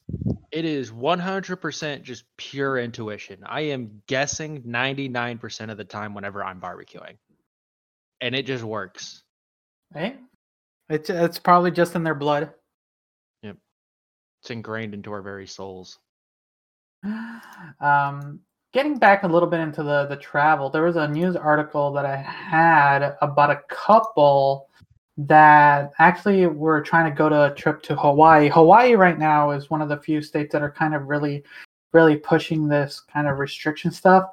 it 0.52 0.66
is 0.66 0.92
100% 0.92 2.04
just 2.04 2.24
pure 2.38 2.78
intuition. 2.78 3.40
I 3.46 3.62
am 3.62 4.02
guessing 4.08 4.62
99% 4.62 5.72
of 5.72 5.78
the 5.78 5.84
time 5.84 6.14
whenever 6.14 6.44
I'm 6.44 6.62
barbecuing, 6.62 7.18
and 8.22 8.36
it 8.36 8.46
just 8.46 8.64
works. 8.64 9.24
Right? 9.94 10.20
It's 10.90 11.10
it's 11.10 11.40
probably 11.40 11.72
just 11.72 11.96
in 11.96 12.04
their 12.04 12.16
blood. 12.16 12.52
Yep, 13.44 13.58
it's 14.42 14.52
ingrained 14.52 14.94
into 14.94 15.12
our 15.12 15.22
very 15.22 15.48
souls. 15.48 16.00
Um, 17.80 18.40
getting 18.74 18.98
back 18.98 19.24
a 19.24 19.28
little 19.28 19.50
bit 19.50 19.60
into 19.60 19.84
the 19.84 20.08
the 20.08 20.16
travel, 20.16 20.70
there 20.70 20.84
was 20.84 20.96
a 20.96 21.08
news 21.08 21.36
article 21.36 21.92
that 21.94 22.06
I 22.06 22.16
had 22.16 23.16
about 23.22 23.52
a 23.52 23.62
couple 23.70 24.70
that 25.18 25.92
actually 26.00 26.46
we 26.46 26.56
were 26.56 26.82
trying 26.82 27.10
to 27.12 27.16
go 27.16 27.28
to 27.28 27.52
a 27.52 27.56
trip 27.56 27.82
to 27.84 27.96
Hawaii. 27.96 28.50
Hawaii 28.50 28.94
right 28.94 29.18
now 29.18 29.52
is 29.52 29.70
one 29.70 29.82
of 29.82 29.90
the 29.90 29.98
few 29.98 30.22
states 30.22 30.52
that 30.54 30.62
are 30.62 30.72
kind 30.72 30.94
of 30.94 31.08
really, 31.08 31.44
really 31.92 32.18
pushing 32.18 32.68
this 32.68 33.02
kind 33.12 33.28
of 33.28 33.40
restriction 33.40 33.92
stuff. 33.92 34.30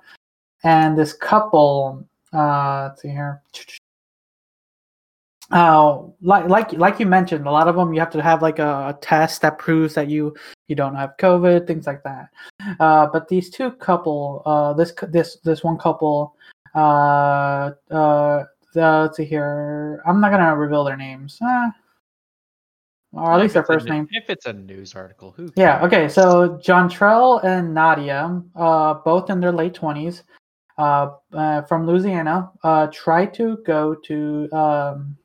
And 0.63 0.97
this 0.97 1.13
couple, 1.13 2.07
uh, 2.33 2.89
let's 2.89 3.03
see 3.03 3.09
here, 3.09 3.43
uh, 5.51 5.99
like 6.23 6.49
like 6.49 6.73
like 6.73 6.99
you 6.99 7.07
mentioned, 7.07 7.47
a 7.47 7.51
lot 7.51 7.69
of 7.69 7.77
them 7.77 7.93
you 7.93 8.01
have 8.01 8.11
to 8.11 8.23
have 8.23 8.43
like 8.43 8.59
a, 8.59 8.89
a 8.89 8.99
test 9.01 9.43
that 9.43 9.59
proves 9.59 9.95
that 9.95 10.09
you 10.09 10.35
you 10.69 10.75
don't 10.75 10.95
have 10.95 11.17
COVID, 11.21 11.67
things 11.67 11.87
like 11.87 12.03
that. 12.03 12.29
Uh, 12.81 13.07
but 13.13 13.29
these 13.29 13.51
two 13.51 13.71
couple, 13.73 14.43
uh, 14.47 14.73
this 14.73 14.93
this 15.09 15.37
this 15.45 15.63
one 15.63 15.77
couple, 15.77 16.35
uh, 16.75 17.73
uh, 17.91 18.45
let's 18.81 19.17
see 19.17 19.25
here. 19.25 20.03
I'm 20.07 20.21
not 20.21 20.31
gonna 20.31 20.57
reveal 20.57 20.85
their 20.85 20.97
names, 20.97 21.39
uh, 21.41 21.71
or 23.13 23.33
at 23.33 23.41
least 23.41 23.55
their 23.55 23.63
it's 23.63 23.71
a 23.71 23.73
first 23.73 23.87
name. 23.87 24.09
If 24.11 24.31
it's 24.31 24.47
a 24.47 24.53
news 24.53 24.95
article, 24.95 25.33
who? 25.37 25.51
Yeah. 25.57 25.85
Okay. 25.85 26.09
So 26.09 26.59
John 26.63 26.89
Trell 26.89 27.43
and 27.45 27.75
Nadia, 27.75 28.43
uh, 28.57 28.95
both 28.95 29.31
in 29.31 29.41
their 29.41 29.53
late 29.53 29.75
twenties, 29.75 30.25
uh, 30.79 31.11
uh, 31.33 31.63
from 31.63 31.87
Louisiana, 31.87 32.51
uh, 32.63 32.89
tried 32.93 33.35
to 33.35 33.59
go 33.67 33.95
to 33.95 34.53
um, 34.53 35.17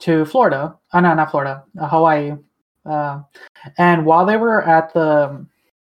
to 0.00 0.24
Florida. 0.24 0.76
Oh 0.92 1.00
no, 1.00 1.14
not 1.14 1.30
Florida, 1.30 1.64
uh, 1.80 1.88
Hawaii. 1.88 2.32
Uh, 2.86 3.22
and 3.78 4.04
while 4.04 4.26
they 4.26 4.36
were 4.36 4.62
at 4.62 4.92
the 4.92 5.46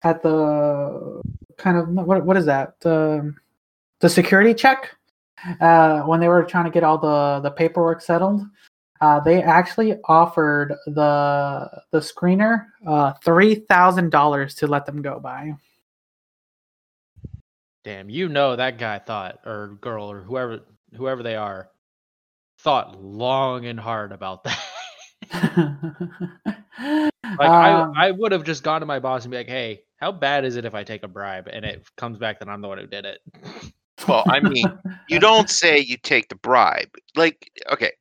at 0.02 0.22
the 0.22 1.22
kind 1.56 1.76
of 1.76 1.88
what 1.88 2.24
what 2.24 2.36
is 2.36 2.46
that 2.46 2.80
the 2.80 3.34
the 4.00 4.08
security 4.08 4.54
check 4.54 4.94
uh, 5.60 6.02
when 6.02 6.20
they 6.20 6.28
were 6.28 6.44
trying 6.44 6.64
to 6.64 6.70
get 6.70 6.84
all 6.84 6.98
the 6.98 7.40
the 7.40 7.50
paperwork 7.50 8.00
settled 8.00 8.42
uh, 9.00 9.20
they 9.20 9.42
actually 9.42 9.96
offered 10.06 10.74
the 10.86 11.70
the 11.92 11.98
screener 11.98 12.66
uh, 12.86 13.12
three 13.24 13.54
thousand 13.54 14.10
dollars 14.10 14.54
to 14.56 14.66
let 14.66 14.86
them 14.86 15.02
go 15.02 15.20
by. 15.20 15.54
Damn, 17.84 18.10
you 18.10 18.28
know 18.28 18.56
that 18.56 18.78
guy 18.78 18.98
thought, 18.98 19.38
or 19.46 19.78
girl, 19.80 20.10
or 20.10 20.22
whoever, 20.22 20.60
whoever 20.96 21.22
they 21.22 21.36
are, 21.36 21.70
thought 22.58 23.00
long 23.00 23.66
and 23.66 23.78
hard 23.78 24.10
about 24.10 24.44
that. 24.44 24.58
like 27.38 27.50
Um, 27.50 27.92
I, 27.96 28.08
I 28.08 28.10
would 28.10 28.32
have 28.32 28.44
just 28.44 28.64
gone 28.64 28.80
to 28.80 28.86
my 28.86 28.98
boss 28.98 29.24
and 29.24 29.30
be 29.30 29.36
like, 29.36 29.46
"Hey, 29.46 29.82
how 29.98 30.10
bad 30.10 30.44
is 30.44 30.56
it 30.56 30.64
if 30.64 30.74
I 30.74 30.82
take 30.82 31.04
a 31.04 31.08
bribe 31.08 31.48
and 31.52 31.64
it 31.64 31.86
comes 31.96 32.18
back 32.18 32.40
that 32.40 32.48
I'm 32.48 32.60
the 32.60 32.68
one 32.68 32.78
who 32.78 32.86
did 32.88 33.06
it?" 33.06 33.20
Well, 34.08 34.24
I 34.26 34.40
mean, 34.40 34.66
you 35.08 35.18
don't 35.20 35.50
say 35.50 35.78
you 35.78 35.96
take 35.96 36.28
the 36.28 36.36
bribe. 36.36 36.90
Like, 37.14 37.50
okay. 37.70 37.92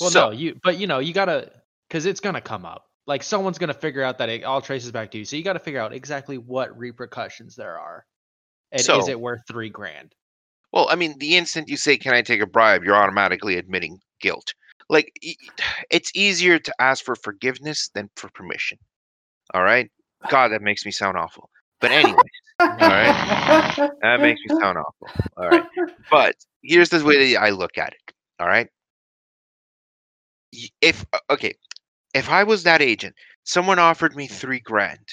Well, 0.00 0.10
so, 0.10 0.26
no, 0.26 0.30
you, 0.32 0.58
but 0.62 0.78
you 0.78 0.86
know, 0.86 0.98
you 0.98 1.14
gotta, 1.14 1.50
because 1.88 2.06
it's 2.06 2.20
gonna 2.20 2.40
come 2.40 2.64
up. 2.64 2.84
Like 3.06 3.22
someone's 3.22 3.58
gonna 3.58 3.74
figure 3.74 4.02
out 4.02 4.18
that 4.18 4.28
it 4.28 4.44
all 4.44 4.60
traces 4.60 4.92
back 4.92 5.10
to 5.12 5.18
you. 5.18 5.24
So 5.24 5.36
you 5.36 5.42
got 5.42 5.54
to 5.54 5.60
figure 5.60 5.80
out 5.80 5.92
exactly 5.92 6.38
what 6.38 6.76
repercussions 6.76 7.56
there 7.56 7.78
are, 7.78 8.04
and 8.72 8.80
is 8.80 9.08
it 9.08 9.18
worth 9.18 9.40
three 9.48 9.70
grand? 9.70 10.14
well, 10.72 10.88
I 10.90 10.96
mean, 10.96 11.16
the 11.18 11.36
instant 11.36 11.68
you 11.68 11.76
say, 11.76 11.96
"Can 11.96 12.12
I 12.12 12.20
take 12.20 12.42
a 12.42 12.46
bribe?" 12.46 12.84
you're 12.84 12.96
automatically 12.96 13.56
admitting 13.56 13.98
guilt. 14.20 14.52
Like, 14.90 15.12
it's 15.90 16.12
easier 16.14 16.58
to 16.58 16.74
ask 16.78 17.04
for 17.04 17.16
forgiveness 17.16 17.88
than 17.94 18.10
for 18.16 18.28
permission. 18.34 18.78
All 19.54 19.62
right. 19.62 19.90
God, 20.30 20.48
that 20.48 20.62
makes 20.62 20.84
me 20.84 20.92
sound 20.92 21.16
awful. 21.16 21.48
But 21.80 21.92
anyway, 21.92 22.22
right. 22.60 23.90
that 24.02 24.20
makes 24.20 24.40
me 24.46 24.56
sound 24.60 24.78
awful. 24.78 25.08
All 25.36 25.48
right. 25.48 25.64
But 26.10 26.36
here's 26.62 26.90
the 26.90 27.04
way 27.04 27.32
that 27.32 27.40
I 27.40 27.50
look 27.50 27.78
at 27.78 27.92
it. 27.92 28.14
All 28.40 28.46
right. 28.46 28.68
If 30.80 31.04
uh, 31.12 31.18
okay, 31.30 31.54
if 32.14 32.30
I 32.30 32.44
was 32.44 32.62
that 32.62 32.80
agent, 32.80 33.14
someone 33.44 33.78
offered 33.78 34.16
me 34.16 34.26
three 34.26 34.60
grand, 34.60 35.06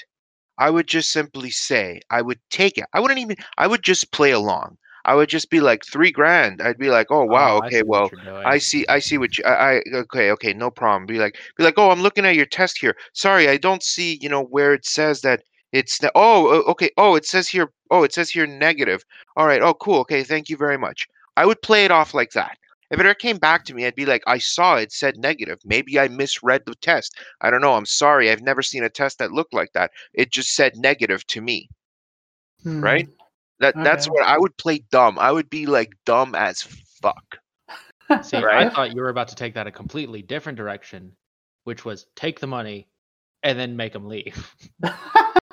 I 0.58 0.70
would 0.70 0.88
just 0.88 1.12
simply 1.12 1.50
say 1.50 2.02
I 2.10 2.22
would 2.22 2.40
take 2.50 2.78
it. 2.78 2.86
I 2.94 3.00
wouldn't 3.00 3.20
even. 3.20 3.36
I 3.58 3.68
would 3.68 3.84
just 3.84 4.12
play 4.12 4.32
along. 4.32 4.78
I 5.06 5.16
would 5.16 5.28
just 5.28 5.50
be 5.50 5.60
like 5.60 5.84
three 5.84 6.12
grand. 6.12 6.62
I'd 6.62 6.78
be 6.78 6.90
like, 6.90 7.08
oh 7.10 7.26
wow, 7.26 7.58
I 7.58 7.68
okay, 7.68 7.78
see 7.78 7.84
what 7.84 8.12
well. 8.26 8.42
I 8.46 8.58
see. 8.58 8.86
I 8.88 9.00
see 9.00 9.18
what 9.18 9.38
you. 9.38 9.44
I, 9.44 9.54
I 9.54 9.82
okay. 9.96 10.32
Okay. 10.32 10.54
No 10.54 10.72
problem. 10.72 11.06
Be 11.06 11.20
like. 11.20 11.38
Be 11.58 11.64
like. 11.64 11.78
Oh, 11.78 11.90
I'm 11.90 12.02
looking 12.02 12.26
at 12.26 12.36
your 12.36 12.46
test 12.46 12.78
here. 12.80 12.96
Sorry, 13.14 13.50
I 13.50 13.58
don't 13.58 13.84
see. 13.84 14.18
You 14.22 14.30
know 14.30 14.44
where 14.44 14.74
it 14.74 14.86
says 14.86 15.22
that 15.22 15.44
it's. 15.74 15.98
the 15.98 16.12
Oh. 16.16 16.64
Okay. 16.68 16.92
Oh, 16.98 17.16
it 17.16 17.26
says 17.26 17.50
here. 17.50 17.72
Oh, 17.92 18.04
it 18.04 18.14
says 18.14 18.30
here 18.30 18.48
negative. 18.48 19.04
All 19.36 19.48
right. 19.48 19.62
Oh, 19.62 19.74
cool. 19.74 20.00
Okay. 20.00 20.24
Thank 20.24 20.50
you 20.50 20.56
very 20.56 20.78
much. 20.78 21.08
I 21.36 21.46
would 21.46 21.62
play 21.62 21.84
it 21.84 21.92
off 21.92 22.14
like 22.14 22.32
that. 22.32 22.58
If 22.90 23.00
it 23.00 23.06
ever 23.06 23.16
came 23.16 23.38
back 23.38 23.66
to 23.66 23.74
me, 23.74 23.88
I'd 23.88 23.96
be 23.96 24.06
like, 24.06 24.24
I 24.28 24.38
saw 24.38 24.76
it 24.76 24.92
said 24.92 25.18
negative. 25.18 25.58
Maybe 25.66 26.00
I 26.00 26.08
misread 26.08 26.62
the 26.66 26.76
test. 26.76 27.18
I 27.42 27.50
don't 27.50 27.62
know. 27.62 27.74
I'm 27.74 27.88
sorry. 27.88 28.30
I've 28.30 28.44
never 28.44 28.62
seen 28.62 28.84
a 28.84 28.90
test 28.90 29.18
that 29.18 29.32
looked 29.32 29.54
like 29.54 29.74
that. 29.74 29.92
It 30.14 30.32
just 30.32 30.54
said 30.56 30.78
negative 30.78 31.26
to 31.28 31.42
me. 31.42 31.70
Hmm. 32.64 32.84
right? 32.84 33.10
That 33.60 33.76
that's 33.76 34.08
what 34.08 34.24
I 34.26 34.38
would 34.38 34.58
play 34.58 34.84
dumb. 34.92 35.18
I 35.18 35.32
would 35.32 35.50
be 35.50 35.66
like 35.66 35.94
dumb 36.06 36.36
as 36.36 36.62
fuck. 37.02 37.38
See, 38.22 38.38
I 38.38 38.70
thought 38.70 38.94
you 38.94 39.02
were 39.02 39.10
about 39.10 39.30
to 39.30 39.36
take 39.36 39.54
that 39.54 39.68
a 39.68 39.72
completely 39.72 40.22
different 40.22 40.58
direction, 40.58 41.14
which 41.64 41.86
was 41.86 42.06
take 42.16 42.40
the 42.40 42.48
money 42.48 42.88
and 43.42 43.58
then 43.58 43.78
make 43.78 43.94
them 43.94 44.08
leave. 44.08 44.54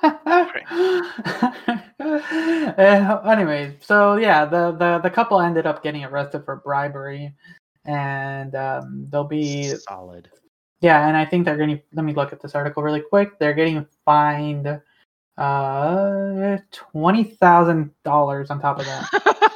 Uh, 2.01 3.21
anyway, 3.27 3.77
so 3.81 4.17
yeah, 4.17 4.45
the, 4.45 4.73
the 4.73 4.99
the 5.03 5.11
couple 5.11 5.41
ended 5.41 5.67
up 5.67 5.83
getting 5.83 6.05
arrested 6.05 6.45
for 6.45 6.57
bribery, 6.57 7.35
and 7.85 8.55
um, 8.55 9.07
they'll 9.11 9.25
be 9.25 9.75
Solid. 9.89 10.31
yeah, 10.81 11.07
and 11.07 11.17
I 11.17 11.25
think 11.25 11.45
they're 11.45 11.57
getting. 11.59 11.81
Let 11.93 12.05
me 12.05 12.15
look 12.15 12.33
at 12.33 12.41
this 12.41 12.55
article 12.55 12.83
really 12.83 13.03
quick. 13.03 13.39
They're 13.39 13.53
getting 13.55 13.87
fined 14.05 14.81
uh 15.37 16.59
twenty 16.71 17.25
thousand 17.25 17.91
dollars 18.05 18.51
on 18.51 18.61
top 18.61 18.79
of 18.81 18.87
that. 18.87 19.53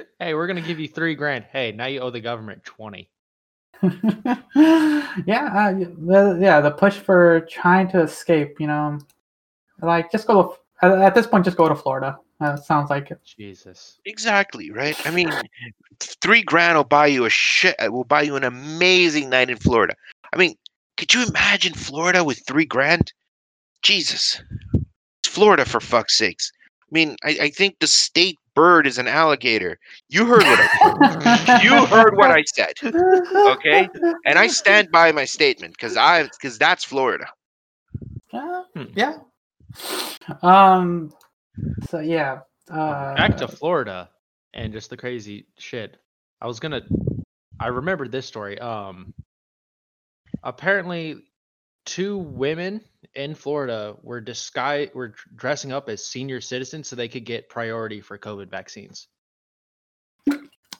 hey, 0.18 0.34
we're 0.34 0.46
gonna 0.46 0.60
give 0.60 0.80
you 0.80 0.88
three 0.88 1.14
grand. 1.14 1.44
Hey, 1.50 1.72
now 1.72 1.86
you 1.86 2.00
owe 2.00 2.10
the 2.10 2.20
government 2.20 2.64
twenty. 2.64 3.10
yeah, 5.26 5.50
uh, 5.54 5.72
the, 5.72 6.38
yeah, 6.40 6.60
the 6.60 6.70
push 6.70 6.94
for 6.94 7.40
trying 7.50 7.88
to 7.88 8.02
escape. 8.02 8.60
You 8.60 8.66
know, 8.66 8.98
like 9.82 10.10
just 10.12 10.26
go 10.26 10.42
to, 10.82 10.86
at, 10.86 10.98
at 10.98 11.14
this 11.14 11.26
point, 11.26 11.44
just 11.44 11.56
go 11.56 11.68
to 11.68 11.74
Florida. 11.74 12.18
Uh, 12.40 12.56
sounds 12.56 12.90
like 12.90 13.10
it. 13.10 13.20
Jesus. 13.24 13.98
Exactly, 14.06 14.70
right? 14.70 14.96
I 15.06 15.10
mean, 15.10 15.30
three 15.98 16.42
grand 16.42 16.76
will 16.76 16.84
buy 16.84 17.06
you 17.06 17.24
a 17.26 17.30
shit. 17.30 17.76
Will 17.92 18.04
buy 18.04 18.22
you 18.22 18.36
an 18.36 18.44
amazing 18.44 19.28
night 19.28 19.50
in 19.50 19.56
Florida. 19.56 19.94
I 20.32 20.36
mean, 20.36 20.54
could 20.96 21.12
you 21.12 21.24
imagine 21.26 21.74
Florida 21.74 22.24
with 22.24 22.42
three 22.46 22.64
grand? 22.64 23.12
Jesus, 23.82 24.42
it's 24.74 25.28
Florida 25.28 25.64
for 25.64 25.80
fuck's 25.80 26.16
sakes. 26.16 26.50
I 26.90 26.92
mean, 26.92 27.16
I, 27.24 27.38
I 27.42 27.50
think 27.50 27.76
the 27.80 27.86
state 27.86 28.38
bird 28.54 28.86
is 28.86 28.98
an 28.98 29.08
alligator. 29.08 29.78
You 30.08 30.26
heard 30.26 30.48
what 30.48 30.60
I 30.60 30.68
said. 30.82 31.62
you 31.64 31.86
heard 31.86 32.16
what 32.16 32.30
I 32.30 32.42
said, 32.44 32.72
okay? 33.48 33.88
And 34.26 34.38
I 34.38 34.48
stand 34.48 34.90
by 34.90 35.12
my 35.12 35.24
statement 35.24 35.74
because 35.74 35.96
I 35.96 36.24
because 36.24 36.58
that's 36.58 36.84
Florida. 36.84 37.26
Yeah, 38.32 38.62
Hmm. 38.74 38.84
yeah. 38.94 39.18
Um. 40.42 41.12
So 41.88 42.00
yeah. 42.00 42.40
Uh, 42.70 43.14
Back 43.16 43.36
to 43.38 43.48
Florida 43.48 44.10
and 44.54 44.72
just 44.72 44.90
the 44.90 44.96
crazy 44.96 45.46
shit. 45.58 45.96
I 46.40 46.46
was 46.46 46.60
gonna. 46.60 46.82
I 47.60 47.68
remembered 47.68 48.12
this 48.12 48.26
story. 48.26 48.58
Um. 48.58 49.14
Apparently, 50.42 51.24
two 51.90 52.18
women 52.18 52.80
in 53.16 53.34
Florida 53.34 53.96
were 54.02 54.20
disguise 54.20 54.88
were 54.94 55.12
dressing 55.34 55.72
up 55.72 55.88
as 55.88 56.06
senior 56.06 56.40
citizens 56.40 56.86
so 56.86 56.94
they 56.94 57.08
could 57.08 57.24
get 57.24 57.48
priority 57.48 58.00
for 58.00 58.16
COVID 58.16 58.48
vaccines. 58.48 59.08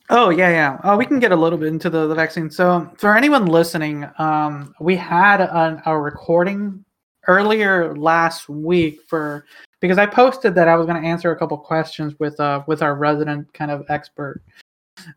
Oh 0.08 0.30
yeah, 0.30 0.50
yeah. 0.50 0.78
Oh, 0.84 0.96
we 0.96 1.04
can 1.04 1.18
get 1.18 1.32
a 1.32 1.36
little 1.36 1.58
bit 1.58 1.68
into 1.68 1.90
the, 1.90 2.06
the 2.06 2.14
vaccine. 2.14 2.48
So 2.48 2.88
for 2.96 3.16
anyone 3.16 3.46
listening, 3.46 4.08
um, 4.18 4.72
we 4.80 4.94
had 4.94 5.40
an, 5.40 5.82
a 5.84 5.98
recording 5.98 6.84
earlier 7.26 7.96
last 7.96 8.48
week 8.48 9.00
for 9.08 9.46
because 9.80 9.98
I 9.98 10.06
posted 10.06 10.54
that 10.54 10.68
I 10.68 10.76
was 10.76 10.86
going 10.86 11.02
to 11.02 11.08
answer 11.08 11.32
a 11.32 11.36
couple 11.36 11.58
questions 11.58 12.14
with 12.20 12.38
uh 12.38 12.62
with 12.68 12.82
our 12.82 12.94
resident 12.94 13.52
kind 13.52 13.72
of 13.72 13.84
expert 13.88 14.42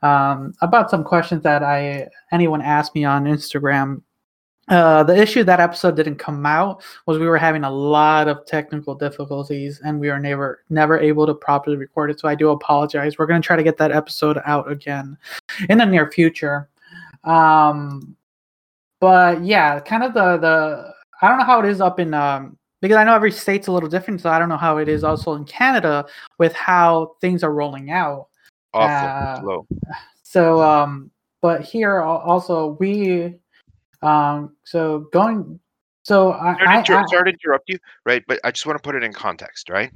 um, 0.02 0.54
about 0.62 0.90
some 0.90 1.04
questions 1.04 1.44
that 1.44 1.62
I 1.62 2.08
anyone 2.32 2.64
asked 2.64 2.96
me 2.96 3.06
on 3.06 3.26
Instagram. 3.26 4.02
Uh, 4.70 5.04
the 5.04 5.16
issue 5.16 5.44
that 5.44 5.60
episode 5.60 5.96
didn't 5.96 6.16
come 6.16 6.46
out 6.46 6.82
was 7.06 7.18
we 7.20 7.28
were 7.28 7.38
having 7.38 7.66
a 7.66 7.70
lot 7.70 8.30
of 8.30 8.46
technical 8.46 8.96
difficulties 8.96 9.82
and 9.84 10.00
we 10.00 10.10
were 10.10 10.20
never 10.20 10.64
never 10.70 10.98
able 10.98 11.26
to 11.26 11.34
properly 11.34 11.76
record 11.76 12.10
it. 12.10 12.20
So 12.20 12.30
I 12.30 12.36
do 12.36 12.50
apologize. 12.50 13.18
We're 13.18 13.26
gonna 13.26 13.42
try 13.42 13.58
to 13.58 13.64
get 13.64 13.78
that 13.78 13.92
episode 13.92 14.40
out 14.46 14.72
again 14.72 15.18
in 15.70 15.80
the 15.80 15.86
near 15.86 16.10
future. 16.12 16.70
Um, 17.26 18.16
but 19.02 19.44
yeah, 19.44 19.80
kind 19.82 20.04
of 20.04 20.14
the 20.14 20.38
the 20.38 20.94
I 21.22 21.28
don't 21.28 21.40
know 21.40 21.46
how 21.46 21.60
it 21.60 21.66
is 21.66 21.82
up 21.82 22.00
in 22.00 22.14
um 22.14 22.58
because 22.82 22.98
I 22.98 23.04
know 23.06 23.16
every 23.16 23.32
state's 23.32 23.68
a 23.68 23.72
little 23.72 23.90
different, 23.90 24.22
so 24.22 24.30
I 24.30 24.38
don't 24.38 24.50
know 24.50 24.58
how 24.58 24.78
it 24.78 24.90
is 24.90 25.06
also 25.06 25.36
in 25.36 25.46
Canada 25.46 26.06
with 26.38 26.54
how 26.54 27.16
things 27.22 27.42
are 27.42 27.54
rolling 27.54 27.92
out. 27.92 28.28
Awful 28.74 29.08
Uh, 29.08 29.42
slow. 29.42 29.68
So, 30.24 30.62
um, 30.62 31.10
but 31.42 31.62
here 31.62 32.02
also 32.02 32.76
we, 32.82 33.36
um, 34.04 34.56
so 34.64 35.08
going, 35.12 35.60
so 36.04 36.34
I, 36.34 36.54
Sorry 36.54 36.58
to, 36.58 36.70
I, 36.70 36.78
inter- 36.80 36.96
I 36.96 37.06
sorry 37.08 37.32
to 37.32 37.38
interrupt 37.38 37.70
you, 37.70 37.80
right? 38.06 38.24
But 38.28 38.40
I 38.44 38.52
just 38.52 38.66
want 38.66 38.78
to 38.78 38.84
put 38.84 38.96
it 38.96 39.04
in 39.04 39.14
context, 39.14 39.70
right? 39.70 39.92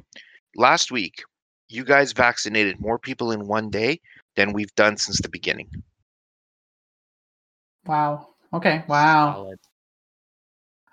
Last 0.56 0.92
week, 0.92 1.24
you 1.70 1.84
guys 1.84 2.14
vaccinated 2.14 2.80
more 2.80 2.98
people 2.98 3.32
in 3.32 3.46
one 3.46 3.70
day 3.70 4.00
than 4.36 4.54
we've 4.54 4.74
done 4.76 4.98
since 4.98 5.20
the 5.22 5.30
beginning. 5.30 5.70
Wow. 7.86 8.30
Okay. 8.54 8.84
Wow. 8.88 9.34
Solid. 9.34 9.60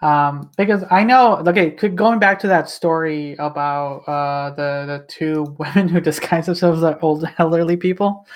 Um, 0.02 0.50
because 0.58 0.84
I 0.90 1.04
know. 1.04 1.36
Okay, 1.46 1.70
could- 1.70 1.96
going 1.96 2.18
back 2.18 2.38
to 2.40 2.48
that 2.48 2.68
story 2.68 3.36
about 3.38 4.00
uh 4.08 4.50
the 4.50 4.84
the 4.86 5.04
two 5.08 5.44
women 5.58 5.88
who 5.88 6.00
disguise 6.00 6.46
themselves 6.46 6.82
as 6.82 6.96
old 7.00 7.26
elderly 7.38 7.76
people. 7.76 8.26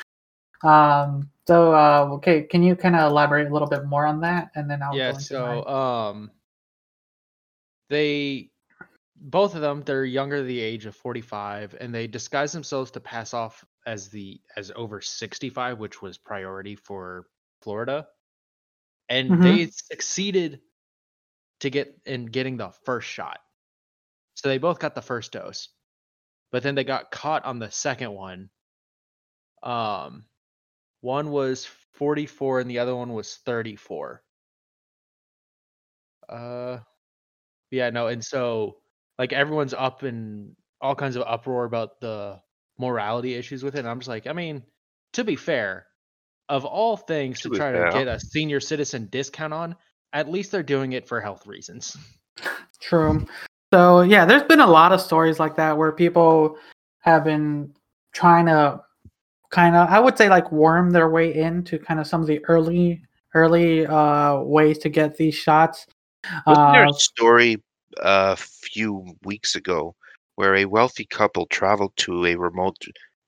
Um. 0.63 1.31
So, 1.49 1.73
uh, 1.75 2.09
okay, 2.17 2.43
can 2.43 2.63
you 2.63 2.77
kind 2.77 2.95
of 2.95 3.11
elaborate 3.11 3.49
a 3.49 3.53
little 3.53 3.69
bit 3.69 3.87
more 3.87 4.05
on 4.07 4.21
that, 4.21 4.51
and 4.55 4.69
then 4.71 4.83
I'll 4.83 4.99
yeah 4.99 5.07
go 5.07 5.17
into 5.17 5.31
so 5.31 5.39
my- 5.39 5.65
um 5.67 6.31
they 7.91 8.51
both 9.17 9.55
of 9.55 9.61
them 9.61 9.83
they're 9.83 10.05
younger 10.05 10.43
the 10.45 10.61
age 10.61 10.87
of 10.87 10.97
45 10.97 11.75
and 11.81 11.95
they 11.95 12.07
disguise 12.07 12.53
themselves 12.53 12.91
to 12.93 13.01
pass 13.01 13.35
off 13.35 13.65
as 13.87 14.09
the 14.11 14.41
as 14.57 14.73
over 14.77 15.01
65 15.01 15.79
which 15.79 16.03
was 16.03 16.19
priority 16.19 16.77
for 16.77 17.27
florida. 17.63 18.07
And 19.09 19.37
Mhm. 19.37 19.43
they 19.43 19.69
succeeded 19.69 20.61
to 21.61 21.71
get 21.71 21.99
in 22.07 22.27
getting 22.27 22.57
the 22.57 22.71
first 22.85 23.09
shot. 23.09 23.41
So 24.35 24.49
they 24.49 24.59
both 24.59 24.79
got 24.79 24.95
the 24.95 25.03
first 25.03 25.33
dose 25.33 25.69
but 26.53 26.63
then 26.63 26.75
they 26.77 26.85
got 26.85 27.11
caught 27.11 27.45
on 27.45 27.59
the 27.59 27.71
second 27.71 28.13
one. 28.13 28.51
Um 29.63 30.25
one 31.01 31.31
was 31.31 31.67
44 31.93 32.61
and 32.61 32.71
the 32.71 32.79
other 32.79 32.95
one 32.97 33.13
was 33.13 33.37
34 33.45 34.23
uh 36.29 36.79
yeah, 37.71 37.91
no, 37.91 38.07
and 38.07 38.25
so 38.25 38.77
like 39.19 39.33
everyone's 39.33 39.75
up 39.75 40.03
in 40.03 40.55
all 40.81 40.95
kinds 40.95 41.17
of 41.17 41.25
uproar 41.27 41.65
about 41.65 42.01
the 42.01 42.41
morality 42.79 43.35
issues 43.35 43.63
with 43.63 43.75
it. 43.75 43.81
And 43.81 43.89
I'm 43.89 43.99
just 43.99 44.09
like, 44.09 44.27
I 44.27 44.33
mean, 44.33 44.63
to 45.13 45.25
be 45.25 45.37
fair, 45.37 45.87
of 46.49 46.65
all 46.65 46.97
things 46.97 47.41
To 47.41 47.51
to 47.51 47.57
try 47.57 47.73
fair. 47.73 47.87
to 47.87 47.93
get 47.93 48.09
a 48.09 48.19
senior 48.21 48.61
citizen 48.61 49.09
discount 49.11 49.53
on, 49.53 49.77
at 50.15 50.31
least 50.31 50.51
they're 50.51 50.63
doing 50.63 50.93
it 50.93 51.07
for 51.07 51.21
health 51.21 51.47
reasons. 51.47 51.95
True. 52.81 53.27
So 53.73 54.01
yeah, 54.01 54.25
there's 54.25 54.45
been 54.45 54.61
a 54.61 54.67
lot 54.67 54.93
of 54.93 55.01
stories 55.01 55.39
like 55.39 55.57
that 55.57 55.77
where 55.77 55.93
people 55.93 56.57
have 57.01 57.25
been 57.25 57.75
trying 58.15 58.47
to 58.47 58.81
kind 59.51 59.77
of 59.77 59.89
I 59.89 59.99
would 60.01 60.19
say 60.19 60.29
like 60.29 60.51
worm 60.53 60.91
their 60.91 61.09
way 61.09 61.35
into 61.35 61.79
kind 61.79 62.01
of 62.01 62.07
some 62.07 62.21
of 62.21 62.27
the 62.27 62.45
early 62.47 63.03
early 63.35 63.87
uh 63.87 64.39
ways 64.41 64.79
to 64.79 64.89
get 64.89 65.17
these 65.17 65.35
shots. 65.35 65.87
Wasn't 66.47 66.73
there 66.73 66.87
Uh, 66.87 66.91
a 66.91 66.95
story 66.95 67.57
a 67.99 68.37
few 68.37 69.17
weeks 69.25 69.55
ago 69.55 69.95
where 70.37 70.55
a 70.57 70.65
wealthy 70.67 71.05
couple 71.07 71.47
traveled 71.47 71.93
to 71.97 72.27
a 72.27 72.37
remote 72.37 72.77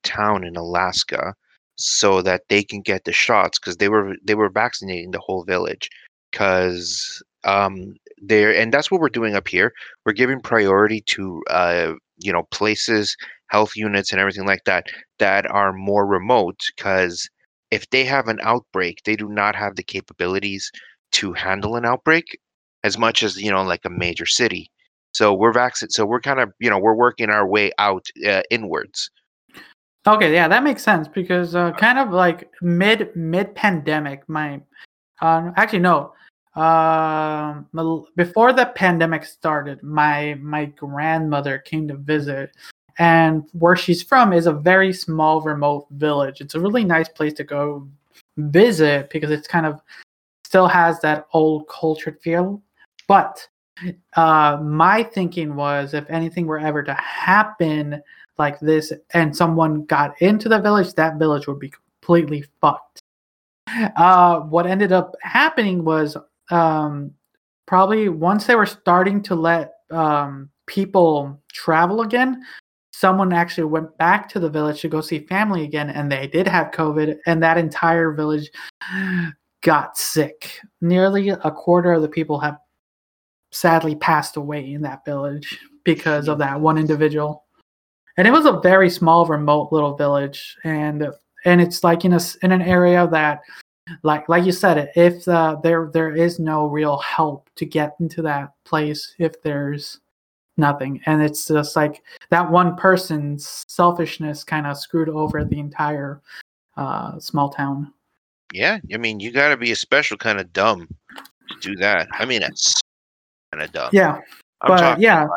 town 0.03 0.43
in 0.43 0.55
Alaska 0.55 1.33
so 1.75 2.21
that 2.21 2.43
they 2.49 2.63
can 2.63 2.81
get 2.81 3.03
the 3.05 3.11
shots 3.13 3.59
because 3.59 3.77
they 3.77 3.89
were 3.89 4.15
they 4.23 4.35
were 4.35 4.49
vaccinating 4.49 5.11
the 5.11 5.19
whole 5.19 5.43
village 5.43 5.89
because 6.31 7.23
um 7.43 7.95
there 8.21 8.53
and 8.55 8.71
that's 8.71 8.91
what 8.91 9.01
we're 9.01 9.09
doing 9.09 9.35
up 9.35 9.47
here 9.47 9.73
we're 10.05 10.13
giving 10.13 10.39
priority 10.39 11.01
to 11.01 11.41
uh 11.49 11.93
you 12.21 12.31
know 12.31 12.43
places 12.51 13.15
health 13.47 13.75
units 13.75 14.11
and 14.11 14.21
everything 14.21 14.45
like 14.45 14.63
that 14.65 14.85
that 15.19 15.45
are 15.51 15.73
more 15.73 16.05
remote 16.05 16.59
because 16.75 17.29
if 17.69 17.89
they 17.89 18.03
have 18.03 18.27
an 18.27 18.39
outbreak 18.41 18.99
they 19.05 19.15
do 19.15 19.27
not 19.27 19.55
have 19.55 19.75
the 19.75 19.83
capabilities 19.83 20.71
to 21.11 21.33
handle 21.33 21.75
an 21.75 21.85
outbreak 21.85 22.25
as 22.83 22.97
much 22.97 23.23
as 23.23 23.41
you 23.41 23.51
know 23.51 23.63
like 23.63 23.85
a 23.85 23.89
major 23.89 24.25
city. 24.25 24.71
So 25.13 25.33
we're 25.33 25.53
vaccinated 25.53 25.93
so 25.93 26.05
we're 26.05 26.21
kind 26.21 26.39
of 26.39 26.51
you 26.59 26.69
know 26.69 26.79
we're 26.79 26.95
working 26.95 27.29
our 27.29 27.47
way 27.47 27.71
out 27.77 28.05
uh, 28.27 28.41
inwards. 28.49 29.09
Okay, 30.07 30.33
yeah, 30.33 30.47
that 30.47 30.63
makes 30.63 30.81
sense 30.83 31.07
because 31.07 31.53
uh, 31.55 31.71
kind 31.73 31.99
of 31.99 32.11
like 32.11 32.49
mid 32.61 33.15
mid 33.15 33.53
pandemic, 33.55 34.27
my 34.27 34.61
uh, 35.21 35.51
actually 35.57 35.79
no, 35.79 36.13
um, 36.55 37.67
before 38.15 38.51
the 38.51 38.71
pandemic 38.75 39.25
started, 39.25 39.81
my 39.83 40.35
my 40.41 40.65
grandmother 40.65 41.59
came 41.59 41.87
to 41.87 41.95
visit, 41.95 42.51
and 42.97 43.43
where 43.53 43.75
she's 43.75 44.03
from 44.03 44.33
is 44.33 44.47
a 44.47 44.53
very 44.53 44.91
small 44.91 45.41
remote 45.41 45.87
village. 45.91 46.41
It's 46.41 46.55
a 46.55 46.59
really 46.59 46.83
nice 46.83 47.07
place 47.07 47.33
to 47.33 47.43
go 47.43 47.87
visit 48.37 49.09
because 49.09 49.31
it's 49.31 49.47
kind 49.47 49.65
of 49.65 49.81
still 50.45 50.67
has 50.67 50.99
that 51.01 51.27
old 51.33 51.69
cultured 51.69 52.19
feel, 52.21 52.61
but 53.07 53.47
uh, 54.15 54.59
my 54.61 55.03
thinking 55.03 55.55
was 55.55 55.93
if 55.93 56.09
anything 56.09 56.45
were 56.45 56.59
ever 56.59 56.83
to 56.83 56.93
happen 56.93 58.01
like 58.37 58.59
this 58.59 58.91
and 59.13 59.35
someone 59.35 59.85
got 59.85 60.21
into 60.21 60.49
the 60.49 60.59
village, 60.59 60.93
that 60.95 61.17
village 61.17 61.47
would 61.47 61.59
be 61.59 61.71
completely 62.01 62.43
fucked. 62.59 62.99
Uh, 63.95 64.41
what 64.41 64.67
ended 64.67 64.91
up 64.91 65.15
happening 65.21 65.85
was 65.85 66.17
um, 66.51 67.11
probably 67.67 68.09
once 68.09 68.45
they 68.45 68.55
were 68.55 68.65
starting 68.65 69.21
to 69.23 69.35
let 69.35 69.73
um, 69.91 70.49
people 70.67 71.41
travel 71.51 72.01
again, 72.01 72.41
someone 72.93 73.33
actually 73.33 73.65
went 73.65 73.97
back 73.97 74.29
to 74.29 74.39
the 74.39 74.49
village 74.49 74.81
to 74.81 74.89
go 74.89 75.01
see 75.01 75.19
family 75.19 75.63
again, 75.63 75.89
and 75.89 76.11
they 76.11 76.27
did 76.27 76.47
have 76.47 76.71
COVID, 76.71 77.17
and 77.25 77.41
that 77.41 77.57
entire 77.57 78.11
village 78.13 78.49
got 79.61 79.97
sick. 79.97 80.59
Nearly 80.81 81.29
a 81.29 81.51
quarter 81.51 81.93
of 81.93 82.01
the 82.01 82.09
people 82.09 82.39
have 82.39 82.57
sadly 83.51 83.95
passed 83.95 84.37
away 84.37 84.73
in 84.73 84.81
that 84.81 85.03
village 85.05 85.59
because 85.83 86.27
of 86.27 86.37
that 86.37 86.59
one 86.59 86.77
individual 86.77 87.45
and 88.17 88.27
it 88.27 88.31
was 88.31 88.45
a 88.45 88.59
very 88.59 88.89
small 88.89 89.25
remote 89.25 89.71
little 89.71 89.95
village 89.95 90.55
and 90.63 91.07
and 91.45 91.61
it's 91.61 91.83
like 91.83 92.05
in 92.05 92.13
a 92.13 92.19
in 92.43 92.51
an 92.51 92.61
area 92.61 93.07
that 93.07 93.41
like 94.03 94.27
like 94.29 94.45
you 94.45 94.51
said 94.51 94.91
if 94.95 95.27
uh, 95.27 95.57
there 95.63 95.89
there 95.93 96.15
is 96.15 96.39
no 96.39 96.67
real 96.67 96.97
help 96.99 97.49
to 97.55 97.65
get 97.65 97.95
into 97.99 98.21
that 98.21 98.53
place 98.65 99.15
if 99.19 99.41
there's 99.41 99.99
nothing. 100.57 101.01
And 101.05 101.21
it's 101.21 101.47
just 101.47 101.75
like 101.75 102.03
that 102.29 102.49
one 102.49 102.75
person's 102.75 103.65
selfishness 103.67 104.43
kind 104.43 104.67
of 104.67 104.77
screwed 104.77 105.09
over 105.09 105.43
the 105.43 105.59
entire 105.59 106.21
uh 106.77 107.19
small 107.19 107.49
town. 107.49 107.93
Yeah 108.53 108.79
i 108.93 108.97
mean 108.97 109.19
you 109.19 109.31
got 109.31 109.49
to 109.49 109.57
be 109.57 109.71
a 109.71 109.75
special 109.75 110.17
kind 110.17 110.39
of 110.39 110.51
dumb 110.53 110.87
to 111.49 111.55
do 111.61 111.75
that. 111.77 112.07
I 112.13 112.25
mean 112.25 112.43
it's 112.43 112.73
kind 113.51 113.63
of 113.63 113.71
dumb. 113.71 113.89
Yeah 113.93 114.19
I'm 114.61 114.67
but 114.67 114.99
yeah. 114.99 115.27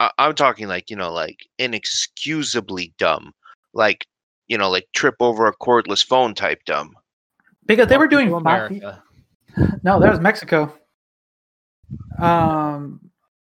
I- 0.00 0.12
I'm 0.18 0.34
talking 0.34 0.66
like 0.66 0.90
you 0.90 0.96
know, 0.96 1.12
like 1.12 1.46
inexcusably 1.58 2.94
dumb, 2.98 3.32
like 3.74 4.06
you 4.50 4.58
know, 4.58 4.68
like 4.68 4.88
trip 4.92 5.14
over 5.20 5.46
a 5.46 5.56
cordless 5.56 6.04
phone 6.04 6.34
type 6.34 6.64
dumb. 6.66 6.94
because 7.66 7.86
they 7.86 7.96
were 7.96 8.08
doing 8.08 8.32
America. 8.32 9.02
No, 9.84 9.98
that 10.00 10.10
was 10.10 10.20
Mexico. 10.20 10.74
Um, 12.18 13.00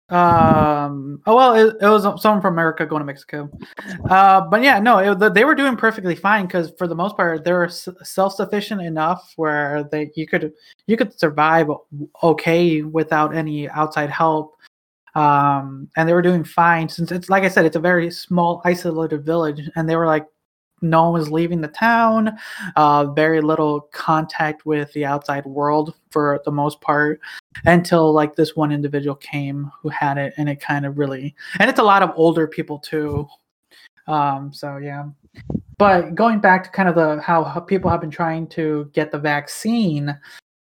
um. 0.10 1.22
Oh 1.26 1.36
well, 1.36 1.56
it, 1.56 1.76
it 1.82 1.88
was 1.88 2.04
someone 2.22 2.42
from 2.42 2.54
America 2.54 2.86
going 2.86 3.02
to 3.02 3.06
Mexico. 3.06 3.50
Uh, 4.10 4.42
but 4.42 4.62
yeah, 4.62 4.80
no, 4.80 5.00
it, 5.00 5.34
they 5.34 5.44
were 5.44 5.56
doing 5.56 5.76
perfectly 5.76 6.16
fine 6.16 6.46
because 6.46 6.72
for 6.78 6.88
the 6.88 6.96
most 6.96 7.18
part, 7.18 7.44
they 7.44 7.52
were 7.52 7.66
s- 7.66 7.90
self-sufficient 8.04 8.82
enough 8.82 9.34
where 9.38 9.84
they 9.92 10.12
you 10.16 10.28
could 10.28 10.54
you 10.86 10.98
could 10.98 11.18
survive 11.20 11.68
okay 12.22 12.84
without 12.84 13.36
any 13.36 13.68
outside 13.70 14.10
help. 14.10 14.56
Um, 15.16 15.90
and 15.98 16.08
they 16.08 16.14
were 16.14 16.22
doing 16.22 16.44
fine 16.44 16.88
since 16.90 17.12
it's 17.12 17.30
like 17.30 17.44
I 17.44 17.50
said, 17.50 17.66
it's 17.66 17.76
a 17.76 17.80
very 17.80 18.12
small, 18.12 18.62
isolated 18.66 19.26
village, 19.26 19.62
and 19.76 19.90
they 19.90 19.96
were 19.96 20.08
like, 20.08 20.26
no 20.82 21.04
one 21.04 21.14
was 21.14 21.32
leaving 21.32 21.62
the 21.62 21.68
town 21.68 22.32
uh, 22.76 23.06
very 23.06 23.42
little 23.42 23.82
contact 23.92 24.66
with 24.66 24.92
the 24.94 25.06
outside 25.06 25.46
world 25.46 25.94
for 26.10 26.42
the 26.46 26.52
most 26.52 26.82
part 26.82 27.20
until 27.66 28.12
like 28.14 28.36
this 28.36 28.56
one 28.56 28.72
individual 28.72 29.16
came 29.16 29.72
who 29.82 29.90
had 29.90 30.18
it 30.18 30.34
and 30.38 30.50
it 30.50 30.60
kind 30.60 30.86
of 30.86 30.98
really 30.98 31.36
and 31.60 31.70
it's 31.70 31.80
a 31.80 31.84
lot 31.84 32.04
of 32.04 32.12
older 32.16 32.48
people 32.48 32.80
too. 32.80 33.28
Um 34.08 34.52
so 34.54 34.78
yeah. 34.78 35.06
But 35.78 36.14
going 36.16 36.40
back 36.40 36.64
to 36.66 36.70
kind 36.70 36.90
of 36.90 36.96
the 36.96 37.22
how, 37.22 37.44
people 37.62 37.90
have 37.90 38.02
been 38.02 38.12
trying 38.12 38.48
to 38.48 38.90
get 38.94 39.12
the 39.12 39.20
vaccine 39.20 40.18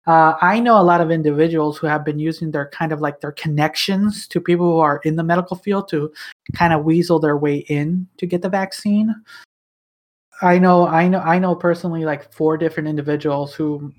uh, 0.06 0.34
i 0.40 0.58
know 0.58 0.80
a 0.80 0.82
lot 0.82 1.00
of 1.02 1.10
individuals 1.10 1.76
who 1.76 1.86
have 1.86 2.04
been 2.04 2.18
using 2.18 2.50
their 2.50 2.68
kind 2.70 2.92
of 2.92 3.00
like 3.00 3.20
their 3.20 3.32
connections 3.32 4.26
to 4.26 4.40
people 4.40 4.64
who 4.72 4.78
are 4.78 5.00
in 5.04 5.16
the 5.16 5.22
medical 5.22 5.56
field 5.56 5.86
to 5.88 6.10
kind 6.54 6.72
of 6.72 6.84
weasel 6.84 7.18
their 7.18 7.36
way 7.36 7.58
in 7.68 8.06
to 8.16 8.26
get 8.26 8.40
the 8.40 8.48
vaccine 8.48 9.14
I 10.40 10.58
know, 10.58 10.86
I 10.86 11.08
know, 11.08 11.18
I 11.20 11.38
know 11.38 11.54
personally 11.54 12.04
like 12.04 12.32
four 12.32 12.56
different 12.56 12.88
individuals 12.88 13.54
who 13.54 13.92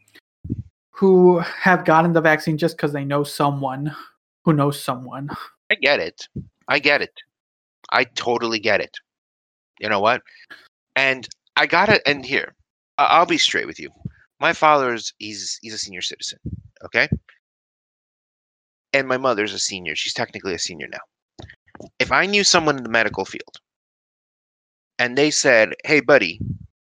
who 0.91 1.39
have 1.39 1.85
gotten 1.85 2.13
the 2.13 2.21
vaccine 2.21 2.57
just 2.57 2.75
because 2.75 2.91
they 2.91 3.05
know 3.05 3.23
someone 3.23 3.95
who 4.43 4.53
knows 4.53 4.81
someone. 4.81 5.29
I 5.71 5.75
get 5.75 5.99
it. 5.99 6.27
I 6.67 6.79
get 6.79 7.01
it. 7.01 7.13
I 7.91 8.03
totally 8.03 8.59
get 8.59 8.81
it. 8.81 8.95
You 9.79 9.89
know 9.89 10.01
what? 10.01 10.21
And 10.95 11.27
I 11.55 11.67
gotta 11.67 12.05
end 12.07 12.25
here. 12.25 12.55
I'll 12.97 13.25
be 13.25 13.37
straight 13.37 13.67
with 13.67 13.79
you. 13.79 13.89
My 14.39 14.53
father's 14.53 15.13
he's 15.19 15.57
he's 15.61 15.73
a 15.73 15.77
senior 15.77 16.01
citizen. 16.01 16.39
Okay. 16.85 17.07
And 18.91 19.07
my 19.07 19.17
mother's 19.17 19.53
a 19.53 19.59
senior. 19.59 19.95
She's 19.95 20.13
technically 20.13 20.53
a 20.53 20.59
senior 20.59 20.87
now. 20.87 21.87
If 21.99 22.11
I 22.11 22.25
knew 22.25 22.43
someone 22.43 22.77
in 22.77 22.83
the 22.83 22.89
medical 22.89 23.23
field 23.23 23.55
and 24.99 25.17
they 25.17 25.31
said, 25.31 25.73
"Hey, 25.85 26.01
buddy," 26.01 26.39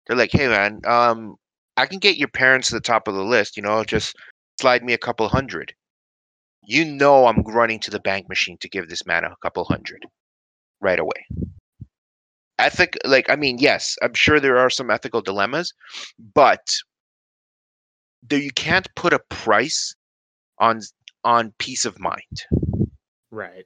they're 0.07 0.17
like, 0.17 0.31
"Hey, 0.31 0.47
man, 0.47 0.81
um, 0.85 1.35
I 1.77 1.85
can 1.87 1.99
get 1.99 2.17
your 2.17 2.29
parents 2.29 2.69
to 2.69 2.75
the 2.75 2.81
top 2.81 3.07
of 3.07 3.15
the 3.15 3.23
list. 3.23 3.57
You 3.57 3.63
know, 3.63 3.83
just 3.83 4.15
slide 4.61 4.83
me 4.83 4.93
a 4.93 4.97
couple 4.97 5.27
hundred. 5.29 5.73
You 6.63 6.85
know, 6.85 7.27
I'm 7.27 7.43
running 7.43 7.79
to 7.81 7.91
the 7.91 7.99
bank 7.99 8.29
machine 8.29 8.57
to 8.59 8.69
give 8.69 8.89
this 8.89 9.05
man 9.05 9.25
a 9.25 9.35
couple 9.41 9.65
hundred 9.65 10.05
right 10.81 10.99
away. 10.99 11.25
Ethic, 12.59 12.97
like, 13.05 13.29
I 13.29 13.35
mean, 13.35 13.57
yes, 13.59 13.95
I'm 14.01 14.13
sure 14.13 14.39
there 14.39 14.57
are 14.57 14.69
some 14.69 14.89
ethical 14.91 15.21
dilemmas, 15.21 15.73
but 16.33 16.75
there 18.23 18.39
you 18.39 18.51
can't 18.51 18.87
put 18.95 19.13
a 19.13 19.19
price 19.29 19.95
on 20.59 20.81
on 21.23 21.53
peace 21.59 21.85
of 21.85 21.99
mind. 21.99 22.45
Right. 23.31 23.65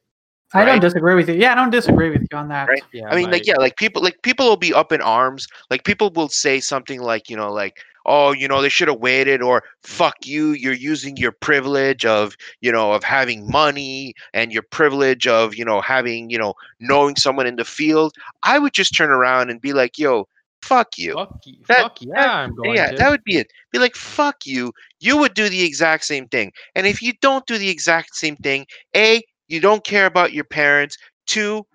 I 0.54 0.66
don't 0.66 0.80
disagree 0.82 1.16
with 1.16 1.30
you. 1.30 1.36
Yeah, 1.36 1.52
I 1.52 1.56
don't 1.56 1.70
disagree 1.70 2.10
with 2.10 2.22
you 2.32 2.38
on 2.38 2.47
that. 2.50 2.68
Right. 2.68 2.84
Yeah. 2.91 3.10
I 3.10 3.16
mean, 3.16 3.26
my- 3.26 3.34
like, 3.34 3.45
yeah, 3.47 3.56
like 3.58 3.78
people, 3.78 4.02
like 4.02 4.22
people 4.24 4.47
will 4.47 4.58
be 4.58 4.74
up 4.74 4.91
in 4.91 5.02
arms. 5.02 5.47
Like 5.70 5.84
people 5.84 6.10
will 6.10 6.30
say 6.30 6.60
something 6.60 7.02
like, 7.02 7.30
you 7.30 7.36
know, 7.36 7.52
like, 7.52 7.80
oh, 8.06 8.32
you 8.32 8.47
know, 8.47 8.60
they 8.62 8.70
should 8.70 8.88
have 8.88 9.00
waited, 9.00 9.41
or 9.43 9.64
fuck 9.84 10.16
you, 10.26 10.52
you're 10.54 10.74
using 10.74 11.16
your 11.18 11.32
privilege 11.32 12.06
of, 12.06 12.36
you 12.62 12.72
know, 12.72 12.93
of 12.93 13.04
having 13.04 13.47
money 13.52 14.16
and 14.34 14.52
your 14.52 14.64
privilege 14.64 15.28
of, 15.28 15.54
you 15.54 15.64
know, 15.64 15.80
having, 15.82 16.30
you 16.32 16.38
know, 16.38 16.56
knowing 16.80 17.16
someone 17.16 17.45
in 17.45 17.58
the 17.58 17.66
field. 17.66 18.14
I 18.41 18.58
would 18.58 18.74
just 18.74 18.95
turn 18.95 19.12
around 19.12 19.52
and 19.52 19.62
be 19.62 19.74
like, 19.74 20.00
yo, 20.00 20.28
fuck 20.64 20.97
you. 20.97 21.14
Fuck, 21.14 21.41
you, 21.45 21.58
That- 21.68 21.78
fuck 21.82 21.97
yeah, 22.02 22.34
I'm 22.34 22.56
going 22.56 22.76
yeah, 22.76 22.89
to. 22.91 22.95
that 22.97 23.12
would 23.12 23.24
be 23.24 23.38
it. 23.38 23.52
Be 23.72 23.78
like, 23.78 23.95
fuck 23.95 24.45
you. 24.45 24.74
You 25.00 25.18
would 25.18 25.36
do 25.36 25.47
the 25.47 25.64
exact 25.64 26.06
same 26.06 26.28
thing. 26.30 26.52
And 26.74 26.88
if 26.88 27.04
you 27.04 27.14
don't 27.22 27.45
do 27.45 27.60
the 27.60 27.70
exact 27.70 28.16
same 28.16 28.38
thing, 28.38 28.66
A, 28.95 29.22
you 29.50 29.60
don't 29.60 29.84
care 29.84 30.06
about 30.06 30.34
your 30.34 30.45
parents. 30.45 30.97
Two, 31.28 31.66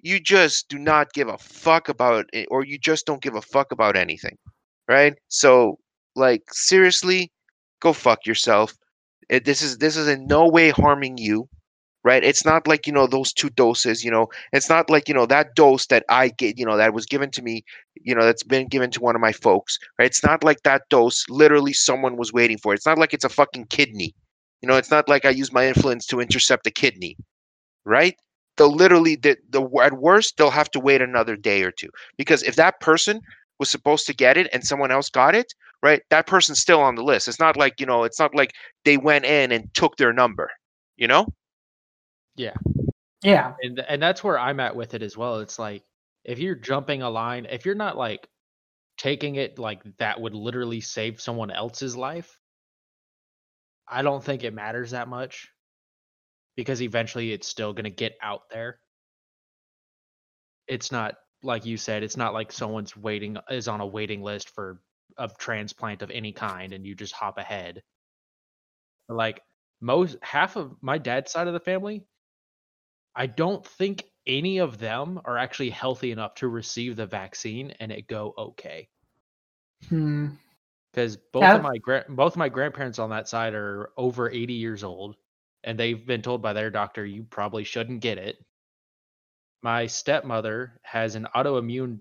you 0.00 0.18
just 0.18 0.68
do 0.68 0.78
not 0.78 1.12
give 1.12 1.28
a 1.28 1.38
fuck 1.38 1.88
about 1.88 2.26
it, 2.32 2.48
or 2.50 2.64
you 2.64 2.78
just 2.78 3.06
don't 3.06 3.22
give 3.22 3.36
a 3.36 3.42
fuck 3.42 3.72
about 3.72 3.96
anything. 3.96 4.36
Right? 4.88 5.14
So, 5.28 5.78
like, 6.16 6.42
seriously, 6.50 7.30
go 7.80 7.92
fuck 7.92 8.26
yourself. 8.26 8.74
It, 9.30 9.44
this 9.44 9.62
is 9.62 9.78
this 9.78 9.96
is 9.96 10.08
in 10.08 10.26
no 10.26 10.48
way 10.48 10.70
harming 10.70 11.18
you. 11.18 11.48
Right? 12.04 12.24
It's 12.24 12.44
not 12.44 12.66
like, 12.66 12.88
you 12.88 12.92
know, 12.92 13.06
those 13.06 13.32
two 13.32 13.48
doses, 13.50 14.02
you 14.04 14.10
know, 14.10 14.26
it's 14.52 14.68
not 14.68 14.90
like, 14.90 15.06
you 15.06 15.14
know, 15.14 15.24
that 15.26 15.54
dose 15.54 15.86
that 15.86 16.04
I 16.08 16.30
get, 16.30 16.58
you 16.58 16.66
know, 16.66 16.76
that 16.76 16.94
was 16.94 17.06
given 17.06 17.30
to 17.30 17.42
me 17.42 17.64
you 18.04 18.14
know 18.14 18.24
that's 18.24 18.42
been 18.42 18.66
given 18.68 18.90
to 18.90 19.00
one 19.00 19.14
of 19.14 19.20
my 19.20 19.32
folks 19.32 19.78
right 19.98 20.06
it's 20.06 20.24
not 20.24 20.42
like 20.44 20.62
that 20.62 20.82
dose 20.88 21.24
literally 21.28 21.72
someone 21.72 22.16
was 22.16 22.32
waiting 22.32 22.58
for 22.58 22.74
it's 22.74 22.86
not 22.86 22.98
like 22.98 23.14
it's 23.14 23.24
a 23.24 23.28
fucking 23.28 23.66
kidney 23.66 24.14
you 24.62 24.68
know 24.68 24.76
it's 24.76 24.90
not 24.90 25.08
like 25.08 25.24
i 25.24 25.30
use 25.30 25.52
my 25.52 25.66
influence 25.68 26.06
to 26.06 26.20
intercept 26.20 26.66
a 26.66 26.70
kidney 26.70 27.16
right 27.84 28.16
they'll 28.56 28.74
literally 28.74 29.16
the, 29.16 29.36
the 29.50 29.62
at 29.82 29.94
worst 29.94 30.36
they'll 30.36 30.50
have 30.50 30.70
to 30.70 30.80
wait 30.80 31.02
another 31.02 31.36
day 31.36 31.62
or 31.62 31.70
two 31.72 31.90
because 32.16 32.42
if 32.42 32.56
that 32.56 32.80
person 32.80 33.20
was 33.58 33.70
supposed 33.70 34.06
to 34.06 34.14
get 34.14 34.36
it 34.36 34.48
and 34.52 34.64
someone 34.64 34.90
else 34.90 35.10
got 35.10 35.34
it 35.34 35.52
right 35.82 36.02
that 36.10 36.26
person's 36.26 36.58
still 36.60 36.80
on 36.80 36.94
the 36.94 37.04
list 37.04 37.28
it's 37.28 37.40
not 37.40 37.56
like 37.56 37.80
you 37.80 37.86
know 37.86 38.04
it's 38.04 38.18
not 38.20 38.34
like 38.34 38.52
they 38.84 38.96
went 38.96 39.24
in 39.24 39.52
and 39.52 39.72
took 39.74 39.96
their 39.96 40.12
number 40.12 40.50
you 40.96 41.08
know 41.08 41.26
Yeah. 42.36 42.54
Yeah, 43.22 43.54
and 43.62 43.78
and 43.88 44.02
that's 44.02 44.24
where 44.24 44.38
I'm 44.38 44.60
at 44.60 44.74
with 44.74 44.94
it 44.94 45.02
as 45.02 45.16
well. 45.16 45.38
It's 45.40 45.58
like 45.58 45.84
if 46.24 46.38
you're 46.38 46.56
jumping 46.56 47.02
a 47.02 47.10
line, 47.10 47.46
if 47.50 47.64
you're 47.64 47.74
not 47.74 47.96
like 47.96 48.28
taking 48.98 49.36
it 49.36 49.58
like 49.58 49.82
that 49.98 50.20
would 50.20 50.34
literally 50.34 50.80
save 50.80 51.20
someone 51.20 51.50
else's 51.50 51.96
life, 51.96 52.38
I 53.88 54.02
don't 54.02 54.22
think 54.22 54.44
it 54.44 54.54
matters 54.54 54.92
that 54.92 55.08
much 55.08 55.48
because 56.56 56.82
eventually 56.82 57.32
it's 57.32 57.48
still 57.48 57.72
going 57.72 57.84
to 57.84 57.90
get 57.90 58.16
out 58.22 58.42
there. 58.50 58.78
It's 60.66 60.92
not 60.92 61.14
like 61.42 61.66
you 61.66 61.76
said, 61.76 62.02
it's 62.02 62.16
not 62.16 62.34
like 62.34 62.52
someone's 62.52 62.96
waiting 62.96 63.36
is 63.50 63.68
on 63.68 63.80
a 63.80 63.86
waiting 63.86 64.22
list 64.22 64.50
for 64.50 64.80
a 65.18 65.28
transplant 65.38 66.02
of 66.02 66.10
any 66.10 66.32
kind 66.32 66.72
and 66.72 66.86
you 66.86 66.94
just 66.94 67.12
hop 67.12 67.38
ahead. 67.38 67.82
Like 69.08 69.42
most 69.80 70.16
half 70.22 70.56
of 70.56 70.76
my 70.80 70.98
dad's 70.98 71.32
side 71.32 71.48
of 71.48 71.52
the 71.52 71.60
family, 71.60 72.06
I 73.14 73.26
don't 73.26 73.66
think 73.66 74.04
any 74.26 74.58
of 74.58 74.78
them 74.78 75.20
are 75.24 75.36
actually 75.36 75.70
healthy 75.70 76.12
enough 76.12 76.36
to 76.36 76.48
receive 76.48 76.96
the 76.96 77.06
vaccine 77.06 77.72
and 77.80 77.90
it 77.90 78.06
go 78.06 78.32
okay. 78.38 78.88
Hmm. 79.88 80.28
Because 80.92 81.16
both 81.16 81.42
Yeah. 81.42 81.56
of 81.56 81.62
my 81.62 81.78
gra- 81.78 82.04
both 82.08 82.36
my 82.36 82.48
grandparents 82.48 82.98
on 82.98 83.10
that 83.10 83.28
side 83.28 83.54
are 83.54 83.90
over 83.96 84.30
80 84.30 84.52
years 84.54 84.84
old, 84.84 85.16
and 85.64 85.78
they've 85.78 86.04
been 86.06 86.22
told 86.22 86.42
by 86.42 86.52
their 86.52 86.70
doctor 86.70 87.04
you 87.06 87.24
probably 87.24 87.64
shouldn't 87.64 88.00
get 88.00 88.18
it. 88.18 88.36
My 89.62 89.86
stepmother 89.86 90.80
has 90.82 91.14
an 91.14 91.26
autoimmune 91.34 92.00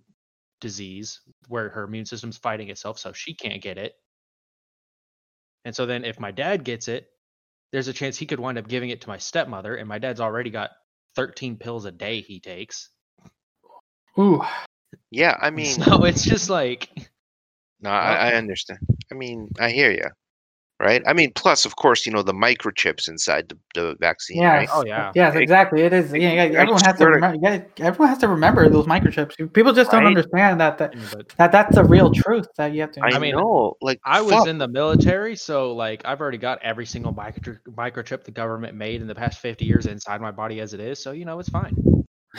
disease 0.59 1.21
where 1.47 1.69
her 1.69 1.83
immune 1.83 2.05
system's 2.05 2.37
fighting 2.37 2.69
itself, 2.69 2.99
so 2.99 3.13
she 3.13 3.33
can't 3.33 3.61
get 3.61 3.77
it. 3.77 3.95
And 5.63 5.75
so 5.75 5.85
then 5.85 6.03
if 6.03 6.19
my 6.19 6.31
dad 6.31 6.63
gets 6.63 6.87
it, 6.87 7.07
there's 7.71 7.87
a 7.87 7.93
chance 7.93 8.17
he 8.17 8.25
could 8.25 8.39
wind 8.39 8.57
up 8.57 8.67
giving 8.67 8.89
it 8.89 9.01
to 9.01 9.07
my 9.09 9.17
stepmother, 9.17 9.75
and 9.75 9.87
my 9.87 9.99
dad's 9.99 10.19
already 10.19 10.49
got 10.49 10.71
13 11.15 11.57
pills 11.57 11.85
a 11.85 11.91
day 11.91 12.21
he 12.21 12.39
takes. 12.39 12.89
Ooh. 14.19 14.41
yeah 15.09 15.37
i 15.41 15.49
mean 15.51 15.65
so 15.65 16.03
it's 16.03 16.23
just 16.23 16.49
like 16.49 17.11
No, 17.82 17.89
I, 17.89 18.32
I 18.32 18.34
understand. 18.36 18.79
I 19.11 19.15
mean, 19.15 19.49
I 19.59 19.71
hear 19.71 19.91
you. 19.91 20.05
Right? 20.79 21.03
I 21.05 21.13
mean, 21.13 21.32
plus, 21.36 21.63
of 21.65 21.75
course, 21.75 22.07
you 22.07 22.11
know, 22.11 22.23
the 22.23 22.34
microchips 22.34 23.07
inside 23.07 23.49
the, 23.49 23.57
the 23.75 23.95
vaccine, 23.99 24.38
Yes. 24.38 24.57
right? 24.57 24.69
Oh, 24.73 24.84
yeah. 24.84 25.11
Yes, 25.13 25.36
exactly. 25.36 25.82
It 25.84 25.93
is. 25.93 26.11
Yeah, 26.11 26.32
yeah, 26.34 26.41
I 26.41 26.45
everyone 26.61 26.82
has 26.84 26.93
to 26.93 26.97
swear 26.97 27.09
to- 27.09 27.15
remember. 27.17 27.38
Yeah, 27.39 27.61
everyone 27.86 28.09
has 28.09 28.17
to 28.17 28.27
remember 28.27 28.67
those 28.67 28.88
microchips. 28.88 29.53
People 29.53 29.73
just 29.73 29.91
don't 29.91 30.01
Right? 30.01 30.07
understand 30.07 30.59
that 30.59 30.79
that, 30.79 30.95
that 31.38 31.51
that's 31.51 31.77
a 31.77 31.84
real 31.84 32.11
truth 32.11 32.47
that 32.57 32.73
you 32.73 32.82
have 32.82 32.91
to. 32.93 33.01
I, 33.03 33.09
I 33.15 33.19
mean, 33.19 33.36
know. 33.36 33.75
Like, 33.79 33.99
I 34.05 34.21
was 34.21 34.32
fuck, 34.34 34.47
in 34.47 34.57
the 34.57 34.67
military, 34.67 35.36
so 35.36 35.75
like 35.75 36.01
I've 36.03 36.19
already 36.19 36.39
got 36.39 36.57
every 36.63 36.88
single 36.88 37.11
micro- 37.11 37.57
microchip 37.69 38.23
the 38.23 38.32
government 38.32 38.73
made 38.75 39.01
in 39.01 39.07
the 39.07 39.13
past 39.13 39.38
50 39.38 39.63
years 39.65 39.86
inside 39.86 40.19
my 40.19 40.32
body 40.32 40.61
as 40.61 40.73
it 40.73 40.79
is, 40.79 40.97
so 40.97 41.11
you 41.11 41.25
know 41.25 41.38
it's 41.38 41.49
fine. 41.49 41.75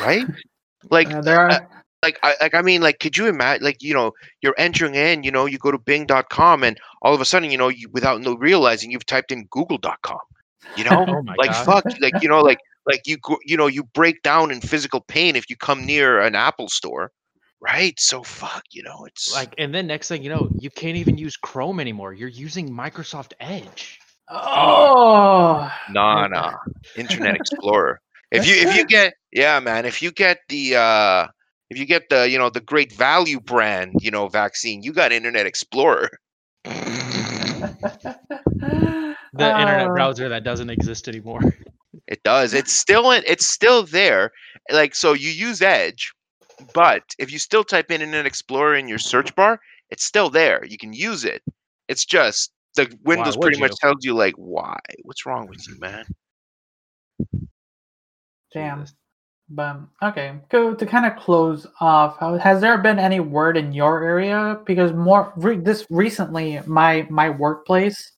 right? 0.01 0.27
Like, 0.91 1.13
Uh, 1.15 1.21
there 1.23 1.39
are. 1.39 1.69
Like, 2.03 2.19
I, 2.23 2.35
like, 2.41 2.55
I 2.55 2.63
mean, 2.63 2.83
like, 2.83 2.99
could 2.99 3.17
you 3.17 3.27
imagine? 3.27 3.65
Like, 3.65 3.83
you 3.83 3.95
know, 3.95 4.13
you're 4.41 4.55
entering 4.59 4.95
in. 4.95 5.23
You 5.23 5.31
know, 5.31 5.47
you 5.47 5.59
go 5.59 5.71
to 5.71 5.79
Bing.com, 5.79 6.65
and 6.65 6.79
all 7.01 7.15
of 7.15 7.21
a 7.21 7.25
sudden, 7.25 7.51
you 7.51 7.59
know, 7.59 7.69
you, 7.69 7.89
without 7.93 8.21
no 8.21 8.35
realizing, 8.35 8.91
you've 8.91 9.07
typed 9.07 9.33
in 9.33 9.47
Google.com. 9.51 10.19
You 10.77 10.85
know, 10.85 11.05
Oh 11.09 11.23
my 11.23 11.35
like, 11.37 11.51
god. 11.51 11.65
fuck, 11.65 11.85
like, 12.01 12.23
you 12.23 12.29
know, 12.29 12.41
like, 12.41 12.59
like 12.87 13.03
you, 13.07 13.17
you 13.45 13.57
know, 13.57 13.69
you 13.69 13.85
break 13.85 14.23
down 14.23 14.51
in 14.51 14.61
physical 14.61 15.01
pain 15.01 15.37
if 15.37 15.49
you 15.49 15.57
come 15.57 15.87
near 15.87 16.21
an 16.21 16.35
Apple 16.35 16.69
store, 16.69 17.13
right? 17.61 17.95
So 17.99 18.23
fuck, 18.23 18.65
you 18.73 18.83
know, 18.83 19.05
it's 19.07 19.33
Like 19.33 19.55
and 19.57 19.73
then 19.73 19.87
next 19.87 20.09
thing 20.09 20.23
you 20.23 20.31
know, 20.31 20.51
you 20.59 20.71
can't 20.71 20.97
even 20.97 21.17
use 21.17 21.37
Chrome 21.37 21.79
anymore. 21.79 22.13
You're 22.13 22.29
using 22.29 22.69
Microsoft 22.71 23.33
Edge. 23.41 24.01
Oh. 24.29 25.71
Nah, 25.91 26.27
nah. 26.27 26.55
Internet 26.97 27.37
Explorer. 27.37 28.01
If 28.33 28.47
you 28.47 28.55
if 28.57 28.77
you 28.77 28.85
get 28.89 29.15
yeah, 29.31 29.61
man, 29.61 29.87
if 29.87 30.03
you 30.03 30.11
get 30.11 30.39
the 30.49 30.77
uh 30.77 31.27
if 31.73 31.79
you 31.79 31.87
get 31.87 32.11
the 32.11 32.29
you 32.29 32.39
know 32.39 32.51
the 32.51 32.61
great 32.61 32.93
value 32.93 33.41
brand, 33.41 33.95
you 34.01 34.11
know, 34.11 34.29
vaccine, 34.29 34.83
you 34.83 34.93
got 34.93 35.11
Internet 35.11 35.47
Explorer. 35.47 36.11
The 39.35 39.49
internet 39.61 39.89
Uh, 39.89 39.93
browser 39.95 40.29
that 40.29 40.45
doesn't 40.45 40.69
exist 40.69 41.09
anymore. 41.09 41.41
It 42.07 42.23
does. 42.23 42.53
It's 42.53 42.73
still 42.73 43.11
in, 43.11 43.23
it's 43.27 43.47
still 43.47 43.85
there. 43.85 44.31
Like 44.71 44.95
so 44.95 45.15
you 45.15 45.31
use 45.31 45.63
Edge, 45.63 46.13
but 46.75 47.03
if 47.19 47.33
you 47.33 47.39
still 47.39 47.65
type 47.65 47.91
in 47.91 48.03
Internet 48.03 48.27
Explorer 48.27 48.75
in 48.77 48.89
your 48.89 48.99
search 48.99 49.35
bar, 49.35 49.59
it's 49.89 50.05
still 50.05 50.29
there. 50.29 50.63
You 50.67 50.77
can 50.77 50.93
use 50.93 51.25
it. 51.25 51.43
It's 51.89 52.05
just 52.05 52.53
the 52.77 52.95
Windows 53.05 53.37
would 53.37 53.43
pretty 53.43 53.61
much 53.61 53.77
tells 53.77 54.05
you 54.05 54.13
like 54.15 54.35
why. 54.37 54.79
What's 55.05 55.25
wrong 55.25 55.49
with 55.49 55.67
you, 55.67 55.79
man? 55.79 56.05
Damn. 58.53 58.85
But 59.49 59.81
okay, 60.03 60.35
go 60.49 60.75
to 60.75 60.87
kind 60.87 61.05
of 61.05 61.17
close 61.17 61.67
off. 61.81 62.19
Has 62.41 62.61
there 62.61 62.79
been 62.79 62.99
any 62.99 63.21
word 63.21 63.57
in 63.57 63.73
your 63.73 64.03
area? 64.03 64.61
Because 64.65 64.93
more 64.93 65.33
re- 65.37 65.59
this 65.59 65.87
recently, 65.91 66.61
my 66.67 67.07
my 67.11 67.29
workplace 67.29 68.13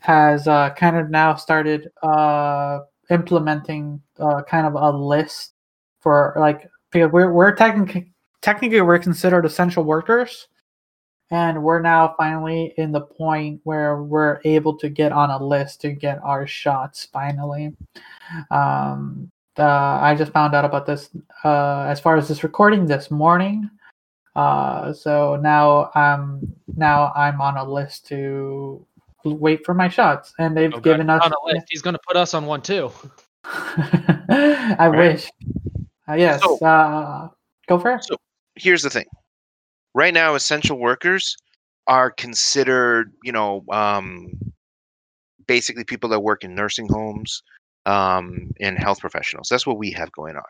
has 0.00 0.48
uh, 0.48 0.70
kind 0.70 0.96
of 0.96 1.10
now 1.10 1.34
started 1.34 1.90
uh, 2.02 2.80
implementing 3.10 4.00
uh, 4.18 4.42
kind 4.42 4.66
of 4.66 4.74
a 4.74 4.96
list 4.96 5.52
for 6.00 6.34
like 6.38 6.68
because 6.90 7.12
we're 7.12 7.32
we're 7.32 7.54
technically 7.54 8.12
technically 8.40 8.80
we're 8.80 8.98
considered 8.98 9.44
essential 9.44 9.84
workers, 9.84 10.48
and 11.30 11.62
we're 11.62 11.82
now 11.82 12.14
finally 12.16 12.72
in 12.78 12.92
the 12.92 13.02
point 13.02 13.60
where 13.64 14.02
we're 14.02 14.40
able 14.44 14.76
to 14.78 14.88
get 14.88 15.12
on 15.12 15.30
a 15.30 15.44
list 15.44 15.82
to 15.82 15.92
get 15.92 16.18
our 16.22 16.46
shots 16.46 17.06
finally. 17.12 17.76
Um, 18.50 19.30
uh, 19.58 19.98
I 20.00 20.14
just 20.16 20.32
found 20.32 20.54
out 20.54 20.64
about 20.64 20.86
this 20.86 21.10
uh, 21.44 21.82
as 21.88 22.00
far 22.00 22.16
as 22.16 22.28
this 22.28 22.42
recording 22.42 22.86
this 22.86 23.10
morning. 23.10 23.68
Uh, 24.36 24.92
so 24.92 25.36
now 25.36 25.90
um 25.96 26.40
now 26.76 27.12
I'm 27.16 27.40
on 27.40 27.56
a 27.56 27.64
list 27.64 28.06
to 28.08 28.84
wait 29.24 29.64
for 29.66 29.74
my 29.74 29.88
shots, 29.88 30.32
and 30.38 30.56
they've 30.56 30.72
Oh, 30.72 30.76
God, 30.76 30.84
given 30.84 31.10
us. 31.10 31.22
on 31.24 31.32
a 31.32 31.46
list. 31.54 31.66
He's 31.68 31.82
gonna 31.82 31.98
put 32.06 32.16
us 32.16 32.32
on 32.32 32.46
one 32.46 32.62
too. 32.62 32.92
I 33.44 34.88
Right. 34.88 35.12
wish. 35.12 35.30
Uh, 36.08 36.14
yes. 36.14 36.40
So- 36.42 36.58
uh, 36.64 37.28
go 37.66 37.78
for 37.78 37.94
it. 37.94 38.04
So 38.04 38.16
here's 38.54 38.82
the 38.82 38.90
thing 38.90 39.06
right 39.94 40.14
now 40.14 40.34
essential 40.36 40.78
workers 40.78 41.36
are 41.86 42.10
considered, 42.12 43.12
you 43.24 43.32
know, 43.32 43.64
um, 43.72 44.28
basically 45.46 45.82
people 45.82 46.08
that 46.10 46.20
work 46.20 46.44
in 46.44 46.54
nursing 46.54 46.88
homes 46.88 47.42
um, 47.86 48.50
and 48.60 48.78
health 48.78 49.00
professionals. 49.00 49.48
That's 49.50 49.66
what 49.66 49.78
we 49.78 49.90
have 49.92 50.10
going 50.12 50.36
on. 50.36 50.42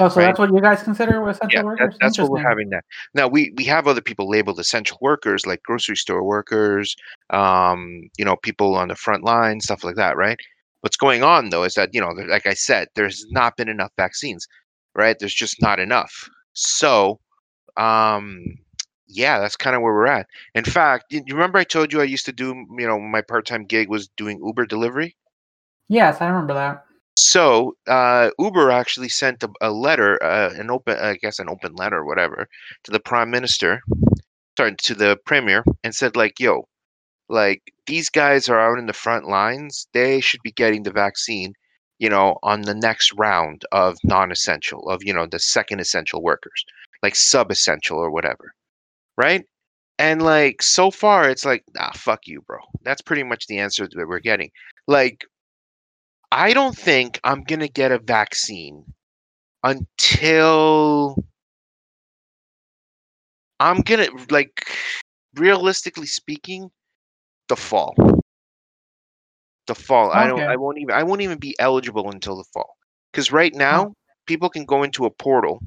Oh, 0.00 0.08
so 0.08 0.20
Right. 0.20 0.26
that's 0.26 0.38
what 0.38 0.52
you 0.52 0.60
guys 0.60 0.82
consider 0.82 1.26
essential 1.28 1.58
Yeah, 1.58 1.62
workers? 1.62 1.92
that, 1.92 2.00
that's 2.00 2.18
what 2.18 2.30
we're 2.30 2.48
having 2.48 2.68
now. 2.70 2.80
Now 3.14 3.28
we 3.28 3.52
we 3.56 3.64
have 3.64 3.86
other 3.86 4.00
people 4.00 4.28
labeled 4.28 4.58
essential 4.58 4.98
workers, 5.00 5.46
like 5.46 5.62
grocery 5.62 5.96
store 5.96 6.22
workers, 6.22 6.96
um, 7.30 8.08
you 8.18 8.24
know, 8.24 8.36
people 8.36 8.74
on 8.74 8.88
the 8.88 8.96
front 8.96 9.24
line, 9.24 9.60
stuff 9.60 9.84
like 9.84 9.96
that, 9.96 10.16
right? 10.16 10.38
What's 10.80 10.96
going 10.96 11.22
on 11.22 11.50
though 11.50 11.64
is 11.64 11.74
that 11.74 11.90
you 11.92 12.00
know, 12.00 12.08
like 12.28 12.46
I 12.46 12.54
said, 12.54 12.88
there's 12.94 13.24
not 13.30 13.56
been 13.56 13.68
enough 13.68 13.92
vaccines, 13.96 14.46
right? 14.94 15.16
There's 15.18 15.34
just 15.34 15.60
not 15.62 15.78
enough. 15.78 16.28
So, 16.54 17.20
um, 17.76 18.42
yeah, 19.08 19.38
that's 19.40 19.56
kind 19.56 19.76
of 19.76 19.82
where 19.82 19.92
we're 19.94 20.06
at. 20.06 20.26
In 20.54 20.64
fact, 20.64 21.06
you 21.10 21.22
you 21.26 21.34
remember 21.34 21.58
I 21.58 21.64
told 21.64 21.92
you 21.92 22.00
I 22.00 22.04
used 22.04 22.26
to 22.26 22.32
do, 22.32 22.54
you 22.78 22.86
know, 22.86 22.98
my 22.98 23.22
part-time 23.22 23.64
gig 23.66 23.88
was 23.88 24.08
doing 24.16 24.40
Uber 24.44 24.66
delivery. 24.66 25.16
Yes, 25.88 26.20
I 26.20 26.26
remember 26.26 26.54
that. 26.54 26.84
So 27.16 27.76
uh, 27.86 28.30
Uber 28.38 28.70
actually 28.70 29.08
sent 29.08 29.42
a, 29.42 29.50
a 29.60 29.70
letter, 29.70 30.22
uh, 30.22 30.52
an 30.54 30.70
open, 30.70 30.98
I 30.98 31.14
guess, 31.14 31.38
an 31.38 31.48
open 31.48 31.74
letter 31.74 31.98
or 31.98 32.04
whatever, 32.04 32.46
to 32.84 32.90
the 32.90 33.00
prime 33.00 33.30
minister, 33.30 33.80
sorry, 34.58 34.74
to 34.76 34.94
the 34.94 35.18
premier, 35.24 35.64
and 35.82 35.94
said 35.94 36.14
like, 36.14 36.38
"Yo, 36.38 36.68
like 37.28 37.62
these 37.86 38.10
guys 38.10 38.48
are 38.48 38.60
out 38.60 38.78
in 38.78 38.86
the 38.86 38.92
front 38.92 39.28
lines. 39.28 39.86
They 39.94 40.20
should 40.20 40.42
be 40.42 40.52
getting 40.52 40.82
the 40.82 40.92
vaccine, 40.92 41.54
you 41.98 42.10
know, 42.10 42.38
on 42.42 42.62
the 42.62 42.74
next 42.74 43.12
round 43.14 43.62
of 43.72 43.96
non-essential, 44.04 44.88
of 44.90 45.02
you 45.02 45.14
know, 45.14 45.26
the 45.26 45.38
second 45.38 45.80
essential 45.80 46.22
workers, 46.22 46.64
like 47.02 47.16
sub-essential 47.16 47.98
or 47.98 48.10
whatever, 48.10 48.52
right?" 49.16 49.44
And 49.98 50.22
like 50.22 50.62
so 50.62 50.90
far, 50.90 51.30
it's 51.30 51.44
like, 51.46 51.64
ah, 51.78 51.92
fuck 51.94 52.26
you, 52.26 52.42
bro. 52.42 52.58
That's 52.82 53.00
pretty 53.00 53.22
much 53.22 53.46
the 53.46 53.58
answer 53.58 53.88
that 53.90 54.08
we're 54.08 54.20
getting. 54.20 54.50
Like 54.86 55.24
I 56.36 56.52
don't 56.52 56.76
think 56.76 57.18
I'm 57.24 57.44
gonna 57.44 57.66
get 57.66 57.92
a 57.92 57.98
vaccine 57.98 58.84
until 59.64 61.16
I'm 63.58 63.80
gonna 63.80 64.08
like 64.30 64.68
realistically 65.34 66.04
speaking, 66.04 66.70
the 67.48 67.56
fall. 67.56 67.94
The 69.66 69.74
fall. 69.74 70.12
I 70.12 70.26
don't 70.26 70.42
I 70.42 70.56
won't 70.56 70.76
even 70.78 70.94
I 70.94 71.04
won't 71.04 71.22
even 71.22 71.38
be 71.38 71.56
eligible 71.58 72.10
until 72.10 72.36
the 72.36 72.44
fall. 72.52 72.76
Because 73.10 73.32
right 73.32 73.54
now, 73.54 73.94
people 74.26 74.50
can 74.50 74.66
go 74.66 74.82
into 74.82 75.06
a 75.06 75.10
portal 75.10 75.60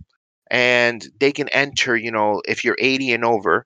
and 0.51 1.03
they 1.19 1.31
can 1.31 1.49
enter, 1.49 1.97
you 1.97 2.11
know, 2.11 2.43
if 2.45 2.63
you're 2.63 2.77
80 2.79 3.13
and 3.13 3.25
over 3.25 3.65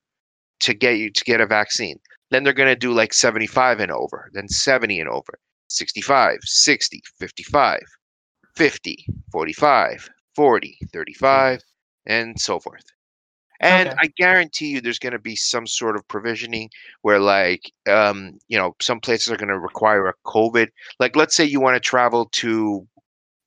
to 0.62 0.74
get 0.74 0.98
you 1.00 1.12
to 1.12 1.24
get 1.26 1.42
a 1.42 1.48
vaccine. 1.48 2.00
Then 2.32 2.46
they're 2.46 2.54
gonna 2.54 2.78
do 2.78 2.94
like 2.94 3.14
75 3.14 3.82
and 3.82 3.92
over, 3.92 4.30
then 4.34 4.48
70 4.48 5.02
and 5.02 5.10
over, 5.10 5.38
65, 5.74 6.38
60, 6.44 7.02
55, 7.20 7.80
50, 8.56 9.06
45, 9.32 10.10
40, 10.36 10.78
35, 10.92 11.62
and 12.06 12.40
so 12.40 12.60
forth. 12.60 12.84
And 13.60 13.90
Okay. 13.90 13.98
I 14.02 14.08
guarantee 14.18 14.68
you 14.68 14.82
there's 14.82 15.00
going 15.00 15.14
to 15.14 15.20
be 15.20 15.36
some 15.38 15.66
sort 15.68 15.96
of 15.96 16.06
provisioning 16.08 16.70
where 17.02 17.20
like 17.20 17.72
um 17.88 18.38
you 18.50 18.58
know 18.58 18.76
some 18.82 19.00
places 19.00 19.32
are 19.32 19.38
going 19.38 19.50
to 19.50 19.60
require 19.60 20.06
a 20.08 20.14
covid 20.26 20.68
like 21.00 21.16
let's 21.16 21.36
say 21.36 21.46
you 21.46 21.62
want 21.62 21.76
to 21.76 21.80
travel 21.80 22.26
to 22.34 22.86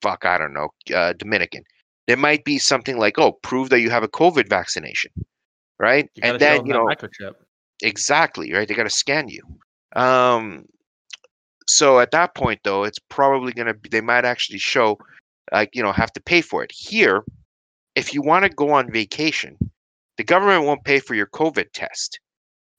fuck 0.00 0.24
I 0.24 0.38
don't 0.38 0.54
know 0.54 0.68
uh, 0.94 1.12
Dominican 1.12 1.64
there 2.06 2.16
might 2.16 2.44
be 2.44 2.58
something 2.58 2.98
like 2.98 3.18
oh 3.18 3.32
prove 3.42 3.68
that 3.70 3.80
you 3.80 3.90
have 3.90 4.04
a 4.04 4.08
covid 4.08 4.48
vaccination 4.48 5.10
right 5.78 6.08
and 6.22 6.40
then 6.40 6.64
you 6.64 6.72
know 6.72 6.86
microchip. 6.86 7.34
exactly 7.82 8.52
right 8.54 8.66
they 8.66 8.74
got 8.74 8.84
to 8.84 8.90
scan 8.90 9.28
you 9.28 9.42
um 9.94 10.64
so 11.66 11.98
at 12.00 12.10
that 12.10 12.34
point 12.34 12.60
though 12.64 12.84
it's 12.84 12.98
probably 12.98 13.52
going 13.52 13.66
to 13.66 13.74
be 13.74 13.88
they 13.88 14.00
might 14.00 14.24
actually 14.24 14.58
show 14.58 14.98
like 15.52 15.70
you 15.74 15.82
know 15.82 15.92
have 15.92 16.12
to 16.12 16.22
pay 16.22 16.40
for 16.40 16.62
it 16.62 16.72
here 16.72 17.24
if 17.94 18.12
you 18.12 18.22
want 18.22 18.44
to 18.44 18.48
go 18.50 18.70
on 18.70 18.90
vacation 18.90 19.56
the 20.16 20.24
government 20.24 20.64
won't 20.64 20.84
pay 20.84 20.98
for 20.98 21.14
your 21.14 21.26
covid 21.26 21.66
test 21.72 22.20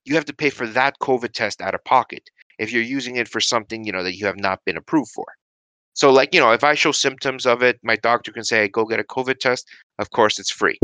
you 0.06 0.16
have 0.16 0.26
to 0.26 0.36
pay 0.36 0.50
for 0.50 0.68
that 0.68 0.96
covid 1.02 1.34
test 1.34 1.62
out 1.62 1.76
of 1.76 1.84
pocket 1.84 2.24
if 2.60 2.72
you're 2.72 2.82
using 2.82 3.16
it 3.16 3.28
for 3.28 3.40
something 3.40 3.84
you 3.84 3.92
know 3.92 4.04
that 4.04 4.18
you 4.18 4.26
have 4.26 4.40
not 4.40 4.64
been 4.66 4.78
approved 4.78 5.12
for 5.12 5.26
so 5.94 6.12
like 6.12 6.34
you 6.34 6.40
know 6.40 6.52
if 6.52 6.64
i 6.64 6.74
show 6.74 6.92
symptoms 6.92 7.46
of 7.46 7.62
it 7.62 7.80
my 7.84 7.96
doctor 7.98 8.32
can 8.32 8.44
say 8.44 8.68
go 8.68 8.86
get 8.86 9.00
a 9.00 9.04
covid 9.04 9.40
test 9.40 9.68
of 10.00 10.10
course 10.12 10.40
it's 10.40 10.52
free 10.52 10.80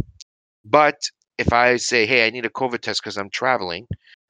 but 0.65 0.99
if 1.37 1.51
i 1.51 1.77
say 1.77 2.05
hey 2.05 2.25
i 2.25 2.29
need 2.29 2.45
a 2.45 2.49
covid 2.49 2.81
test 2.81 3.01
because 3.01 3.17
i'm 3.17 3.29
traveling 3.29 3.87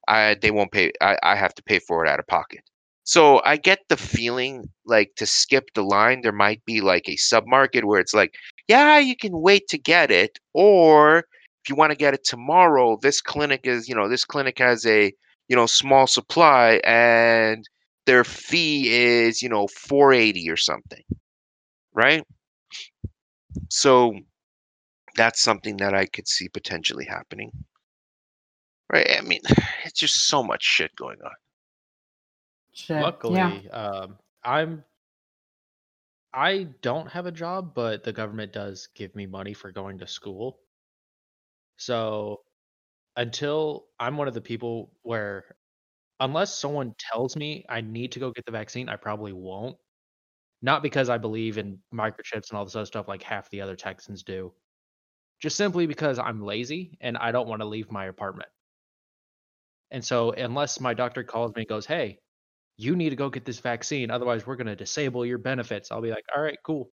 I 0.08 0.36
they 0.42 0.52
won't 0.52 0.72
pay. 0.72 0.92
I, 1.02 1.18
I 1.24 1.36
have 1.36 1.54
to 1.56 1.64
pay 1.64 1.80
for 1.80 2.06
it 2.06 2.10
out 2.10 2.20
of 2.20 2.28
pocket. 2.28 2.62
So 3.04 3.42
I 3.44 3.58
get 3.58 3.80
the 3.90 3.98
feeling 3.98 4.70
like 4.86 5.12
to 5.18 5.26
skip 5.26 5.66
the 5.76 5.84
line, 5.84 6.22
there 6.22 6.32
might 6.32 6.64
be 6.66 6.82
like 6.82 7.10
a 7.10 7.18
sub 7.18 7.46
market 7.46 7.86
where 7.86 8.00
it's 8.00 8.14
like, 8.14 8.34
yeah, 8.68 8.98
you 9.00 9.16
can 9.18 9.42
wait 9.42 9.68
to 9.70 9.78
get 9.78 10.10
it, 10.10 10.40
or 10.54 11.20
if 11.20 11.70
you 11.70 11.76
want 11.76 11.92
to 11.92 11.98
get 11.98 12.14
it 12.14 12.24
tomorrow, 12.24 12.98
this 13.02 13.22
clinic 13.22 13.62
is, 13.66 13.90
you 13.90 13.96
know, 13.96 14.08
this 14.08 14.26
clinic 14.26 14.58
has 14.60 14.86
a, 14.86 15.14
you 15.50 15.56
know, 15.56 15.66
small 15.66 16.08
supply 16.08 16.80
and 16.86 17.68
their 18.06 18.24
fee 18.24 18.90
is, 18.90 19.42
you 19.42 19.50
know, 19.50 19.68
480 19.68 20.50
or 20.50 20.58
something. 20.58 21.04
Right? 21.94 22.24
So 23.70 24.14
that's 25.16 25.42
something 25.42 25.78
that 25.78 25.94
I 25.94 26.06
could 26.06 26.28
see 26.28 26.50
potentially 26.50 27.06
happening. 27.06 27.52
Right? 28.92 29.08
I 29.18 29.22
mean, 29.22 29.42
it's 29.86 30.00
just 30.00 30.28
so 30.28 30.44
much 30.44 30.64
shit 30.64 30.96
going 30.96 31.20
on. 31.24 31.32
Shit. 32.74 33.02
Luckily, 33.02 33.36
yeah. 33.66 33.72
um, 33.72 34.18
I'm. 34.44 34.84
I 36.34 36.64
don't 36.82 37.08
have 37.10 37.28
a 37.28 37.32
job, 37.32 37.76
but 37.76 38.04
the 38.04 38.12
government 38.12 38.52
does 38.54 38.90
give 38.96 39.16
me 39.16 39.28
money 39.28 39.54
for 39.54 39.72
going 39.72 40.00
to 40.00 40.08
school. 40.08 40.60
So 41.78 42.42
until 43.16 43.86
I'm 44.00 44.18
one 44.18 44.28
of 44.28 44.34
the 44.34 44.42
people 44.42 44.92
where, 45.04 45.56
unless 46.20 46.58
someone 46.58 46.96
tells 46.98 47.36
me 47.36 47.66
I 47.70 47.82
need 47.82 48.14
to 48.14 48.20
go 48.20 48.32
get 48.32 48.46
the 48.46 48.52
vaccine, 48.52 48.90
I 48.90 48.96
probably 48.96 49.34
won't. 49.34 49.78
Not 50.64 50.82
because 50.82 51.10
I 51.10 51.20
believe 51.20 51.60
in 51.60 51.78
microchips 51.94 52.50
and 52.50 52.58
all 52.58 52.66
this 52.66 52.76
other 52.76 52.86
stuff 52.86 53.08
like 53.08 53.22
half 53.22 53.50
the 53.52 53.62
other 53.62 53.76
Texans 53.76 54.24
do. 54.24 54.54
Just 55.40 55.58
simply 55.58 55.86
because 55.86 56.18
I'm 56.18 56.42
lazy 56.42 56.98
and 57.02 57.18
I 57.18 57.32
don't 57.32 57.50
want 57.50 57.62
to 57.62 57.68
leave 57.68 57.92
my 57.92 58.06
apartment. 58.06 58.50
And 59.92 60.04
so, 60.04 60.32
unless 60.32 60.80
my 60.80 60.96
doctor 60.96 61.24
calls 61.24 61.54
me 61.54 61.62
and 61.62 61.70
goes, 61.70 61.86
hey, 61.86 62.18
you 62.78 62.96
need 62.96 63.10
to 63.12 63.16
go 63.16 63.30
get 63.30 63.46
this 63.46 63.60
vaccine, 63.60 64.12
otherwise, 64.12 64.46
we're 64.48 64.56
going 64.56 64.68
to 64.68 64.76
disable 64.76 65.26
your 65.26 65.38
benefits, 65.38 65.92
I'll 65.92 66.02
be 66.02 66.12
like, 66.12 66.26
all 66.36 66.42
right, 66.44 66.58
cool. 66.66 66.90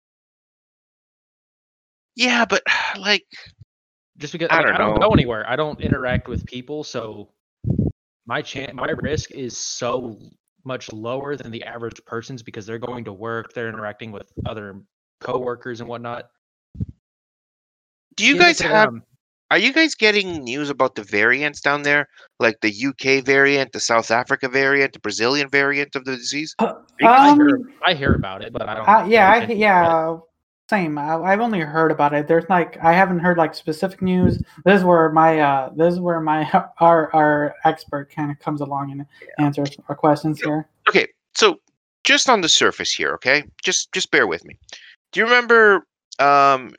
Yeah, 2.16 2.44
but 2.44 2.62
like 2.98 3.24
Just 4.18 4.32
because 4.32 4.50
I 4.50 4.60
like, 4.60 4.66
don't 4.66 4.74
I 4.74 4.78
don't 4.78 4.94
know. 4.94 4.98
go 5.00 5.08
anywhere, 5.10 5.48
I 5.48 5.56
don't 5.56 5.80
interact 5.80 6.28
with 6.28 6.44
people, 6.46 6.84
so 6.84 7.30
my 8.26 8.42
chance, 8.42 8.72
my 8.74 8.90
risk 8.90 9.30
is 9.32 9.56
so 9.56 10.18
much 10.64 10.92
lower 10.92 11.36
than 11.36 11.50
the 11.50 11.62
average 11.64 12.02
person's 12.06 12.42
because 12.42 12.66
they're 12.66 12.78
going 12.78 13.04
to 13.04 13.12
work, 13.12 13.52
they're 13.52 13.68
interacting 13.68 14.12
with 14.12 14.32
other 14.46 14.80
coworkers 15.20 15.80
and 15.80 15.88
whatnot. 15.88 16.30
do 18.16 18.26
you 18.26 18.34
Give 18.34 18.42
guys 18.42 18.60
have 18.60 18.90
them. 18.90 19.02
Are 19.50 19.58
you 19.58 19.72
guys 19.72 19.94
getting 19.94 20.42
news 20.42 20.70
about 20.70 20.94
the 20.94 21.02
variants 21.02 21.60
down 21.60 21.82
there? 21.82 22.08
Like 22.40 22.60
the 22.60 22.72
UK 22.86 23.24
variant, 23.24 23.72
the 23.72 23.80
South 23.80 24.10
Africa 24.10 24.48
variant, 24.48 24.92
the 24.92 24.98
Brazilian 25.00 25.48
variant 25.48 25.94
of 25.94 26.04
the 26.04 26.16
disease? 26.16 26.54
Uh, 26.58 26.74
I 27.02 27.34
hear, 27.34 27.56
um, 27.56 27.72
I 27.86 27.94
hear 27.94 28.14
about 28.14 28.42
it, 28.42 28.52
but 28.52 28.68
I 28.68 28.74
don't. 28.74 28.88
uh, 28.88 29.06
yeah, 29.08 29.28
I, 29.30 29.36
attention 29.36 29.56
it. 29.56 29.60
yeah, 29.60 30.16
same. 30.70 30.96
I, 30.98 31.16
I've 31.16 31.40
only 31.40 31.60
heard 31.60 31.90
about 31.92 32.14
it. 32.14 32.26
There's 32.26 32.44
like 32.48 32.82
I 32.82 32.92
haven't 32.92 33.18
heard 33.20 33.36
like 33.36 33.54
specific 33.54 34.00
news. 34.00 34.38
This 34.64 34.78
is 34.78 34.84
where 34.84 35.10
my 35.10 35.38
uh, 35.38 35.70
this 35.76 35.94
is 35.94 36.00
where 36.00 36.20
my 36.20 36.50
our 36.80 37.14
our 37.14 37.54
expert 37.64 38.10
kind 38.10 38.30
of 38.30 38.38
comes 38.40 38.60
along 38.60 38.92
and 38.92 39.06
answers 39.38 39.70
our 39.88 39.94
questions 39.94 40.40
Yeah. 40.40 40.46
here. 40.48 40.68
Okay, 40.88 41.06
so 41.34 41.60
just 42.02 42.28
on 42.28 42.40
the 42.40 42.48
surface 42.48 42.92
here, 42.92 43.12
okay? 43.14 43.44
Just 43.62 43.92
just 43.92 44.10
bear 44.10 44.26
with 44.26 44.44
me. 44.46 44.58
Do 45.12 45.20
you 45.20 45.26
remember 45.26 45.86
um 46.18 46.74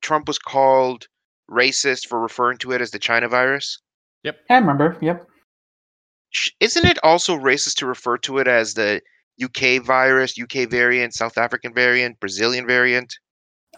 Trump 0.00 0.28
was 0.28 0.38
called 0.38 1.08
racist 1.50 2.06
for 2.06 2.20
referring 2.20 2.58
to 2.58 2.72
it 2.72 2.80
as 2.80 2.90
the 2.90 2.98
China 2.98 3.28
virus? 3.28 3.78
Yep. 4.24 4.38
I 4.50 4.58
remember. 4.58 4.96
Yep. 5.00 5.26
Isn't 6.60 6.84
it 6.84 6.98
also 7.02 7.38
racist 7.38 7.76
to 7.76 7.86
refer 7.86 8.18
to 8.18 8.38
it 8.38 8.48
as 8.48 8.74
the 8.74 9.00
UK 9.42 9.82
virus, 9.82 10.38
UK 10.40 10.68
variant, 10.68 11.14
South 11.14 11.38
African 11.38 11.72
variant, 11.72 12.20
Brazilian 12.20 12.66
variant? 12.66 13.14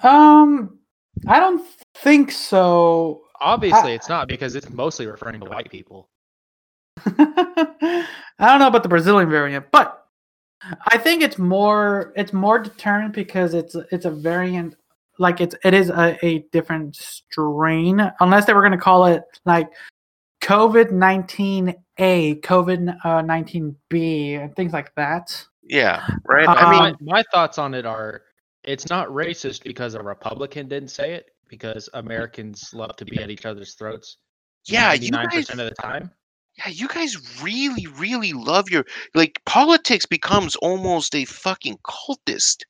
Um, 0.03 0.79
I 1.29 1.39
don't 1.39 1.65
think 1.97 2.33
so. 2.33 3.23
Obviously, 3.41 3.95
it's 3.95 4.09
not 4.09 4.29
because 4.29 4.55
it's 4.55 4.71
mostly 4.71 5.07
referring 5.07 5.41
to 5.41 5.47
white 5.47 5.71
people. 5.71 6.09
I 7.07 8.07
don't 8.39 8.59
know 8.59 8.67
about 8.67 8.83
the 8.83 8.89
Brazilian 8.89 9.31
variant, 9.31 9.71
but 9.71 10.01
I 10.89 10.99
think 10.99 11.23
it's 11.23 11.39
more 11.39 12.13
it's 12.17 12.33
more 12.33 12.59
determined 12.59 13.15
because 13.15 13.55
it's 13.55 13.75
it's 13.91 14.05
a 14.05 14.11
variant 14.11 14.77
like 15.21 15.41
it's 15.41 15.55
it 15.65 15.75
is 15.75 15.91
a, 15.91 16.19
a 16.25 16.41
different 16.51 16.97
strain. 16.97 18.01
Unless 18.21 18.47
they 18.47 18.55
were 18.55 18.63
gonna 18.63 18.79
call 18.79 19.07
it 19.07 19.23
like 19.45 19.69
COVID 20.43 20.91
nineteen 20.91 21.75
A, 21.99 22.37
COVID 22.41 23.25
nineteen 23.27 23.77
B, 23.89 24.35
and 24.35 24.55
things 24.57 24.73
like 24.73 24.93
that. 24.97 25.47
Yeah, 25.63 26.05
right. 26.25 26.49
I 26.49 26.63
Um, 26.65 26.71
mean, 26.71 26.97
my, 27.01 27.19
my 27.19 27.23
thoughts 27.31 27.59
on 27.59 27.75
it 27.75 27.87
are 27.87 28.23
it's 28.65 28.89
not 28.89 29.09
racist 29.09 29.63
because 29.63 29.95
a 29.95 30.03
Republican 30.03 30.69
didn't 30.69 30.89
say 30.91 31.13
it, 31.13 31.27
because 31.49 31.89
Americans 31.95 32.71
love 32.75 32.97
to 32.97 33.05
be 33.05 33.19
at 33.23 33.31
each 33.31 33.47
other's 33.47 33.75
throats. 33.75 34.17
yeah, 34.67 34.93
you 34.95 35.11
99% 35.11 35.31
guys, 35.31 35.51
of 35.51 35.57
the 35.59 35.71
time. 35.81 36.11
yeah, 36.59 36.69
you 36.69 36.89
guys 36.89 37.17
really, 37.43 37.87
really 37.99 38.33
love 38.33 38.69
your 38.71 38.85
like 39.15 39.41
politics 39.47 40.07
becomes 40.07 40.57
almost 40.57 41.15
a 41.15 41.25
fucking 41.27 41.79
cultist. 41.85 42.65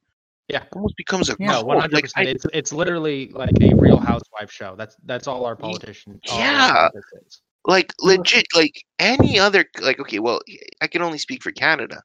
Yeah. 0.51 0.65
almost 0.75 0.97
becomes 0.97 1.29
a 1.31 1.37
Yeah, 1.39 1.47
No, 1.53 1.63
one 1.63 1.81
hundred 1.81 2.03
percent. 2.03 2.29
It's 2.29 2.47
it's 2.53 2.73
literally 2.73 3.31
like 3.33 3.53
a 3.61 3.75
Real 3.75 3.99
Housewife 3.99 4.51
show. 4.51 4.75
That's 4.77 4.97
that's 5.05 5.27
all 5.27 5.45
our 5.47 5.57
politician. 5.57 6.21
yeah. 6.27 6.89
politics 6.91 7.43
like 7.67 7.93
legit 8.01 8.47
like 8.57 8.83
any 8.99 9.39
other 9.39 9.67
like 9.83 10.01
okay 10.01 10.19
well 10.19 10.41
i 10.81 10.87
can 10.87 11.03
only 11.03 11.19
speak 11.19 11.43
for 11.43 11.53
canada 11.53 12.01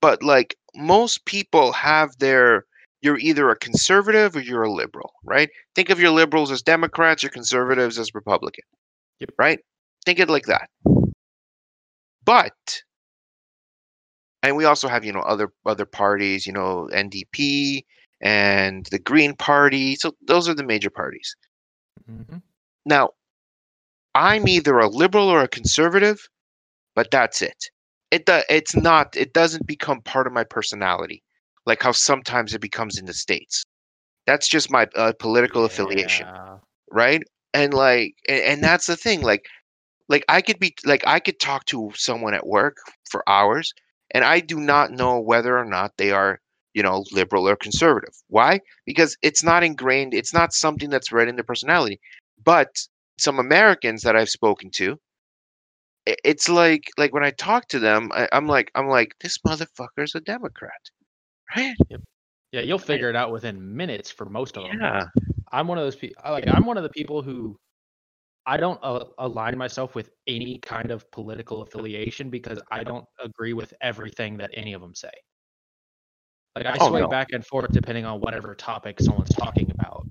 but 0.00 0.22
like 0.22 0.56
most 0.74 1.26
people 1.26 1.72
have 1.72 2.16
their 2.18 2.64
you're 3.02 3.18
either 3.18 3.50
a 3.50 3.56
conservative 3.58 4.34
or 4.34 4.40
you're 4.40 4.62
a 4.62 4.72
liberal 4.72 5.12
right 5.24 5.50
think 5.74 5.90
of 5.90 6.00
your 6.00 6.10
liberals 6.10 6.50
as 6.50 6.62
democrats 6.62 7.22
your 7.22 7.30
conservatives 7.30 7.98
as 7.98 8.14
republican 8.14 8.64
Yep. 9.20 9.30
right 9.38 9.60
think 10.06 10.18
it 10.20 10.30
like 10.30 10.46
that 10.46 10.70
but 12.24 12.82
and 14.48 14.56
we 14.56 14.66
also 14.66 14.88
have 14.88 15.04
you 15.04 15.12
know 15.12 15.20
other 15.22 15.52
other 15.66 15.86
parties 15.86 16.46
you 16.46 16.52
know 16.52 16.88
ndp 16.94 17.84
and 18.22 18.86
the 18.92 18.98
green 19.00 19.34
party 19.36 19.96
so 19.96 20.12
those 20.26 20.48
are 20.48 20.54
the 20.54 20.64
major 20.64 20.90
parties 20.90 21.36
Mhm. 22.06 22.42
now, 22.86 23.10
I'm 24.14 24.48
either 24.48 24.78
a 24.78 24.88
liberal 24.88 25.28
or 25.28 25.42
a 25.42 25.48
conservative, 25.48 26.28
but 26.94 27.10
that's 27.10 27.42
it. 27.42 27.70
It 28.10 28.26
do, 28.26 28.42
it's 28.50 28.76
not. 28.76 29.16
It 29.16 29.32
doesn't 29.34 29.66
become 29.66 30.02
part 30.02 30.26
of 30.26 30.32
my 30.32 30.44
personality, 30.44 31.22
like 31.66 31.82
how 31.82 31.92
sometimes 31.92 32.54
it 32.54 32.60
becomes 32.60 32.98
in 32.98 33.06
the 33.06 33.14
states. 33.14 33.64
That's 34.26 34.48
just 34.48 34.70
my 34.70 34.88
uh, 34.96 35.12
political 35.18 35.64
affiliation, 35.64 36.28
Yeah. 36.28 36.60
right? 36.90 37.22
And 37.54 37.74
like, 37.74 38.14
and, 38.28 38.40
and 38.42 38.64
that's 38.64 38.86
the 38.86 38.96
thing. 38.96 39.22
Like, 39.22 39.46
like 40.08 40.24
I 40.28 40.42
could 40.42 40.58
be 40.60 40.74
like 40.84 41.02
I 41.06 41.20
could 41.20 41.40
talk 41.40 41.66
to 41.66 41.92
someone 41.94 42.34
at 42.34 42.46
work 42.46 42.76
for 43.10 43.28
hours, 43.28 43.72
and 44.12 44.24
I 44.24 44.40
do 44.40 44.58
not 44.58 44.92
know 44.92 45.20
whether 45.20 45.58
or 45.58 45.64
not 45.64 45.92
they 45.96 46.10
are, 46.10 46.40
you 46.74 46.82
know, 46.82 47.04
liberal 47.12 47.48
or 47.48 47.56
conservative. 47.56 48.14
Why? 48.28 48.60
Because 48.86 49.16
it's 49.22 49.42
not 49.42 49.62
ingrained. 49.62 50.14
It's 50.14 50.34
not 50.34 50.52
something 50.52 50.90
that's 50.90 51.12
read 51.12 51.28
in 51.28 51.36
their 51.36 51.44
personality. 51.44 52.00
But 52.42 52.68
some 53.18 53.38
Americans 53.38 54.02
that 54.02 54.16
I've 54.16 54.28
spoken 54.28 54.70
to, 54.76 54.98
it's 56.06 56.48
like 56.48 56.90
like 56.96 57.12
when 57.12 57.24
I 57.24 57.30
talk 57.32 57.68
to 57.68 57.78
them, 57.78 58.10
I, 58.14 58.28
I'm 58.32 58.46
like 58.46 58.70
I'm 58.74 58.88
like 58.88 59.14
this 59.20 59.38
motherfucker's 59.46 60.14
a 60.14 60.20
Democrat, 60.20 60.70
right? 61.54 61.76
Yeah, 62.50 62.62
you'll 62.62 62.78
figure 62.78 63.10
it 63.10 63.16
out 63.16 63.30
within 63.30 63.76
minutes 63.76 64.10
for 64.10 64.24
most 64.24 64.56
of 64.56 64.64
them. 64.64 64.78
Yeah, 64.80 65.04
I'm 65.52 65.68
one 65.68 65.76
of 65.76 65.84
those 65.84 65.96
people. 65.96 66.22
Like 66.24 66.48
I'm 66.48 66.64
one 66.64 66.78
of 66.78 66.82
the 66.82 66.88
people 66.88 67.20
who 67.20 67.58
I 68.48 68.56
don't 68.56 68.80
uh, 68.82 69.04
align 69.18 69.58
myself 69.58 69.94
with 69.94 70.08
any 70.26 70.56
kind 70.58 70.90
of 70.90 71.08
political 71.10 71.60
affiliation 71.60 72.30
because 72.30 72.58
I 72.70 72.82
don't 72.82 73.04
agree 73.22 73.52
with 73.52 73.74
everything 73.82 74.38
that 74.38 74.50
any 74.54 74.72
of 74.72 74.80
them 74.80 74.94
say. 74.94 75.10
Like 76.56 76.64
I 76.64 76.78
Oh, 76.80 76.88
sway 76.88 77.02
no. 77.02 77.08
back 77.08 77.28
and 77.32 77.44
forth 77.44 77.72
depending 77.72 78.06
on 78.06 78.20
whatever 78.20 78.54
topic 78.54 79.00
someone's 79.00 79.28
talking 79.28 79.70
about. 79.70 80.06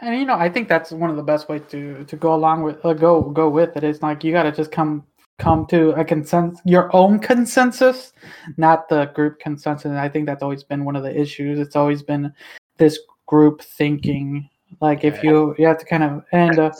And 0.00 0.18
you 0.18 0.24
know, 0.24 0.34
I 0.34 0.48
think 0.48 0.66
that's 0.66 0.92
one 0.92 1.10
of 1.10 1.16
the 1.16 1.22
best 1.22 1.50
ways 1.50 1.60
to 1.68 2.04
to 2.04 2.16
go 2.16 2.34
along 2.34 2.62
with 2.62 2.82
uh, 2.86 2.94
go 2.94 3.20
go 3.20 3.50
with 3.50 3.76
it. 3.76 3.84
it. 3.84 3.86
Is 3.86 4.02
like 4.02 4.24
you 4.24 4.32
got 4.32 4.44
to 4.44 4.52
just 4.52 4.72
come 4.72 5.04
come 5.38 5.66
to 5.66 5.90
a 5.90 6.04
consensus, 6.04 6.62
your 6.64 6.88
own 6.96 7.18
consensus, 7.18 8.14
not 8.56 8.88
the 8.88 9.04
group 9.14 9.38
consensus. 9.40 9.84
And 9.84 9.98
I 9.98 10.08
think 10.08 10.24
that's 10.24 10.42
always 10.42 10.64
been 10.64 10.86
one 10.86 10.96
of 10.96 11.02
the 11.02 11.14
issues. 11.14 11.58
It's 11.58 11.76
always 11.76 12.02
been 12.02 12.32
this 12.78 12.98
group 13.26 13.60
thinking. 13.60 14.48
Like 14.80 15.04
if 15.04 15.22
you 15.22 15.54
you 15.58 15.66
have 15.66 15.78
to 15.78 15.84
kind 15.84 16.02
of 16.02 16.24
and 16.32 16.58
uh, 16.58 16.72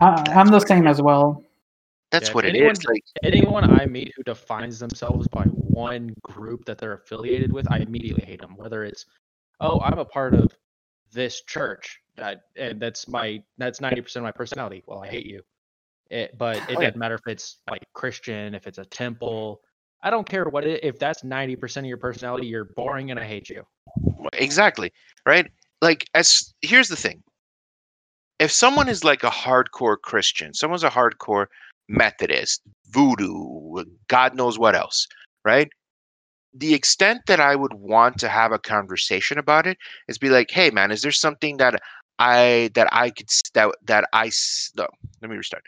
I, 0.00 0.24
I'm 0.34 0.48
the 0.48 0.60
same 0.60 0.86
as 0.86 1.00
well. 1.00 1.44
that's 2.10 2.28
Yeah, 2.28 2.34
what 2.34 2.44
it 2.44 2.50
anyone- 2.56 2.72
is. 2.72 2.84
Like 2.84 3.04
Anyone 3.22 3.80
I 3.80 3.86
meet 3.86 4.12
who 4.16 4.22
defines 4.22 4.78
themselves 4.78 5.28
by 5.28 5.44
one 5.44 6.14
group 6.22 6.64
that 6.64 6.78
they're 6.78 6.94
affiliated 6.94 7.52
with, 7.52 7.70
I 7.70 7.78
immediately 7.78 8.24
hate 8.24 8.40
them. 8.40 8.56
Whether 8.56 8.84
it's, 8.84 9.06
oh, 9.60 9.80
I'm 9.80 9.98
a 9.98 10.04
part 10.04 10.34
of 10.34 10.52
this 11.12 11.42
church, 11.42 12.00
that 12.16 12.42
and 12.56 12.80
that's 12.80 13.06
my 13.08 13.42
that's 13.58 13.80
ninety 13.80 14.00
percent 14.00 14.22
of 14.22 14.24
my 14.24 14.32
personality. 14.32 14.82
Well, 14.86 15.02
I 15.02 15.08
hate 15.08 15.26
you. 15.26 15.42
It, 16.10 16.36
but 16.36 16.56
it 16.68 16.76
Oh, 16.76 16.80
doesn't 16.80 16.96
matter 16.96 17.14
if 17.14 17.26
it's 17.28 17.58
like 17.70 17.82
Christian, 17.94 18.54
if 18.54 18.66
it's 18.66 18.78
a 18.78 18.84
temple. 18.84 19.60
I 20.02 20.10
don't 20.10 20.28
care 20.28 20.44
what 20.46 20.64
it. 20.66 20.82
If 20.82 20.98
that's 20.98 21.22
ninety 21.22 21.54
percent 21.56 21.86
of 21.86 21.88
your 21.88 21.98
personality, 21.98 22.46
you're 22.48 22.70
boring 22.76 23.10
and 23.12 23.20
I 23.20 23.24
hate 23.24 23.48
you. 23.48 23.64
Exactly. 24.32 24.92
Right? 25.26 25.48
Like 25.82 26.06
as 26.14 26.52
here's 26.62 26.88
the 26.88 26.96
thing. 26.96 27.22
If 28.40 28.50
someone 28.50 28.88
is 28.88 29.04
like 29.04 29.22
a 29.22 29.30
hardcore 29.30 29.96
Christian, 30.00 30.52
someone's 30.54 30.82
a 30.82 30.90
hardcore 30.90 31.46
Methodist, 31.88 32.62
voodoo, 32.88 33.84
God 34.08 34.34
knows 34.34 34.58
what 34.58 34.74
else, 34.74 35.06
right? 35.44 35.68
The 36.54 36.74
extent 36.74 37.22
that 37.26 37.40
I 37.40 37.56
would 37.56 37.74
want 37.74 38.18
to 38.20 38.28
have 38.28 38.52
a 38.52 38.58
conversation 38.60 39.38
about 39.38 39.66
it 39.66 39.78
is 40.08 40.18
be 40.18 40.30
like, 40.30 40.50
"Hey 40.50 40.70
man, 40.70 40.90
is 40.92 41.02
there 41.02 41.12
something 41.12 41.58
that 41.58 41.80
I 42.18 42.70
that 42.74 42.88
I 42.92 43.10
could 43.10 43.28
s- 43.30 43.42
that 43.52 44.04
I 44.12 44.30
no, 44.76 44.88
let 45.22 45.30
me 45.30 45.36
restart. 45.38 45.64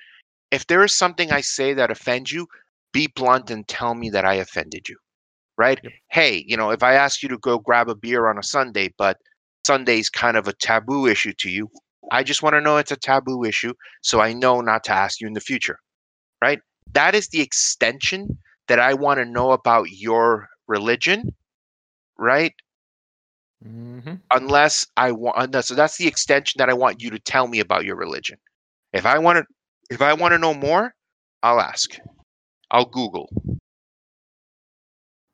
If 0.52 0.66
there 0.68 0.84
is 0.84 0.96
something 0.96 1.32
I 1.32 1.42
say 1.42 1.74
that 1.74 1.90
offends 1.92 2.32
you, 2.32 2.48
be 2.92 3.08
blunt 3.08 3.50
and 3.50 3.68
tell 3.68 3.94
me 3.94 4.10
that 4.10 4.24
I 4.26 4.34
offended 4.34 4.88
you." 4.88 4.98
Right? 5.58 5.80
Yep. 5.84 5.92
Hey, 6.10 6.44
you 6.48 6.56
know, 6.56 6.70
if 6.70 6.82
I 6.82 6.94
ask 6.94 7.22
you 7.22 7.28
to 7.30 7.38
go 7.38 7.58
grab 7.58 7.88
a 7.88 7.94
beer 7.96 8.28
on 8.28 8.38
a 8.38 8.42
Sunday, 8.44 8.94
but 8.98 9.18
Sunday's 9.66 10.10
kind 10.10 10.36
of 10.36 10.48
a 10.48 10.54
taboo 10.54 11.06
issue 11.06 11.34
to 11.40 11.50
you, 11.50 11.70
I 12.11 12.22
just 12.22 12.42
want 12.42 12.55
to 12.55 12.61
know 12.61 12.76
it's 12.76 12.90
a 12.90 12.96
taboo 12.96 13.44
issue 13.44 13.74
so 14.03 14.20
I 14.20 14.32
know 14.32 14.61
not 14.61 14.84
to 14.84 14.92
ask 14.92 15.20
you 15.20 15.26
in 15.26 15.34
the 15.34 15.40
future. 15.40 15.78
Right? 16.42 16.61
That 16.92 17.14
is 17.14 17.28
the 17.28 17.40
extension 17.40 18.38
that 18.68 18.78
I 18.78 18.94
want 18.94 19.18
to 19.18 19.24
know 19.24 19.53
about 19.53 19.90
your 19.90 20.48
religion, 20.66 21.34
right? 22.18 22.55
Mm-hmm. 23.66 24.14
Unless 24.32 24.86
I 24.96 25.12
want 25.12 25.55
so 25.64 25.74
that's 25.74 25.96
the 25.96 26.09
extension 26.09 26.59
that 26.59 26.68
I 26.68 26.74
want 26.74 27.03
you 27.03 27.11
to 27.11 27.18
tell 27.18 27.46
me 27.46 27.61
about 27.61 27.84
your 27.84 27.96
religion. 27.96 28.38
If 28.92 29.07
I 29.07 29.18
want 29.18 29.38
to 29.38 29.44
if 29.94 30.03
I 30.03 30.14
want 30.14 30.32
to 30.32 30.38
know 30.38 30.55
more, 30.55 30.94
I'll 31.42 31.61
ask. 31.61 31.96
I'll 32.70 32.86
Google. 32.86 33.28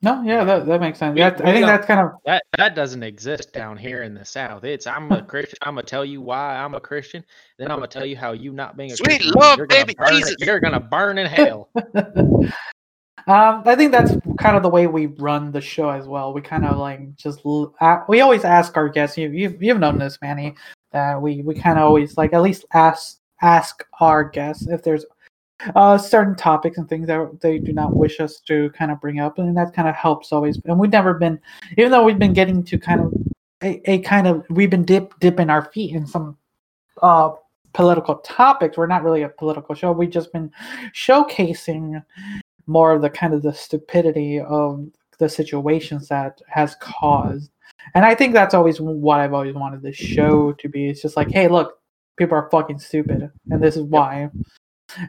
No, 0.01 0.23
yeah, 0.23 0.45
that, 0.45 0.67
that 0.67 0.81
makes 0.81 0.99
sense. 0.99 1.15
We- 1.17 1.21
That, 1.23 1.41
I 1.45 1.53
think 1.53 1.67
that's 1.67 1.87
kind 1.87 2.01
of 2.01 2.13
That 2.25 2.43
that 2.57 2.75
doesn't 2.77 3.03
exist 3.03 3.53
down 3.53 3.77
here 3.77 4.03
in 4.05 4.15
the 4.15 4.25
South. 4.25 4.63
It's 4.65 4.87
I'm 4.87 5.11
a 5.11 5.23
Christian. 5.27 5.59
I'm 5.63 5.75
gonna 5.75 5.87
tell 5.87 6.05
you 6.05 6.21
why 6.21 6.57
I'm 6.57 6.75
a 6.75 6.81
Christian. 6.81 7.25
Then 7.59 7.71
I'm 7.71 7.79
gonna 7.79 7.89
tell 7.89 8.07
you 8.07 8.17
how 8.17 8.33
you 8.33 8.53
not 8.53 8.77
being 8.77 8.93
a 8.93 8.97
Sweet 8.97 9.07
Christian. 9.07 9.33
Lord, 9.35 9.59
you're 9.59 9.67
baby 9.67 9.95
burn, 9.99 10.09
Jesus. 10.13 10.37
You're 10.39 10.61
gonna 10.61 10.79
burn 10.81 11.19
in 11.19 11.27
hell. 11.27 11.69
um, 13.27 13.63
I 13.67 13.75
think 13.77 13.91
that's 13.93 14.13
kind 14.39 14.57
of 14.57 14.63
the 14.63 14.69
way 14.69 14.87
we 14.87 15.07
run 15.07 15.51
the 15.51 15.61
show 15.61 15.91
as 15.91 16.07
well. 16.07 16.33
We 16.33 16.43
kind 16.43 16.65
of 16.65 16.79
like 16.79 17.15
just 17.17 17.41
l- 17.45 17.75
a- 17.81 18.03
we 18.09 18.21
always 18.21 18.45
ask 18.45 18.77
our 18.77 18.89
guests. 18.89 19.19
You 19.19 19.31
you've, 19.31 19.61
you've 19.63 19.81
known 19.81 19.99
this, 19.99 20.19
Manny, 20.23 20.55
that 20.93 21.21
we 21.21 21.43
we 21.43 21.55
kind 21.55 21.79
of 21.79 21.85
always 21.85 22.17
like 22.17 22.33
at 22.33 22.43
least 22.43 22.65
ask 22.73 23.19
ask 23.43 23.85
our 24.01 24.23
guests 24.25 24.69
if 24.69 24.83
there's 24.85 25.05
uh 25.75 25.99
certain 25.99 26.37
topics 26.37 26.79
and 26.79 26.89
things 26.89 27.07
that 27.07 27.41
they 27.41 27.59
do 27.59 27.73
not 27.73 27.97
wish 27.97 28.21
us 28.21 28.41
to 28.41 28.71
kind 28.71 28.91
of 28.91 29.01
bring 29.01 29.21
up, 29.21 29.39
and 29.39 29.57
that 29.57 29.75
kind 29.75 29.89
of 29.89 29.95
helps 29.95 30.33
always. 30.33 30.61
And 30.65 30.79
we've 30.79 30.93
never 30.93 31.15
been, 31.15 31.41
even 31.77 31.91
though 31.91 32.05
we've 32.05 32.19
been 32.19 32.33
getting 32.33 32.63
to 32.65 32.79
kind 32.79 33.01
of 33.01 33.15
a, 33.63 33.91
a 33.91 33.99
kind 34.01 34.27
of 34.27 34.45
we've 34.51 34.71
been 34.71 34.85
dip 34.85 35.19
dipping 35.21 35.51
our 35.51 35.71
feet 35.73 35.95
in 35.95 36.07
some 36.07 36.37
uh 37.03 37.31
political 37.73 38.17
topics. 38.17 38.77
We're 38.77 38.87
not 38.87 39.05
really 39.05 39.23
a 39.23 39.29
political 39.29 39.75
show. 39.75 39.93
We've 39.93 40.11
just 40.11 40.33
been 40.33 40.51
showcasing 40.95 42.03
more 42.67 42.93
of 42.93 43.03
the 43.03 43.11
kind 43.11 43.35
of 43.35 43.43
the 43.43 43.53
stupidity 43.53 44.41
of 44.41 44.87
the 45.19 45.29
situations 45.29 46.09
that 46.09 46.41
has 46.49 46.77
caused. 46.81 47.51
And 47.95 48.05
I 48.05 48.15
think 48.15 48.33
that's 48.33 48.55
always 48.55 48.81
what 48.81 49.21
I've 49.21 49.35
always 49.35 49.55
wanted 49.55 49.83
this 49.83 49.97
show 49.97 50.53
to 50.53 50.69
be. 50.69 50.89
It's 50.89 51.03
just 51.03 51.17
like, 51.17 51.31
hey, 51.31 51.49
look, 51.49 51.79
people 52.17 52.37
are 52.37 52.51
fucking 52.51 52.79
stupid, 52.79 53.31
and 53.51 53.63
this 53.63 53.77
is 53.77 53.83
why. 53.83 54.31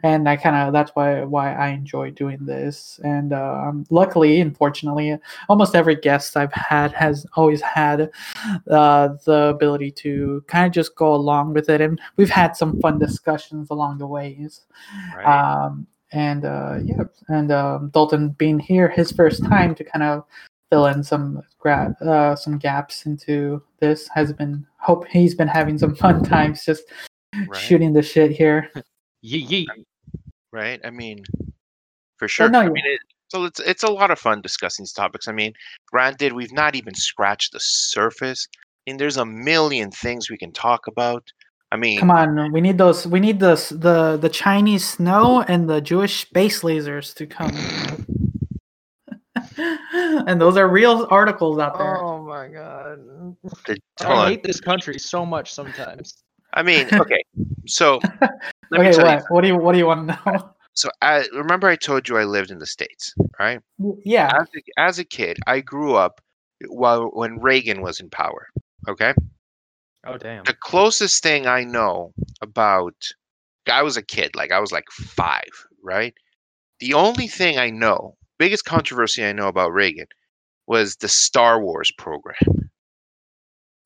And 0.02 0.28
I 0.28 0.36
kind 0.36 0.56
of 0.56 0.72
that's 0.72 0.90
why 0.94 1.24
why 1.24 1.54
I 1.54 1.68
enjoy 1.68 2.10
doing 2.10 2.38
this. 2.44 3.00
And 3.02 3.32
um, 3.32 3.84
luckily, 3.90 4.40
unfortunately, 4.40 5.16
almost 5.48 5.74
every 5.74 5.96
guest 5.96 6.36
I've 6.36 6.52
had 6.52 6.92
has 6.92 7.26
always 7.34 7.60
had 7.60 8.10
uh, 8.68 9.08
the 9.24 9.52
ability 9.54 9.90
to 9.92 10.44
kind 10.46 10.66
of 10.66 10.72
just 10.72 10.94
go 10.96 11.14
along 11.14 11.54
with 11.54 11.68
it. 11.70 11.80
And 11.80 12.00
we've 12.16 12.30
had 12.30 12.56
some 12.56 12.80
fun 12.80 12.98
discussions 12.98 13.70
along 13.70 13.98
the 13.98 14.06
ways. 14.06 14.62
Right? 15.16 15.24
Um, 15.24 15.86
and 16.12 16.44
uh, 16.44 16.78
yeah, 16.84 17.04
and 17.28 17.52
um, 17.52 17.90
Dalton 17.94 18.30
being 18.30 18.58
here 18.58 18.88
his 18.88 19.12
first 19.12 19.44
time 19.44 19.74
to 19.76 19.84
kind 19.84 20.02
of 20.02 20.24
fill 20.70 20.86
in 20.86 21.02
some 21.02 21.42
gra- 21.58 21.96
uh, 22.00 22.36
some 22.36 22.58
gaps 22.58 23.06
into 23.06 23.62
this 23.80 24.08
has 24.14 24.32
been 24.32 24.66
hope 24.78 25.06
he's 25.08 25.34
been 25.34 25.48
having 25.48 25.78
some 25.78 25.94
fun 25.94 26.22
times 26.36 26.64
just 26.64 26.84
Right. 27.46 27.56
shooting 27.56 27.92
the 27.92 28.02
shit 28.02 28.32
here. 28.32 28.70
Yee 29.22 29.38
yee. 29.38 29.68
Um, 29.70 29.84
right? 30.52 30.80
I 30.84 30.90
mean, 30.90 31.24
for 32.16 32.28
sure. 32.28 32.48
no, 32.48 32.60
I 32.60 32.68
mean, 32.68 32.84
it, 32.84 33.00
so 33.28 33.44
it's 33.44 33.60
it's 33.60 33.82
a 33.82 33.90
lot 33.90 34.10
of 34.10 34.18
fun 34.18 34.40
discussing 34.42 34.82
these 34.82 34.92
topics. 34.92 35.28
I 35.28 35.32
mean, 35.32 35.52
granted, 35.90 36.32
we've 36.32 36.52
not 36.52 36.74
even 36.74 36.94
scratched 36.94 37.52
the 37.52 37.60
surface, 37.60 38.48
and 38.86 38.98
there's 38.98 39.16
a 39.16 39.24
million 39.24 39.90
things 39.90 40.30
we 40.30 40.38
can 40.38 40.52
talk 40.52 40.86
about. 40.86 41.24
I 41.72 41.76
mean, 41.76 42.00
Come 42.00 42.10
on, 42.10 42.52
we 42.52 42.60
need 42.60 42.78
those. 42.78 43.06
We 43.06 43.20
need 43.20 43.38
the 43.38 43.54
the 43.70 44.16
the 44.16 44.28
Chinese 44.28 44.88
snow 44.88 45.42
and 45.42 45.70
the 45.70 45.80
Jewish 45.80 46.22
space 46.22 46.62
lasers 46.62 47.14
to 47.14 47.26
come. 47.26 47.54
and 50.26 50.40
those 50.40 50.56
are 50.56 50.68
real 50.68 51.06
articles 51.10 51.58
out 51.58 51.78
there. 51.78 52.02
Oh 52.02 52.22
my 52.22 52.48
god. 52.48 52.98
the, 53.66 53.78
I 54.00 54.04
on. 54.06 54.28
hate 54.28 54.42
this 54.42 54.60
country 54.60 54.98
so 54.98 55.24
much 55.24 55.52
sometimes. 55.52 56.24
I 56.54 56.64
mean, 56.64 56.88
okay. 56.92 57.22
So 57.66 58.00
let 58.70 58.80
me 58.80 58.88
okay, 58.88 58.96
tell 58.96 59.06
what? 59.06 59.18
you. 59.18 59.24
What 59.28 59.40
do 59.42 59.48
you 59.48 59.56
what 59.56 59.72
do 59.72 59.78
you 59.78 59.86
want 59.86 60.08
to 60.08 60.18
know? 60.24 60.50
So 60.72 60.88
I 61.02 61.26
remember 61.34 61.66
I 61.66 61.74
told 61.74 62.08
you 62.08 62.16
I 62.16 62.24
lived 62.24 62.52
in 62.52 62.60
the 62.60 62.64
states, 62.64 63.12
right? 63.40 63.60
yeah. 64.04 64.32
As 64.40 64.48
a, 64.54 64.80
as 64.80 64.98
a 65.00 65.04
kid, 65.04 65.36
I 65.48 65.60
grew 65.60 65.96
up 65.96 66.20
while 66.68 67.08
when 67.08 67.40
Reagan 67.40 67.82
was 67.82 67.98
in 67.98 68.08
power. 68.08 68.46
Okay. 68.88 69.12
Oh 70.06 70.16
damn. 70.16 70.44
the 70.44 70.54
closest 70.54 71.24
thing 71.24 71.46
I 71.48 71.64
know 71.64 72.14
about 72.40 72.94
I 73.70 73.82
was 73.82 73.96
a 73.96 74.02
kid, 74.02 74.34
like 74.36 74.52
I 74.52 74.60
was 74.60 74.72
like 74.72 74.86
five, 74.90 75.50
right? 75.82 76.14
The 76.78 76.94
only 76.94 77.26
thing 77.26 77.58
I 77.58 77.70
know, 77.70 78.16
biggest 78.38 78.64
controversy 78.64 79.24
I 79.24 79.32
know 79.32 79.48
about 79.48 79.72
Reagan 79.72 80.06
was 80.66 80.96
the 80.96 81.08
Star 81.08 81.60
Wars 81.60 81.92
program. 81.98 82.69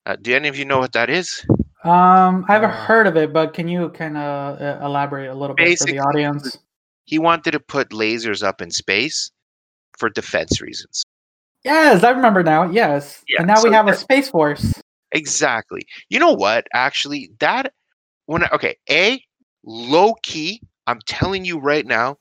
Uh, 0.07 0.17
do 0.21 0.35
any 0.35 0.49
of 0.49 0.57
you 0.57 0.65
know 0.65 0.79
what 0.79 0.93
that 0.93 1.09
is? 1.09 1.45
Um, 1.85 2.45
I've 2.49 2.63
Uh, 2.63 2.69
heard 2.69 3.07
of 3.07 3.17
it, 3.17 3.33
but 3.33 3.55
can 3.55 3.69
you 3.69 3.91
kind 3.91 4.17
of 4.17 4.61
uh, 4.61 4.85
elaborate 4.85 5.29
a 5.29 5.35
little 5.35 5.57
bit 5.57 5.79
for 5.79 5.87
the 5.87 5.99
audience? 5.99 6.59
He 7.05 7.19
wanted 7.19 7.53
to 7.53 7.61
put 7.61 7.91
lasers 7.91 8.43
up 8.43 8.63
in 8.63 8.71
space 8.71 9.31
for 9.99 10.09
defense 10.09 10.61
reasons. 10.61 11.05
Yes, 11.63 12.03
I 12.05 12.11
remember 12.11 12.43
now. 12.43 12.71
Yes, 12.71 13.23
Yeah, 13.29 13.39
and 13.39 13.47
now 13.47 13.63
we 13.63 13.69
so 13.71 13.73
have 13.73 13.89
a 13.89 13.97
space 13.97 14.29
force. 14.29 14.81
Exactly. 15.13 15.83
You 16.09 16.19
know 16.19 16.33
what? 16.33 16.67
Actually, 16.75 17.31
that 17.41 17.73
when 18.27 18.45
I, 18.45 18.49
okay, 18.53 18.77
a 18.91 19.23
low 19.65 20.15
key. 20.23 20.61
I'm 20.87 21.01
telling 21.07 21.45
you 21.47 21.59
right 21.59 21.87
now, 21.87 22.17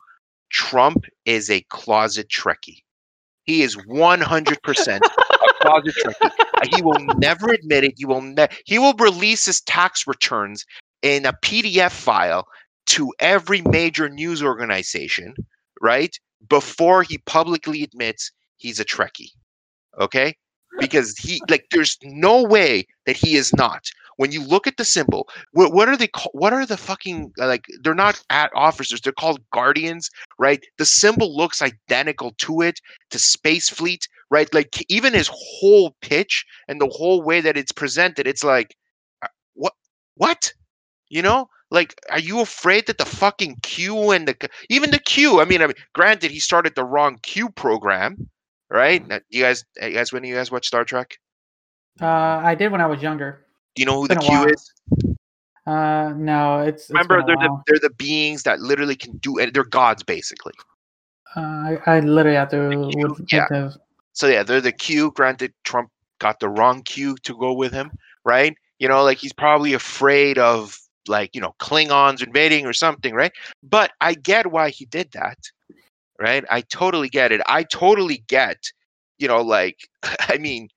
Trump 0.49 1.03
is 1.25 1.49
a 1.49 1.61
closet 1.69 2.29
Trekkie. 2.29 2.83
He 3.43 3.61
is 3.61 3.75
100% 3.75 4.99
a 5.01 5.32
closet 5.63 5.95
Trekkie. 6.03 6.75
He 6.75 6.81
will 6.81 6.99
never 7.17 7.51
admit 7.51 7.83
it. 7.83 7.93
He 7.97 8.05
will 8.05 8.21
ne- 8.21 8.47
He 8.65 8.79
will 8.79 8.93
release 8.93 9.45
his 9.45 9.61
tax 9.61 10.07
returns 10.07 10.65
in 11.01 11.25
a 11.25 11.33
PDF 11.33 11.91
file 11.91 12.47
to 12.87 13.13
every 13.19 13.61
major 13.61 14.09
news 14.09 14.43
organization, 14.43 15.33
right? 15.81 16.17
Before 16.49 17.03
he 17.03 17.17
publicly 17.19 17.83
admits 17.83 18.31
he's 18.57 18.79
a 18.79 18.85
Trekkie. 18.85 19.31
Okay? 19.99 20.35
because 20.79 21.17
he 21.17 21.41
like 21.49 21.65
there's 21.71 21.97
no 22.03 22.43
way 22.43 22.85
that 23.05 23.17
he 23.17 23.35
is 23.35 23.53
not 23.53 23.85
when 24.17 24.31
you 24.31 24.43
look 24.43 24.67
at 24.67 24.77
the 24.77 24.85
symbol 24.85 25.27
what, 25.51 25.73
what 25.73 25.87
are 25.87 25.97
they 25.97 26.09
what 26.33 26.53
are 26.53 26.65
the 26.65 26.77
fucking 26.77 27.31
like 27.37 27.65
they're 27.83 27.93
not 27.93 28.21
at 28.29 28.51
officers 28.55 29.01
they're 29.01 29.13
called 29.13 29.39
guardians 29.51 30.09
right 30.39 30.65
the 30.77 30.85
symbol 30.85 31.35
looks 31.35 31.61
identical 31.61 32.33
to 32.37 32.61
it 32.61 32.79
to 33.09 33.19
space 33.19 33.69
fleet 33.69 34.07
right 34.29 34.53
like 34.53 34.83
even 34.89 35.13
his 35.13 35.29
whole 35.33 35.95
pitch 36.01 36.45
and 36.67 36.79
the 36.81 36.87
whole 36.87 37.21
way 37.21 37.41
that 37.41 37.57
it's 37.57 37.71
presented 37.71 38.27
it's 38.27 38.43
like 38.43 38.75
uh, 39.21 39.27
what 39.53 39.73
what 40.15 40.51
you 41.09 41.21
know 41.21 41.47
like 41.71 41.99
are 42.11 42.19
you 42.19 42.39
afraid 42.39 42.85
that 42.87 42.97
the 42.97 43.05
fucking 43.05 43.55
q 43.63 44.11
and 44.11 44.27
the 44.27 44.49
even 44.69 44.91
the 44.91 44.99
q 44.99 45.39
i 45.41 45.45
mean 45.45 45.61
i 45.61 45.67
mean 45.67 45.75
granted 45.93 46.31
he 46.31 46.39
started 46.39 46.73
the 46.75 46.83
wrong 46.85 47.17
q 47.23 47.49
program 47.49 48.29
right? 48.69 49.05
You 49.29 49.43
guys, 49.43 49.63
you 49.79 49.91
guys, 49.91 50.11
when 50.11 50.23
you 50.23 50.33
guys 50.33 50.49
watch 50.51 50.65
Star 50.65 50.83
Trek, 50.83 51.19
Uh, 52.01 52.07
I 52.07 52.55
did 52.55 52.71
when 52.71 52.81
I 52.81 52.87
was 52.87 53.03
younger. 53.03 53.45
do 53.75 53.81
you 53.81 53.85
know 53.85 54.01
who 54.01 54.07
the 54.07 54.15
Q 54.15 54.47
is? 54.47 54.73
Uh, 55.67 56.11
no, 56.17 56.61
it's, 56.61 56.83
it's 56.83 56.89
Remember, 56.89 57.21
they're 57.25 57.35
the 57.37 57.61
they're 57.67 57.79
the 57.79 57.93
beings 57.97 58.41
that 58.43 58.59
literally 58.61 58.95
can 58.95 59.15
do 59.17 59.37
it. 59.37 59.53
They're 59.53 59.63
gods, 59.63 60.01
basically. 60.01 60.53
Uh, 61.35 61.39
I, 61.39 61.77
I 61.85 61.99
literally 61.99 62.35
have 62.35 62.49
to 62.49 62.89
Q, 62.91 63.15
yeah. 63.31 63.39
have 63.41 63.49
to- 63.49 63.79
So 64.13 64.27
yeah, 64.27 64.43
they're 64.43 64.61
the 64.61 64.71
Q. 64.71 65.11
Granted, 65.11 65.53
Trump 65.63 65.89
got 66.19 66.39
the 66.39 66.49
wrong 66.49 66.83
Q 66.83 67.15
to 67.23 67.37
go 67.37 67.51
with 67.53 67.73
him, 67.73 67.91
right? 68.23 68.55
You 68.79 68.87
know, 68.87 69.03
like 69.03 69.17
he's 69.17 69.33
probably 69.33 69.73
afraid 69.73 70.37
of 70.37 70.77
like 71.07 71.31
you 71.35 71.41
know 71.41 71.55
Klingons 71.59 72.23
invading 72.23 72.65
or 72.65 72.73
something, 72.73 73.13
right? 73.13 73.33
But 73.63 73.91
I 74.01 74.13
get 74.13 74.51
why 74.51 74.69
he 74.69 74.85
did 74.85 75.11
that, 75.13 75.37
right? 76.19 76.45
I 76.49 76.61
totally 76.61 77.09
get 77.09 77.31
it. 77.31 77.41
I 77.47 77.63
totally 77.63 78.23
get, 78.27 78.57
you 79.17 79.27
know, 79.27 79.41
like 79.41 79.77
I 80.29 80.37
mean, 80.37 80.69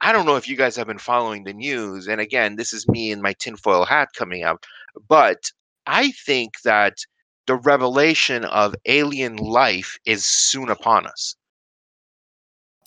I 0.00 0.12
don't 0.12 0.26
know 0.26 0.36
if 0.36 0.48
you 0.48 0.56
guys 0.56 0.76
have 0.76 0.86
been 0.86 0.98
following 0.98 1.44
the 1.44 1.52
news, 1.52 2.06
and 2.08 2.20
again, 2.20 2.56
this 2.56 2.72
is 2.72 2.88
me 2.88 3.10
in 3.10 3.20
my 3.22 3.34
tinfoil 3.34 3.84
hat 3.84 4.10
coming 4.14 4.44
up, 4.44 4.64
but 5.08 5.50
I 5.86 6.12
think 6.12 6.60
that 6.64 6.98
the 7.46 7.56
revelation 7.56 8.44
of 8.44 8.74
alien 8.86 9.36
life 9.36 9.98
is 10.04 10.24
soon 10.26 10.68
upon 10.68 11.06
us. 11.06 11.34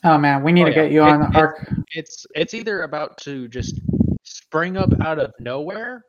Oh 0.03 0.17
man, 0.17 0.43
we 0.43 0.51
need 0.51 0.63
Oh, 0.63 0.65
to 0.65 0.71
yeah. 0.71 0.83
get 0.83 0.91
you 0.91 1.01
It- 1.03 1.09
on 1.09 1.19
the 1.31 1.37
our. 1.37 1.57
It's 1.93 2.25
it's 2.35 2.53
either 2.53 2.83
about 2.83 3.17
to 3.19 3.47
just 3.47 3.79
spring 4.23 4.77
up 4.77 4.89
out 5.01 5.19
of 5.19 5.31
nowhere, 5.39 6.05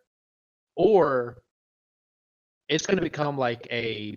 or 0.76 1.42
it's 2.68 2.86
going 2.86 2.96
to 2.96 3.02
become 3.02 3.36
like 3.36 3.66
a 3.70 4.16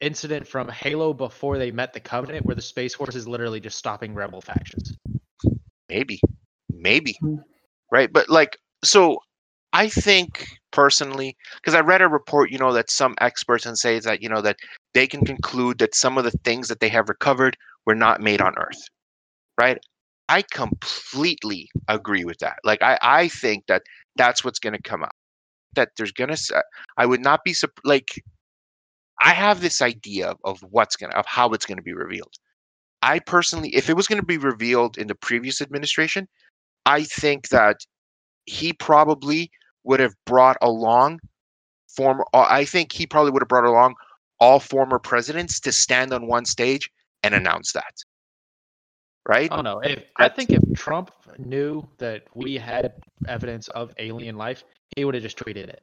incident 0.00 0.46
from 0.46 0.68
Halo 0.68 1.12
before 1.14 1.58
they 1.58 1.70
met 1.70 1.92
the 1.92 2.00
Covenant, 2.00 2.44
where 2.44 2.54
the 2.54 2.62
Space 2.62 2.94
Force 2.94 3.14
is 3.14 3.26
literally 3.26 3.60
just 3.60 3.78
stopping 3.78 4.14
rebel 4.14 4.40
factions. 4.40 4.96
maybe 5.88 6.20
maybe 6.68 7.16
Hmm. 7.20 7.36
right 7.92 8.12
but 8.12 8.28
like 8.28 8.56
so 8.84 9.18
i 9.72 9.88
think 9.88 10.44
personally 10.72 11.34
because 11.56 11.74
i 11.74 11.80
read 11.80 12.02
a 12.02 12.08
report 12.08 12.50
you 12.50 12.58
know 12.58 12.72
that 12.72 12.90
some 12.90 13.14
experts 13.20 13.66
and 13.66 13.78
say 13.78 14.00
that 14.00 14.20
you 14.20 14.28
know 14.28 14.40
that 14.42 14.56
they 14.94 15.06
can 15.06 15.24
conclude 15.24 15.78
that 15.78 15.94
some 15.94 16.18
of 16.18 16.24
the 16.24 16.32
things 16.44 16.66
that 16.68 16.80
they 16.80 16.88
have 16.88 17.08
recovered 17.08 17.56
were 17.86 17.94
not 17.94 18.20
made 18.20 18.40
on 18.40 18.54
earth 18.58 18.82
right 19.60 19.78
i 20.28 20.42
completely 20.52 21.68
agree 21.88 22.24
with 22.24 22.38
that 22.38 22.56
like 22.64 22.82
i 22.82 22.98
i 23.02 23.28
think 23.28 23.64
that 23.68 23.82
that's 24.16 24.44
what's 24.44 24.58
going 24.58 24.72
to 24.74 24.82
come 24.82 25.02
out 25.02 25.14
that 25.74 25.90
there's 25.96 26.12
going 26.12 26.30
to 26.34 26.62
i 26.96 27.06
would 27.06 27.22
not 27.22 27.44
be 27.44 27.54
like 27.84 28.22
i 29.22 29.30
have 29.30 29.60
this 29.60 29.82
idea 29.82 30.28
of, 30.28 30.38
of 30.44 30.60
what's 30.70 30.96
going 30.96 31.10
to 31.10 31.18
of 31.18 31.26
how 31.26 31.50
it's 31.50 31.66
going 31.66 31.78
to 31.78 31.82
be 31.82 31.94
revealed 31.94 32.34
I 33.02 33.20
personally, 33.20 33.70
if 33.74 33.88
it 33.88 33.96
was 33.96 34.08
going 34.08 34.20
to 34.20 34.26
be 34.26 34.38
revealed 34.38 34.98
in 34.98 35.06
the 35.06 35.14
previous 35.14 35.60
administration, 35.60 36.26
I 36.86 37.04
think 37.04 37.48
that 37.50 37.76
he 38.46 38.72
probably 38.72 39.50
would 39.84 40.00
have 40.00 40.14
brought 40.24 40.56
along 40.60 41.20
former. 41.88 42.24
uh, 42.34 42.46
I 42.48 42.64
think 42.64 42.92
he 42.92 43.06
probably 43.06 43.30
would 43.30 43.42
have 43.42 43.48
brought 43.48 43.64
along 43.64 43.94
all 44.40 44.60
former 44.60 44.98
presidents 44.98 45.60
to 45.60 45.72
stand 45.72 46.12
on 46.12 46.26
one 46.26 46.44
stage 46.44 46.90
and 47.22 47.34
announce 47.34 47.72
that. 47.72 47.92
Right? 49.28 49.48
Oh 49.50 49.60
no! 49.60 49.80
If 49.80 50.04
I 50.16 50.28
think 50.28 50.50
if 50.50 50.62
Trump 50.76 51.10
knew 51.38 51.86
that 51.98 52.22
we 52.34 52.54
had 52.56 52.92
evidence 53.26 53.66
of 53.68 53.92
alien 53.98 54.36
life, 54.36 54.62
he 54.94 55.04
would 55.04 55.14
have 55.14 55.22
just 55.22 55.36
tweeted 55.36 55.68
it. 55.68 55.82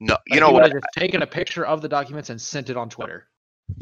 No, 0.00 0.16
you 0.26 0.36
Like, 0.36 0.40
know 0.40 0.48
he 0.48 0.54
what? 0.54 0.72
Just 0.72 0.86
taken 0.96 1.20
a 1.20 1.26
picture 1.26 1.66
of 1.66 1.82
the 1.82 1.88
documents 1.88 2.30
and 2.30 2.40
sent 2.40 2.70
it 2.70 2.78
on 2.78 2.88
Twitter. 2.88 3.26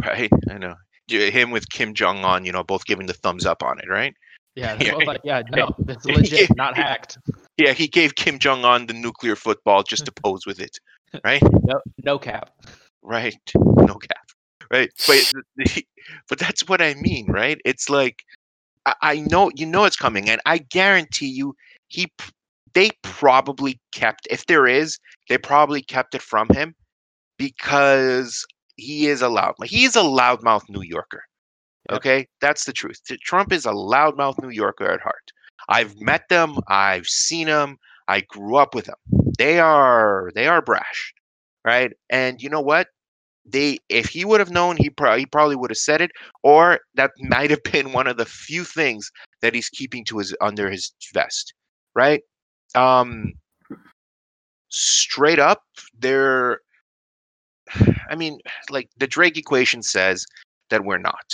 Right? 0.05 0.29
I 0.51 0.59
know. 0.59 0.75
Him 1.09 1.53
with 1.53 1.71
Kim 1.71 1.95
Jong 1.95 2.25
Un, 2.25 2.45
you 2.45 2.51
know, 2.53 2.65
both 2.65 2.85
giving 2.87 3.07
the 3.07 3.15
thumbs 3.15 3.47
up 3.47 3.63
on 3.63 3.79
it, 3.79 3.89
right? 3.89 4.13
Yeah, 4.57 4.77
Yeah. 4.81 4.97
yeah. 4.99 5.05
like 5.07 5.21
yeah, 5.23 5.43
no, 5.55 5.71
it's 5.89 6.05
legit, 6.05 6.57
not 6.57 6.77
hacked. 6.77 7.19
Yeah, 7.57 7.73
he 7.73 7.87
gave 7.87 8.17
Kim 8.17 8.41
Jong 8.41 8.65
Un 8.65 8.87
the 8.87 8.95
nuclear 8.95 9.37
football 9.37 9.85
just 9.85 10.07
to 10.07 10.13
pose 10.25 10.45
with 10.45 10.59
it, 10.61 10.77
right? 11.25 11.43
No, 11.63 11.81
no 12.03 12.19
cap. 12.19 12.51
right 13.03 13.39
no 13.55 13.95
cap 13.95 14.27
right? 14.71 14.91
But 15.07 15.25
but 16.29 16.39
that's 16.39 16.69
what 16.69 16.81
i 16.83 16.95
mean 16.95 17.27
right? 17.31 17.61
It's 17.65 17.89
like 17.91 18.25
I, 18.87 18.95
I 19.03 19.21
know 19.21 19.51
you 19.55 19.67
know 19.67 19.85
it's 19.85 19.97
coming 19.97 20.29
and 20.29 20.41
i 20.47 20.59
guarantee 20.59 21.29
you 21.29 21.55
he 21.89 22.11
they 22.75 22.91
probably 23.03 23.81
kept 23.93 24.27
if 24.31 24.47
there 24.47 24.67
is 24.67 24.99
they 25.29 25.39
probably 25.39 25.83
kept 25.83 26.15
it 26.15 26.23
from 26.23 26.49
him 26.51 26.75
because 27.39 28.45
he 28.77 29.07
is 29.07 29.23
a 29.23 29.29
loud 29.29 29.55
he 29.65 29.85
is 29.85 29.97
a 29.97 30.01
loudmouth 30.01 30.69
new 30.69 30.83
yorker 30.83 31.23
okay? 31.91 32.29
That's 32.43 32.67
the 32.67 32.73
truth. 32.75 33.01
Trump 33.23 33.51
is 33.51 33.65
a 33.65 33.73
loudmouth 33.73 34.43
new 34.43 34.51
yorker 34.51 34.91
at 34.91 35.01
heart. 35.01 35.33
I've 35.69 36.01
met 36.01 36.29
them 36.29 36.59
i've 36.69 37.07
seen 37.09 37.47
them 37.47 37.79
i 38.09 38.21
grew 38.23 38.57
up 38.57 38.75
with 38.75 38.87
them. 38.87 38.97
They 39.39 39.59
are 39.59 40.31
they 40.35 40.47
are 40.47 40.63
brash 40.63 41.15
right? 41.65 41.93
And 42.11 42.43
you 42.43 42.49
know 42.49 42.61
what 42.61 42.89
they 43.51 43.79
if 43.89 44.07
he 44.09 44.25
would 44.25 44.41
have 44.41 44.51
known 44.51 44.77
he, 44.77 44.91
pro- 44.91 45.17
he 45.17 45.27
probably 45.27 45.57
would 45.57 45.71
have 45.71 45.79
said 45.79 46.01
it 46.01 46.11
or 46.43 46.81
that 46.95 47.13
might 47.21 47.51
have 47.51 47.63
been 47.65 47.93
one 47.93 48.07
of 48.07 48.17
the 48.17 48.27
few 48.27 48.65
things 48.65 49.11
that 49.43 49.55
he's 49.55 49.69
keeping 49.69 50.05
to 50.05 50.19
his 50.19 50.35
under 50.41 50.71
his 50.71 50.93
vest 51.15 51.55
right 51.95 52.23
um 52.75 53.33
straight 54.69 55.39
up 55.39 55.63
they're 55.99 56.61
I 58.11 58.15
mean, 58.17 58.39
like 58.71 58.89
the 58.97 59.07
Drake 59.07 59.37
equation 59.37 59.83
says 59.83 60.25
that 60.71 60.85
we're 60.85 60.99
not, 60.99 61.25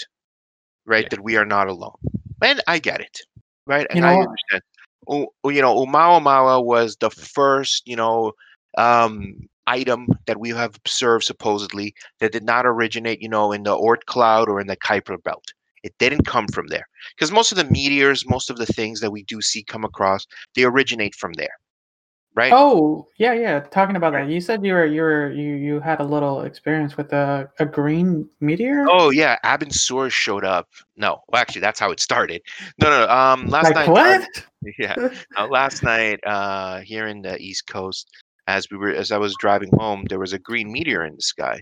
right? 0.86 1.04
Yeah. 1.04 1.08
That 1.10 1.22
we 1.22 1.36
are 1.36 1.44
not 1.44 1.68
alone, 1.68 1.96
and 2.42 2.60
I 2.66 2.78
get 2.78 3.00
it, 3.00 3.20
right? 3.66 3.86
And 3.90 3.96
You 3.96 4.02
know 4.02 4.08
I 4.08 4.14
understand. 4.14 4.62
You 5.08 5.60
know, 5.60 5.84
Oumuamua 5.84 6.64
was 6.64 6.96
the 6.98 7.10
first, 7.10 7.82
you 7.86 7.96
know, 7.96 8.32
um, 8.78 9.34
item 9.66 10.08
that 10.26 10.40
we 10.40 10.50
have 10.50 10.76
observed 10.76 11.24
supposedly 11.24 11.94
that 12.20 12.32
did 12.32 12.44
not 12.44 12.66
originate, 12.66 13.22
you 13.22 13.28
know, 13.28 13.52
in 13.52 13.62
the 13.62 13.76
Oort 13.76 14.04
cloud 14.06 14.48
or 14.48 14.60
in 14.60 14.66
the 14.66 14.76
Kuiper 14.76 15.22
belt. 15.22 15.44
It 15.82 15.94
didn't 15.98 16.26
come 16.26 16.48
from 16.48 16.68
there 16.68 16.88
because 17.14 17.30
most 17.30 17.52
of 17.52 17.58
the 17.58 17.64
meteors, 17.64 18.26
most 18.26 18.48
of 18.48 18.56
the 18.56 18.66
things 18.66 19.00
that 19.00 19.10
we 19.10 19.22
do 19.24 19.42
see 19.42 19.62
come 19.62 19.84
across, 19.84 20.26
they 20.56 20.64
originate 20.64 21.14
from 21.14 21.34
there, 21.34 21.56
right? 22.34 22.52
Oh, 22.54 23.06
yeah, 23.18 23.34
yeah. 23.34 23.60
Talking 23.60 23.94
about 23.94 24.14
that, 24.14 24.28
you 24.28 24.40
said 24.40 24.64
you 24.64 24.72
were 24.72 24.86
you 24.86 25.02
were 25.02 25.30
you 25.32 25.56
you 25.56 25.80
had 25.80 26.00
a 26.00 26.04
little 26.04 26.40
experience 26.40 26.96
with 26.96 27.12
a 27.12 27.50
a 27.58 27.66
green 27.66 28.26
meteor. 28.40 28.86
Oh 28.88 29.10
yeah, 29.10 29.36
Abin 29.44 29.74
Sur 29.74 30.08
showed 30.08 30.42
up. 30.42 30.68
No, 30.96 31.20
well, 31.28 31.42
actually, 31.42 31.60
that's 31.60 31.78
how 31.78 31.90
it 31.90 32.00
started. 32.00 32.40
No, 32.80 32.88
no. 32.88 33.06
Um, 33.12 33.48
last 33.48 33.64
like 33.64 33.74
night. 33.74 33.88
uh, 33.88 33.92
what? 33.92 34.46
yeah, 34.78 34.94
uh, 35.36 35.46
last 35.48 35.82
night 35.82 36.18
uh, 36.24 36.80
here 36.80 37.08
in 37.08 37.20
the 37.20 37.38
East 37.38 37.66
Coast, 37.66 38.08
as 38.46 38.66
we 38.70 38.76
were 38.76 38.90
as 38.90 39.10
I 39.12 39.18
was 39.18 39.34
driving 39.38 39.70
home, 39.78 40.04
there 40.08 40.18
was 40.18 40.32
a 40.32 40.38
green 40.38 40.72
meteor 40.72 41.04
in 41.04 41.14
the 41.16 41.22
sky, 41.22 41.60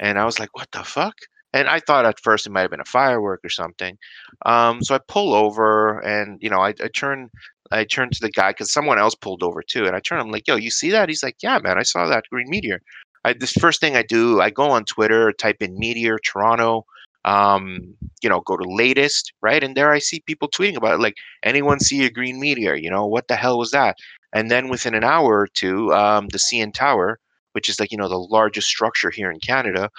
and 0.00 0.18
I 0.18 0.24
was 0.24 0.38
like, 0.38 0.50
"What 0.56 0.68
the 0.72 0.84
fuck?" 0.84 1.14
And 1.54 1.68
I 1.68 1.80
thought 1.80 2.06
at 2.06 2.20
first 2.20 2.46
it 2.46 2.50
might 2.50 2.62
have 2.62 2.70
been 2.70 2.80
a 2.80 2.84
firework 2.84 3.40
or 3.44 3.50
something. 3.50 3.98
Um, 4.46 4.82
so 4.82 4.94
I 4.94 5.00
pull 5.08 5.34
over, 5.34 5.98
and 6.00 6.38
you 6.42 6.50
know, 6.50 6.60
I, 6.60 6.70
I 6.82 6.88
turn. 6.94 7.30
I 7.70 7.84
turn 7.84 8.10
to 8.10 8.20
the 8.20 8.30
guy 8.30 8.50
because 8.50 8.72
someone 8.72 8.98
else 8.98 9.14
pulled 9.14 9.42
over 9.42 9.62
too, 9.62 9.86
and 9.86 9.96
I 9.96 10.00
turn. 10.00 10.20
I'm 10.20 10.30
like, 10.30 10.48
"Yo, 10.48 10.56
you 10.56 10.70
see 10.70 10.90
that?" 10.90 11.08
He's 11.08 11.22
like, 11.22 11.36
"Yeah, 11.42 11.58
man, 11.58 11.78
I 11.78 11.82
saw 11.84 12.06
that 12.06 12.24
green 12.30 12.48
meteor." 12.48 12.80
I, 13.24 13.34
this 13.34 13.52
first 13.52 13.80
thing 13.80 13.96
I 13.96 14.02
do, 14.02 14.40
I 14.40 14.50
go 14.50 14.70
on 14.70 14.84
Twitter, 14.84 15.32
type 15.32 15.58
in 15.60 15.78
meteor 15.78 16.18
Toronto, 16.18 16.84
um, 17.24 17.94
you 18.22 18.28
know, 18.28 18.40
go 18.40 18.56
to 18.56 18.64
latest, 18.68 19.32
right? 19.42 19.62
And 19.62 19.76
there 19.76 19.92
I 19.92 19.98
see 19.98 20.22
people 20.26 20.48
tweeting 20.48 20.76
about 20.76 20.94
it, 20.94 21.00
like, 21.00 21.14
anyone 21.42 21.80
see 21.80 22.04
a 22.04 22.10
green 22.10 22.40
meteor? 22.40 22.74
You 22.74 22.90
know, 22.90 23.06
what 23.06 23.28
the 23.28 23.36
hell 23.36 23.58
was 23.58 23.70
that? 23.70 23.96
And 24.32 24.50
then 24.50 24.68
within 24.68 24.94
an 24.94 25.04
hour 25.04 25.40
or 25.40 25.48
two, 25.48 25.92
um, 25.92 26.28
the 26.28 26.38
CN 26.38 26.72
Tower, 26.72 27.18
which 27.52 27.68
is 27.68 27.78
like, 27.78 27.92
you 27.92 27.98
know, 27.98 28.08
the 28.08 28.16
largest 28.16 28.68
structure 28.68 29.10
here 29.10 29.30
in 29.30 29.38
Canada, 29.40 29.90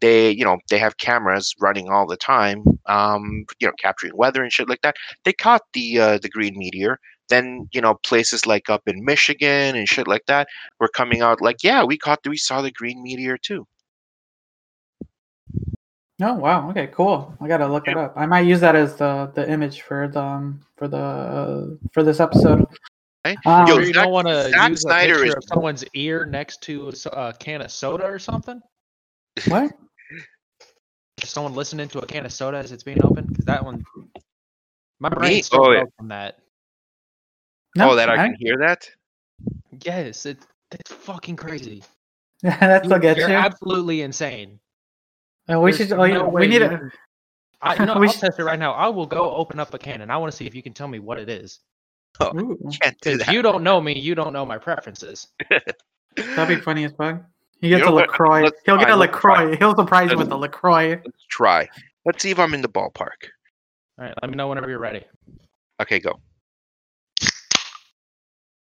they, 0.00 0.30
you 0.30 0.44
know, 0.44 0.58
they 0.70 0.78
have 0.78 0.98
cameras 0.98 1.54
running 1.60 1.88
all 1.88 2.06
the 2.06 2.16
time, 2.16 2.62
um, 2.86 3.44
you 3.60 3.66
know, 3.66 3.72
capturing 3.78 4.16
weather 4.16 4.42
and 4.42 4.52
shit 4.52 4.68
like 4.68 4.82
that. 4.82 4.96
They 5.24 5.32
caught 5.32 5.62
the 5.72 5.98
uh, 5.98 6.18
the 6.18 6.28
green 6.28 6.58
meteor. 6.58 6.98
Then, 7.28 7.68
you 7.72 7.80
know, 7.80 7.94
places 8.06 8.46
like 8.46 8.70
up 8.70 8.82
in 8.86 9.04
Michigan 9.04 9.76
and 9.76 9.88
shit 9.88 10.08
like 10.08 10.24
that 10.26 10.48
were 10.80 10.88
coming 10.88 11.20
out 11.20 11.42
like, 11.42 11.62
yeah, 11.62 11.84
we 11.84 11.98
caught, 11.98 12.20
we 12.26 12.38
saw 12.38 12.62
the 12.62 12.70
green 12.70 13.02
meteor 13.02 13.36
too. 13.36 13.66
Oh 16.20 16.34
wow. 16.34 16.68
Okay, 16.70 16.88
cool. 16.88 17.34
I 17.40 17.46
gotta 17.48 17.66
look 17.68 17.86
it 17.86 17.96
up. 17.96 18.12
I 18.16 18.26
might 18.26 18.40
use 18.46 18.60
that 18.60 18.74
as 18.74 18.96
the 18.96 19.30
the 19.34 19.48
image 19.50 19.82
for 19.82 20.08
the 20.08 20.20
um, 20.20 20.60
for 20.76 20.88
the 20.88 20.96
uh, 20.96 21.66
for 21.92 22.02
this 22.02 22.18
episode. 22.20 22.66
Right? 23.24 23.38
Um, 23.46 23.66
Yo, 23.68 23.78
you 23.78 23.86
Zack- 23.86 23.94
don't 23.94 24.12
want 24.12 24.26
to 24.28 24.50
use 24.68 24.80
Snyder 24.82 25.14
a 25.14 25.16
picture 25.16 25.28
is- 25.28 25.34
of 25.36 25.44
someone's 25.44 25.84
ear 25.94 26.26
next 26.26 26.60
to 26.62 26.92
a 27.12 27.32
can 27.38 27.60
of 27.62 27.70
soda 27.70 28.04
or 28.04 28.18
something? 28.18 28.60
what? 29.48 29.70
Someone 31.22 31.54
listening 31.54 31.88
to 31.88 31.98
a 31.98 32.06
can 32.06 32.24
of 32.26 32.32
soda 32.32 32.58
as 32.58 32.72
it's 32.72 32.82
being 32.84 33.04
opened? 33.04 33.28
Because 33.28 33.44
that 33.46 33.64
one, 33.64 33.84
my 35.00 35.08
brain 35.08 35.34
Me? 35.34 35.42
still 35.42 35.64
Oh, 35.66 35.70
yeah. 35.72 35.80
broke 35.80 35.94
from 35.96 36.08
that. 36.08 36.38
No, 37.76 37.90
oh, 37.90 37.96
that 37.96 38.08
I 38.08 38.16
can 38.16 38.34
hear 38.38 38.56
that? 38.58 38.88
Yes, 39.84 40.26
it, 40.26 40.38
it's 40.72 40.92
fucking 40.92 41.36
crazy. 41.36 41.82
That's 42.42 42.84
You- 42.84 42.90
what 42.90 43.02
gets 43.02 43.18
You're 43.20 43.28
you. 43.30 43.34
absolutely 43.36 44.02
insane. 44.02 44.58
Uh, 45.50 45.60
we 45.60 45.72
There's 45.72 45.88
should. 45.88 45.92
Oh, 45.98 46.06
no 46.06 46.28
we 46.28 46.34
way 46.34 46.46
need 46.46 46.54
you 46.54 46.58
to. 46.60 46.68
can- 46.68 46.92
I, 47.60 47.74
you 47.74 47.86
know, 47.86 47.98
We 47.98 48.06
I'll 48.06 48.12
should- 48.12 48.20
test 48.20 48.38
it 48.38 48.44
right 48.44 48.58
now. 48.58 48.72
I 48.72 48.88
will 48.88 49.06
go 49.06 49.34
open 49.34 49.58
up 49.58 49.74
a 49.74 49.78
can 49.78 50.00
and 50.02 50.12
I 50.12 50.16
want 50.16 50.30
to 50.30 50.36
see 50.36 50.46
if 50.46 50.54
you 50.54 50.62
can 50.62 50.72
tell 50.74 50.86
me 50.88 50.98
what 51.00 51.18
it 51.18 51.28
is. 51.28 51.60
Ooh, 52.22 52.58
Can't 52.80 52.98
do 53.00 53.12
Because 53.12 53.26
that. 53.26 53.32
you 53.34 53.42
don't 53.42 53.62
know 53.64 53.80
me, 53.80 53.98
you 53.98 54.14
don't 54.14 54.32
know 54.32 54.44
my 54.46 54.58
preferences. 54.58 55.28
that'd 56.16 56.48
be 56.56 56.62
funny 56.62 56.84
as 56.84 56.92
fuck. 56.92 57.22
He 57.60 57.68
gets 57.70 57.82
know 57.84 57.90
a 57.90 57.94
what? 57.94 58.08
Lacroix. 58.08 58.42
Let's 58.44 58.60
He'll 58.64 58.76
get 58.76 58.84
try, 58.86 58.92
a 58.94 58.96
let's 58.96 59.18
try. 59.18 59.42
Lacroix. 59.44 59.56
He'll 59.58 59.74
surprise 59.74 60.10
you 60.12 60.18
with 60.18 60.30
a 60.30 60.36
Lacroix. 60.36 60.90
Let's 61.04 61.24
try. 61.28 61.68
Let's 62.04 62.22
see 62.22 62.30
if 62.30 62.38
I'm 62.38 62.54
in 62.54 62.60
the 62.62 62.68
ballpark. 62.68 63.08
All 63.98 64.04
right, 64.04 64.14
let 64.22 64.30
me 64.30 64.36
know 64.36 64.46
whenever 64.48 64.68
you're 64.70 64.78
ready. 64.78 65.04
Okay, 65.82 65.98
go. 65.98 66.20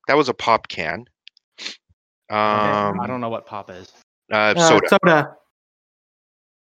That 0.07 0.17
was 0.17 0.29
a 0.29 0.33
pop 0.33 0.67
can. 0.67 1.05
Okay, 2.31 2.35
Um, 2.35 2.99
I 2.99 3.05
don't 3.07 3.21
know 3.21 3.29
what 3.29 3.45
pop 3.45 3.69
is. 3.69 3.91
uh, 4.31 4.53
Uh, 4.57 4.67
soda. 4.67 4.87
soda. 4.89 5.35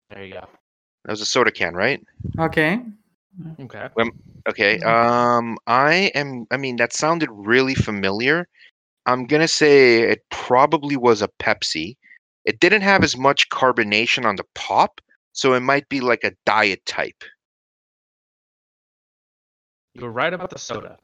There 0.10 0.24
you 0.24 0.34
go. 0.34 0.48
That 1.06 1.12
was 1.12 1.22
a 1.22 1.26
soda 1.26 1.52
can, 1.52 1.74
right? 1.74 2.02
Okay. 2.40 2.80
Okay. 3.60 3.90
Okay. 4.48 4.78
Mhm. 4.78 4.86
Um, 4.86 5.58
I 5.68 6.12
am. 6.16 6.46
I 6.52 6.58
mean, 6.58 6.76
that 6.78 6.94
sounded 6.94 7.30
really 7.32 7.76
familiar. 7.76 8.48
I'm 9.06 9.26
gonna 9.26 9.48
say 9.48 10.02
it 10.04 10.24
probably 10.30 10.96
was 10.98 11.22
a 11.22 11.28
Pepsi. 11.40 11.96
It 12.46 12.60
didn't 12.60 12.82
have 12.82 13.04
as 13.04 13.18
much 13.18 13.50
carbonation 13.50 14.26
on 14.26 14.36
the 14.36 14.46
pop, 14.56 15.02
so 15.34 15.54
it 15.54 15.62
might 15.62 15.88
be 15.90 16.00
like 16.02 16.24
a 16.24 16.34
diet 16.46 16.86
type, 16.86 17.24
You 19.94 20.02
were 20.04 20.12
right 20.12 20.34
about 20.34 20.50
the 20.50 20.60
soda. 20.60 20.98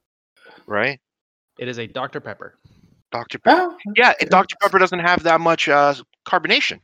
right? 0.67 0.99
It 1.57 1.67
is 1.67 1.77
a 1.79 1.87
Dr. 1.87 2.19
Pepper. 2.19 2.55
Dr. 3.11 3.39
Pepper. 3.39 3.61
Oh, 3.71 3.77
Yeah, 3.95 4.13
and 4.19 4.29
Dr. 4.29 4.55
Pepper 4.61 4.79
doesn't 4.79 4.99
have 4.99 5.23
that 5.23 5.41
much 5.41 5.67
uh, 5.69 5.93
carbonation. 6.25 6.79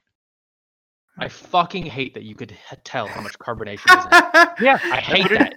I 1.17 1.29
fucking 1.29 1.85
hate 1.85 2.13
that 2.15 2.23
you 2.23 2.35
could 2.35 2.51
h- 2.51 2.79
tell 2.83 3.07
how 3.07 3.21
much 3.21 3.37
carbonation 3.39 3.97
is 3.97 4.05
in 4.05 4.11
it. 4.13 4.49
Yeah, 4.59 4.79
I 4.91 5.01
hate 5.01 5.29
that 5.29 5.53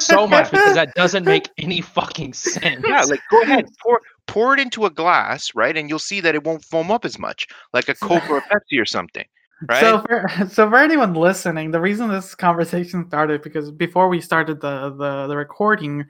so 0.00 0.26
much 0.26 0.50
because 0.50 0.74
that 0.74 0.94
doesn't 0.94 1.24
make 1.24 1.48
any 1.58 1.80
fucking 1.80 2.34
sense. 2.34 2.84
Yeah, 2.88 3.02
like 3.04 3.20
go 3.30 3.40
ahead, 3.42 3.66
pour 3.82 4.00
pour 4.26 4.54
it 4.54 4.60
into 4.60 4.84
a 4.84 4.90
glass, 4.90 5.50
right, 5.54 5.76
and 5.76 5.88
you'll 5.88 5.98
see 5.98 6.20
that 6.20 6.34
it 6.34 6.44
won't 6.44 6.64
foam 6.64 6.90
up 6.90 7.04
as 7.04 7.18
much, 7.18 7.46
like 7.72 7.88
a 7.88 7.94
Coke 7.94 8.28
or 8.28 8.38
a 8.38 8.42
Pepsi 8.52 8.80
or 8.80 8.84
something, 8.84 9.24
right? 9.68 9.80
So 9.80 10.00
for 10.00 10.28
so 10.50 10.68
for 10.68 10.76
anyone 10.76 11.14
listening, 11.14 11.70
the 11.70 11.80
reason 11.80 12.08
this 12.08 12.34
conversation 12.34 13.06
started 13.08 13.42
because 13.42 13.70
before 13.70 14.08
we 14.08 14.20
started 14.20 14.60
the 14.60 14.90
the, 14.90 15.26
the 15.28 15.36
recording, 15.36 16.04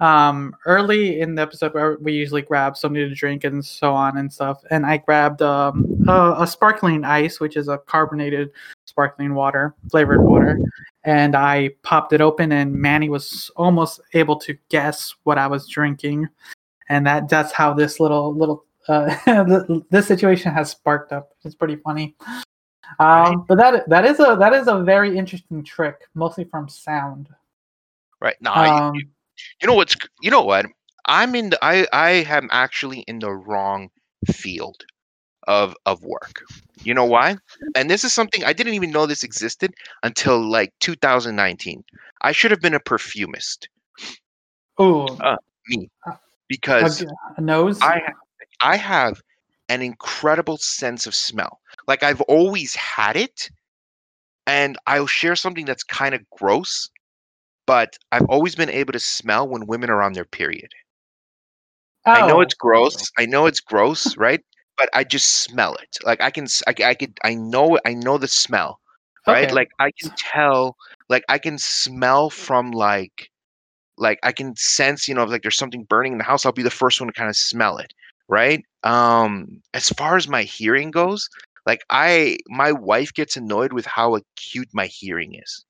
um, 0.00 0.54
early 0.66 1.20
in 1.20 1.34
the 1.34 1.42
episode 1.42 1.74
where 1.74 1.96
we 2.00 2.12
usually 2.12 2.42
grab 2.42 2.76
something 2.76 3.00
to 3.00 3.14
drink 3.14 3.44
and 3.44 3.64
so 3.64 3.92
on 3.92 4.18
and 4.18 4.32
stuff, 4.32 4.62
and 4.70 4.86
I 4.86 4.98
grabbed 4.98 5.42
um, 5.42 6.04
a, 6.08 6.36
a 6.40 6.46
sparkling 6.46 7.04
ice, 7.04 7.40
which 7.40 7.56
is 7.56 7.68
a 7.68 7.78
carbonated 7.78 8.50
sparkling 8.86 9.34
water, 9.34 9.74
flavored 9.90 10.22
water, 10.22 10.58
and 11.04 11.34
I 11.36 11.70
popped 11.82 12.12
it 12.12 12.20
open, 12.20 12.52
and 12.52 12.74
Manny 12.74 13.08
was 13.08 13.50
almost 13.56 14.00
able 14.14 14.36
to 14.40 14.56
guess 14.68 15.14
what 15.24 15.38
I 15.38 15.46
was 15.46 15.66
drinking, 15.68 16.28
and 16.88 17.06
that 17.06 17.28
that's 17.28 17.52
how 17.52 17.72
this 17.72 18.00
little 18.00 18.34
little 18.34 18.64
uh, 18.88 19.14
this 19.90 20.06
situation 20.06 20.52
has 20.52 20.70
sparked 20.70 21.12
up. 21.12 21.30
It's 21.44 21.54
pretty 21.54 21.76
funny. 21.76 22.16
Um, 22.98 23.44
but 23.46 23.56
that 23.58 23.88
that 23.88 24.04
is 24.04 24.18
a 24.20 24.36
that 24.38 24.52
is 24.52 24.68
a 24.68 24.80
very 24.82 25.16
interesting 25.16 25.62
trick, 25.62 26.08
mostly 26.14 26.44
from 26.44 26.68
sound. 26.68 27.28
right. 28.20 28.36
You- 28.42 28.50
Um, 28.50 28.94
you, 28.94 29.06
you 29.62 29.68
know 29.68 29.74
what's 29.74 29.96
you 30.20 30.30
know 30.30 30.42
what? 30.42 30.66
I'm 31.06 31.34
in 31.34 31.50
the 31.50 31.58
I 31.64 31.86
I 31.92 32.10
am 32.28 32.48
actually 32.50 33.00
in 33.00 33.18
the 33.20 33.30
wrong 33.32 33.90
field 34.32 34.84
of 35.48 35.74
of 35.86 36.02
work. 36.02 36.42
You 36.82 36.94
know 36.94 37.04
why? 37.06 37.36
And 37.74 37.88
this 37.90 38.04
is 38.04 38.12
something 38.12 38.44
I 38.44 38.52
didn't 38.52 38.74
even 38.74 38.90
know 38.90 39.06
this 39.06 39.22
existed 39.22 39.74
until 40.02 40.40
like 40.40 40.72
2019. 40.80 41.84
I 42.22 42.32
should 42.32 42.50
have 42.50 42.60
been 42.60 42.74
a 42.74 42.80
perfumist 42.80 43.68
Oh 44.78 45.18
me, 45.68 45.90
because 46.48 47.02
a, 47.02 47.06
a 47.36 47.40
nose. 47.40 47.78
I 47.82 48.00
I 48.60 48.76
have 48.76 49.20
an 49.70 49.82
incredible 49.82 50.58
sense 50.58 51.06
of 51.06 51.14
smell. 51.16 51.60
Like 51.88 52.02
I've 52.04 52.20
always 52.22 52.74
had 52.76 53.16
it, 53.16 53.50
and 54.46 54.76
I'll 54.86 55.06
share 55.06 55.36
something 55.36 55.64
that's 55.66 55.84
kind 55.84 56.14
of 56.14 56.28
gross, 56.30 56.90
but 57.66 57.98
I've 58.12 58.26
always 58.26 58.54
been 58.56 58.70
able 58.70 58.92
to 58.94 59.00
smell 59.00 59.48
when 59.48 59.66
women 59.66 59.90
are 59.90 60.02
on 60.02 60.14
their 60.14 60.26
period. 60.26 60.72
I 62.12 62.22
know 62.22 62.40
Oh, 62.40 62.40
it's 62.40 62.54
gross. 62.54 63.10
I 63.18 63.26
know 63.26 63.46
it's 63.46 63.60
gross, 63.60 64.16
right? 64.16 64.40
But 64.76 64.88
I 64.94 65.04
just 65.04 65.42
smell 65.42 65.74
it. 65.76 65.98
Like 66.04 66.20
I 66.20 66.30
can, 66.30 66.46
I 66.66 66.94
could, 66.94 67.18
I 67.24 67.34
know, 67.34 67.78
I 67.84 67.94
know 67.94 68.18
the 68.18 68.28
smell, 68.28 68.80
right? 69.26 69.50
okay. 69.50 69.52
Like 69.52 69.70
I 69.78 69.90
can 70.00 70.12
tell, 70.16 70.76
like 71.08 71.24
I 71.28 71.38
can 71.38 71.58
smell 71.58 72.30
from 72.30 72.70
like, 72.72 73.30
like 73.98 74.18
I 74.24 74.32
can 74.32 74.56
sense, 74.56 75.08
you 75.08 75.14
know, 75.14 75.24
like 75.24 75.42
there's 75.42 75.58
something 75.58 75.84
burning 75.84 76.12
in 76.12 76.18
the 76.18 76.24
house. 76.24 76.46
I'll 76.46 76.52
be 76.52 76.62
the 76.64 76.70
first 76.70 77.00
one 77.00 77.08
to 77.08 77.14
kind 77.14 77.30
of 77.30 77.36
smell 77.36 77.78
it, 77.78 77.92
right? 78.28 78.64
Um, 78.84 79.62
as 79.74 79.88
far 79.90 80.16
as 80.16 80.28
my 80.28 80.42
hearing 80.42 80.90
goes, 80.90 81.28
like 81.66 81.80
I, 81.90 82.38
my 82.48 82.72
wife 82.72 83.12
gets 83.14 83.36
annoyed 83.36 83.72
with 83.72 83.86
how 83.86 84.16
acute 84.16 84.68
my 84.72 84.86
hearing 84.86 85.34
is. 85.34 85.64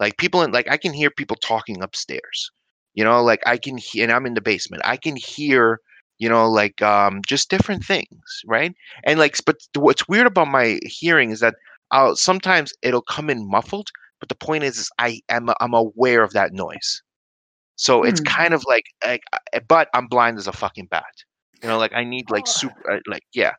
Like 0.00 0.16
people, 0.18 0.42
in, 0.42 0.52
like 0.52 0.68
I 0.70 0.76
can 0.76 0.92
hear 0.92 1.10
people 1.10 1.36
talking 1.36 1.82
upstairs. 1.82 2.50
You 2.94 3.04
know, 3.04 3.22
like 3.22 3.40
I 3.46 3.56
can 3.58 3.76
hear, 3.78 4.04
and 4.04 4.12
I'm 4.12 4.26
in 4.26 4.34
the 4.34 4.40
basement. 4.40 4.82
I 4.84 4.96
can 4.96 5.16
hear 5.16 5.80
you 6.18 6.28
know, 6.28 6.50
like 6.50 6.82
um, 6.82 7.20
just 7.26 7.50
different 7.50 7.84
things, 7.84 8.42
right? 8.46 8.74
And 9.04 9.18
like, 9.20 9.36
but 9.46 9.56
what's 9.76 10.08
weird 10.08 10.26
about 10.26 10.48
my 10.48 10.78
hearing 10.84 11.30
is 11.30 11.40
that 11.40 11.54
I'll 11.90 12.16
sometimes 12.16 12.72
it'll 12.82 13.02
come 13.02 13.30
in 13.30 13.48
muffled, 13.48 13.88
but 14.20 14.28
the 14.28 14.34
point 14.34 14.64
is, 14.64 14.78
is 14.78 14.90
I 14.98 15.20
am 15.28 15.48
I'm 15.60 15.74
aware 15.74 16.22
of 16.22 16.32
that 16.32 16.52
noise, 16.52 17.02
so 17.76 18.04
it's 18.04 18.20
Hmm. 18.20 18.20
kind 18.20 18.54
of 18.54 18.64
like, 18.68 18.84
like, 19.04 19.22
uh, 19.32 19.60
but 19.68 19.88
I'm 19.94 20.06
blind 20.08 20.38
as 20.38 20.46
a 20.48 20.52
fucking 20.52 20.86
bat. 20.86 21.04
You 21.62 21.68
know, 21.68 21.78
like 21.78 21.92
I 21.92 22.04
need 22.04 22.30
like 22.30 22.44
Oh. 22.46 22.50
super, 22.50 22.90
uh, 22.92 23.00
like 23.06 23.22
yeah. 23.32 23.52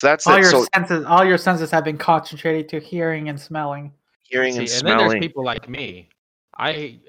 So 0.00 0.08
that's 0.08 0.26
all 0.26 0.36
it. 0.36 0.42
your 0.42 0.50
So 0.50 0.66
senses, 0.74 1.04
all 1.06 1.24
your 1.24 1.38
senses 1.38 1.70
have 1.70 1.84
been 1.84 1.96
concentrated 1.98 2.68
to 2.70 2.80
hearing 2.80 3.28
and 3.28 3.40
smelling. 3.40 3.92
hearing 4.24 4.52
See, 4.52 4.58
and 4.60 4.68
and 4.68 4.86
then 4.86 4.98
there's 4.98 5.10
smelling. 5.12 5.22
people 5.22 5.44
like 5.44 5.68
me. 5.68 6.08
I 6.58 7.00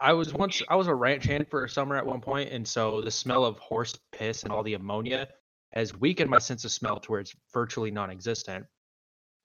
I 0.00 0.12
was 0.12 0.34
once 0.34 0.60
I 0.68 0.76
was 0.76 0.86
a 0.86 0.94
ranch 0.94 1.24
hand 1.24 1.48
for 1.48 1.64
a 1.64 1.68
summer 1.68 1.96
at 1.96 2.04
one 2.04 2.20
point, 2.20 2.50
and 2.52 2.66
so 2.66 3.00
the 3.00 3.10
smell 3.10 3.44
of 3.44 3.58
horse 3.58 3.94
piss 4.12 4.42
and 4.42 4.52
all 4.52 4.62
the 4.62 4.74
ammonia 4.74 5.28
has 5.72 5.94
weakened 5.98 6.30
my 6.30 6.38
sense 6.38 6.64
of 6.64 6.70
smell 6.72 7.00
to 7.00 7.10
where 7.10 7.20
it's 7.20 7.34
virtually 7.52 7.90
non-existent. 7.90 8.66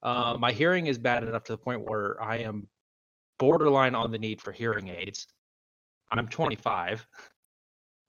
Uh, 0.03 0.36
my 0.39 0.51
hearing 0.51 0.88
is 0.88 0.97
bad 0.97 1.24
enough 1.24 1.43
to 1.45 1.53
the 1.53 1.57
point 1.57 1.82
where 1.89 2.22
I 2.22 2.38
am 2.38 2.67
borderline 3.39 3.95
on 3.95 4.11
the 4.11 4.20
need 4.20 4.41
for 4.41 4.51
hearing 4.51 4.89
aids. 4.89 5.28
I'm 6.11 6.28
25, 6.28 7.05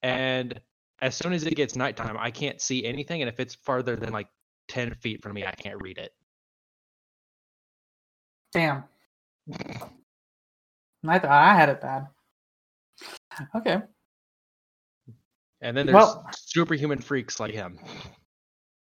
and 0.02 0.60
as 1.00 1.14
soon 1.16 1.32
as 1.32 1.44
it 1.44 1.54
gets 1.54 1.76
nighttime, 1.76 2.16
I 2.18 2.30
can't 2.30 2.60
see 2.60 2.84
anything, 2.84 3.22
and 3.22 3.28
if 3.28 3.40
it's 3.40 3.54
farther 3.54 3.96
than 3.96 4.12
like 4.12 4.28
10 4.68 4.94
feet 4.94 5.22
from 5.22 5.34
me, 5.34 5.44
I 5.46 5.52
can't 5.52 5.80
read 5.80 5.98
it. 5.98 6.12
Damn. 8.52 8.84
I 11.06 11.18
thought 11.18 11.30
I 11.30 11.54
had 11.54 11.68
it 11.68 11.80
bad. 11.80 12.08
Okay. 13.54 13.80
And 15.62 15.76
then 15.76 15.86
there's 15.86 15.94
Well- 15.94 16.28
superhuman 16.36 17.00
freaks 17.00 17.40
like 17.40 17.52
him. 17.54 17.78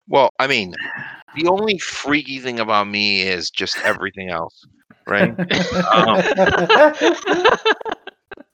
Well, 0.08 0.30
I 0.39 0.47
mean, 0.47 0.74
the 1.36 1.47
only 1.47 1.78
freaky 1.78 2.39
thing 2.39 2.60
about 2.60 2.88
me 2.88 3.22
is 3.22 3.49
just 3.49 3.78
everything 3.80 4.30
else, 4.30 4.66
right? 5.08 5.30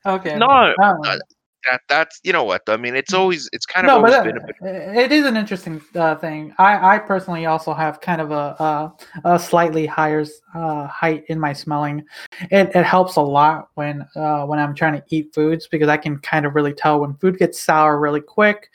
okay. 0.06 0.38
No, 0.38 0.74
Um, 0.84 1.02
uh, 1.04 1.18
that 1.66 1.82
that's 1.89 2.20
you 2.24 2.32
know 2.34 2.43
what 2.43 2.64
I 2.68 2.78
mean. 2.78 2.95
It's 2.95 3.14
always 3.14 3.49
it's 3.53 3.66
kind 3.66 3.88
of 3.88 3.93
no, 3.93 4.01
but 4.01 4.12
that- 4.12 4.24
been 4.24 4.38
a 4.38 4.45
bit. 4.45 4.55
it 4.97 5.12
is 5.12 5.26
an 5.26 5.38
interesting 5.38 5.82
uh, 5.95 6.16
thing. 6.16 6.53
I, 6.58 6.95
I 6.95 6.99
personally 6.99 7.45
also 7.45 7.74
have 7.74 8.01
kind 8.01 8.22
of 8.22 8.32
a 8.32 8.36
a, 8.36 8.93
a 9.36 9.39
slightly 9.39 9.86
higher 9.86 10.26
uh, 10.55 10.88
height 10.88 11.26
in 11.28 11.39
my 11.39 11.53
smelling. 11.53 12.03
It, 12.51 12.72
it 12.76 12.84
helps 12.86 13.16
a 13.16 13.22
lot 13.22 13.70
when 13.76 14.05
uh, 14.16 14.45
when 14.45 14.60
I'm 14.60 14.76
trying 14.76 14.93
to 14.93 15.03
eat 15.10 15.34
foods 15.34 15.68
because 15.68 15.89
I 15.89 15.97
can 15.97 16.18
kind 16.20 16.45
of 16.45 16.55
really 16.55 16.74
tell 16.74 16.99
when 17.01 17.16
food 17.16 17.38
gets 17.38 17.62
sour 17.62 17.99
really 17.99 18.22
quick. 18.22 18.70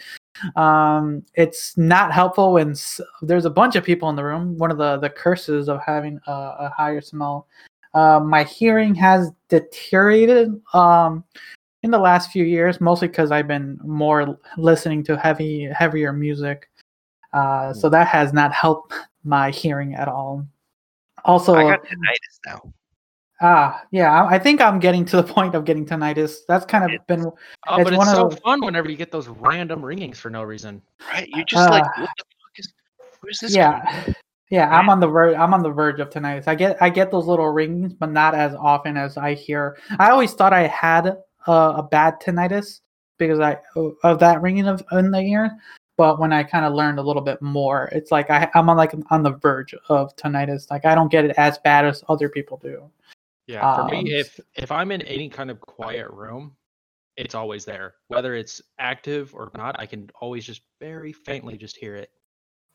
Um, 0.56 1.22
it's 1.34 1.76
not 1.76 2.12
helpful 2.12 2.54
when 2.54 2.70
s- 2.72 3.00
there's 3.20 3.44
a 3.44 3.50
bunch 3.50 3.76
of 3.76 3.84
people 3.84 4.08
in 4.10 4.16
the 4.16 4.24
room. 4.24 4.56
One 4.58 4.70
of 4.70 4.78
the 4.78 4.98
the 4.98 5.10
curses 5.10 5.68
of 5.68 5.80
having 5.84 6.18
a, 6.26 6.32
a 6.32 6.72
higher 6.76 7.00
smell. 7.00 7.46
Uh, 7.94 8.18
my 8.20 8.42
hearing 8.42 8.94
has 8.94 9.30
deteriorated. 9.48 10.60
Um, 10.72 11.24
in 11.82 11.90
the 11.90 11.98
last 11.98 12.30
few 12.30 12.44
years, 12.44 12.80
mostly 12.80 13.08
because 13.08 13.30
I've 13.32 13.48
been 13.48 13.78
more 13.84 14.38
listening 14.56 15.02
to 15.04 15.16
heavy, 15.16 15.64
heavier 15.72 16.12
music. 16.12 16.68
Uh, 17.32 17.72
so 17.72 17.88
that 17.88 18.06
has 18.08 18.32
not 18.32 18.52
helped 18.52 18.92
my 19.24 19.50
hearing 19.50 19.94
at 19.94 20.08
all. 20.08 20.46
Also, 21.24 21.54
I 21.54 21.62
got 21.64 21.84
tinnitus 21.84 22.38
now. 22.46 22.72
ah, 23.40 23.82
yeah, 23.90 24.12
I, 24.12 24.34
I 24.34 24.38
think 24.38 24.60
I'm 24.60 24.78
getting 24.80 25.04
to 25.06 25.16
the 25.16 25.22
point 25.34 25.54
of 25.54 25.64
getting 25.64 25.86
tinnitus. 25.86 26.38
That's 26.48 26.64
kind 26.64 26.84
of 26.84 26.90
It- 26.90 27.06
been 27.06 27.24
Oh, 27.68 27.76
It's 27.80 27.90
but 27.90 27.96
one 27.96 28.08
it's 28.08 28.16
of 28.18 28.22
so 28.22 28.28
those- 28.28 28.38
fun 28.40 28.60
whenever 28.64 28.90
you 28.90 28.96
get 28.96 29.10
those 29.12 29.28
random 29.28 29.82
ringings 29.82 30.16
for 30.16 30.30
no 30.30 30.42
reason. 30.42 30.82
Right? 31.12 31.28
You're 31.28 31.44
just 31.44 31.70
like, 31.70 31.84
Uh, 31.84 32.00
what 32.00 32.10
the 32.18 32.24
fuck 32.24 32.58
is? 32.58 32.72
Where's 33.20 33.38
this? 33.38 33.54
yeah, 33.54 34.02
from? 34.02 34.14
yeah. 34.50 34.68
I'm 34.76 34.88
on 34.90 34.98
the 35.00 35.06
verge. 35.06 35.36
I'm 35.36 35.54
on 35.54 35.62
the 35.62 35.70
verge 35.70 36.00
of 36.00 36.10
tinnitus. 36.10 36.48
I 36.48 36.54
get 36.56 36.76
I 36.82 36.90
get 36.90 37.10
those 37.12 37.26
little 37.26 37.48
rings, 37.48 37.94
but 37.94 38.10
not 38.10 38.34
as 38.34 38.54
often 38.56 38.96
as 38.96 39.16
I 39.16 39.34
hear. 39.34 39.78
I 40.00 40.10
always 40.10 40.34
thought 40.34 40.52
I 40.52 40.66
had 40.66 41.16
a, 41.46 41.52
a 41.78 41.82
bad 41.82 42.20
tinnitus 42.20 42.80
because 43.18 43.40
I 43.40 43.58
of 44.02 44.18
that 44.20 44.42
ringing 44.42 44.66
of 44.66 44.82
in 44.92 45.10
the 45.10 45.20
ear. 45.20 45.50
But 45.98 46.18
when 46.18 46.32
I 46.32 46.42
kind 46.42 46.64
of 46.64 46.72
learned 46.72 46.98
a 46.98 47.02
little 47.02 47.22
bit 47.22 47.40
more, 47.42 47.88
it's 47.92 48.10
like 48.10 48.30
I, 48.30 48.48
I'm 48.54 48.68
on 48.70 48.76
like 48.76 48.94
on 49.10 49.22
the 49.22 49.32
verge 49.32 49.74
of 49.88 50.16
tinnitus. 50.16 50.70
Like 50.70 50.84
I 50.84 50.94
don't 50.94 51.10
get 51.10 51.24
it 51.24 51.34
as 51.36 51.58
bad 51.58 51.84
as 51.84 52.02
other 52.08 52.28
people 52.28 52.56
do. 52.62 52.90
Yeah, 53.46 53.74
for 53.74 53.82
Um, 53.82 53.90
me, 53.90 54.12
if 54.12 54.40
if 54.54 54.72
I'm 54.72 54.92
in 54.92 55.02
any 55.02 55.28
kind 55.28 55.50
of 55.50 55.60
quiet 55.60 56.10
room, 56.10 56.56
it's 57.16 57.34
always 57.34 57.64
there. 57.64 57.94
Whether 58.08 58.34
it's 58.34 58.62
active 58.78 59.34
or 59.34 59.50
not, 59.54 59.78
I 59.78 59.86
can 59.86 60.10
always 60.20 60.44
just 60.44 60.62
very 60.80 61.12
faintly 61.12 61.56
just 61.56 61.76
hear 61.76 61.96
it. 61.96 62.10